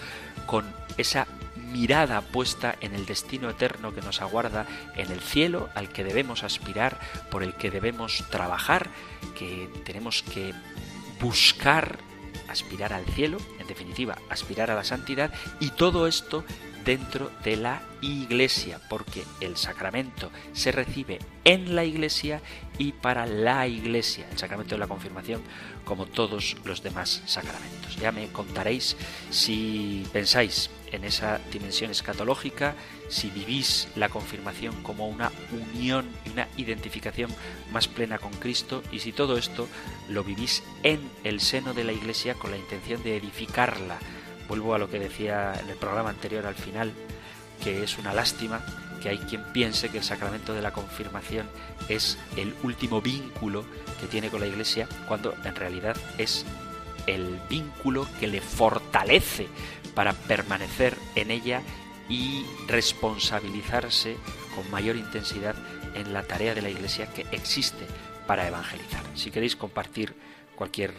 con 0.46 0.64
esa 0.96 1.26
mirada 1.72 2.20
puesta 2.20 2.76
en 2.80 2.94
el 2.94 3.04
destino 3.04 3.50
eterno 3.50 3.92
que 3.92 4.00
nos 4.00 4.22
aguarda 4.22 4.66
en 4.94 5.10
el 5.10 5.20
cielo, 5.20 5.68
al 5.74 5.88
que 5.88 6.04
debemos 6.04 6.44
aspirar, 6.44 6.98
por 7.30 7.42
el 7.42 7.54
que 7.54 7.70
debemos 7.70 8.24
trabajar, 8.30 8.88
que 9.36 9.68
tenemos 9.84 10.22
que 10.22 10.54
buscar 11.20 11.98
aspirar 12.48 12.92
al 12.92 13.04
cielo, 13.06 13.38
en 13.58 13.66
definitiva, 13.66 14.18
aspirar 14.28 14.70
a 14.70 14.74
la 14.74 14.84
santidad, 14.84 15.32
y 15.60 15.70
todo 15.70 16.06
esto 16.06 16.44
dentro 16.84 17.32
de 17.42 17.56
la 17.56 17.82
iglesia, 18.00 18.80
porque 18.88 19.24
el 19.40 19.56
sacramento 19.56 20.30
se 20.52 20.70
recibe 20.70 21.18
en 21.44 21.74
la 21.74 21.84
iglesia 21.84 22.40
y 22.78 22.92
para 22.92 23.26
la 23.26 23.66
iglesia, 23.66 24.28
el 24.30 24.38
sacramento 24.38 24.76
de 24.76 24.78
la 24.78 24.86
confirmación, 24.86 25.42
como 25.84 26.06
todos 26.06 26.56
los 26.64 26.82
demás 26.84 27.22
sacramentos. 27.26 27.96
Ya 27.96 28.12
me 28.12 28.28
contaréis 28.28 28.96
si 29.30 30.06
pensáis 30.12 30.70
en 30.92 31.04
esa 31.04 31.40
dimensión 31.52 31.90
escatológica, 31.90 32.74
si 33.08 33.30
vivís 33.30 33.88
la 33.96 34.08
confirmación 34.08 34.82
como 34.82 35.08
una 35.08 35.32
unión 35.52 36.08
y 36.24 36.30
una 36.30 36.48
identificación 36.56 37.30
más 37.72 37.88
plena 37.88 38.18
con 38.18 38.32
Cristo 38.32 38.82
y 38.92 39.00
si 39.00 39.12
todo 39.12 39.36
esto 39.36 39.68
lo 40.08 40.24
vivís 40.24 40.62
en 40.82 41.00
el 41.24 41.40
seno 41.40 41.74
de 41.74 41.84
la 41.84 41.92
Iglesia 41.92 42.34
con 42.34 42.50
la 42.50 42.56
intención 42.56 43.02
de 43.02 43.16
edificarla. 43.16 43.98
Vuelvo 44.48 44.74
a 44.74 44.78
lo 44.78 44.88
que 44.88 44.98
decía 44.98 45.54
en 45.60 45.68
el 45.68 45.76
programa 45.76 46.10
anterior 46.10 46.46
al 46.46 46.54
final, 46.54 46.92
que 47.62 47.82
es 47.82 47.98
una 47.98 48.12
lástima 48.12 48.64
que 49.02 49.08
hay 49.08 49.18
quien 49.18 49.42
piense 49.52 49.88
que 49.88 49.98
el 49.98 50.04
sacramento 50.04 50.54
de 50.54 50.62
la 50.62 50.72
confirmación 50.72 51.48
es 51.88 52.18
el 52.36 52.54
último 52.62 53.00
vínculo 53.00 53.64
que 54.00 54.06
tiene 54.06 54.30
con 54.30 54.40
la 54.40 54.46
Iglesia, 54.46 54.88
cuando 55.06 55.34
en 55.44 55.54
realidad 55.54 55.96
es 56.18 56.44
el 57.06 57.38
vínculo 57.48 58.06
que 58.18 58.26
le 58.26 58.40
fortalece 58.40 59.48
para 59.96 60.12
permanecer 60.12 60.96
en 61.14 61.30
ella 61.32 61.62
y 62.08 62.44
responsabilizarse 62.68 64.16
con 64.54 64.70
mayor 64.70 64.94
intensidad 64.94 65.56
en 65.94 66.12
la 66.12 66.22
tarea 66.22 66.54
de 66.54 66.60
la 66.60 66.68
Iglesia 66.68 67.06
que 67.06 67.26
existe 67.32 67.86
para 68.26 68.46
evangelizar. 68.46 69.02
Si 69.14 69.30
queréis 69.30 69.56
compartir 69.56 70.14
cualquier 70.54 70.92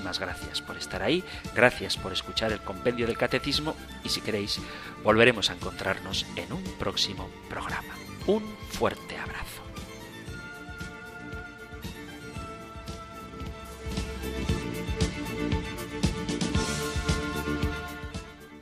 Muchísimas 0.00 0.18
gracias 0.18 0.62
por 0.62 0.78
estar 0.78 1.02
ahí, 1.02 1.22
gracias 1.54 1.98
por 1.98 2.10
escuchar 2.10 2.52
el 2.52 2.60
compendio 2.60 3.06
del 3.06 3.18
catecismo 3.18 3.76
y 4.02 4.08
si 4.08 4.22
queréis 4.22 4.58
volveremos 5.04 5.50
a 5.50 5.52
encontrarnos 5.52 6.24
en 6.36 6.50
un 6.54 6.62
próximo 6.78 7.28
programa. 7.50 7.94
Un 8.26 8.42
fuerte 8.70 9.18
abrazo. 9.18 9.62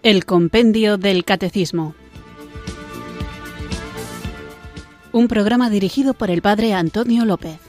El 0.03 0.24
Compendio 0.24 0.99
del 0.99 1.24
Catecismo. 1.24 1.95
Un 5.12 5.28
programa 5.28 5.70
dirigido 5.70 6.14
por 6.14 6.30
el 6.30 6.43
Padre 6.43 6.74
Antonio 6.74 7.24
López. 7.24 7.67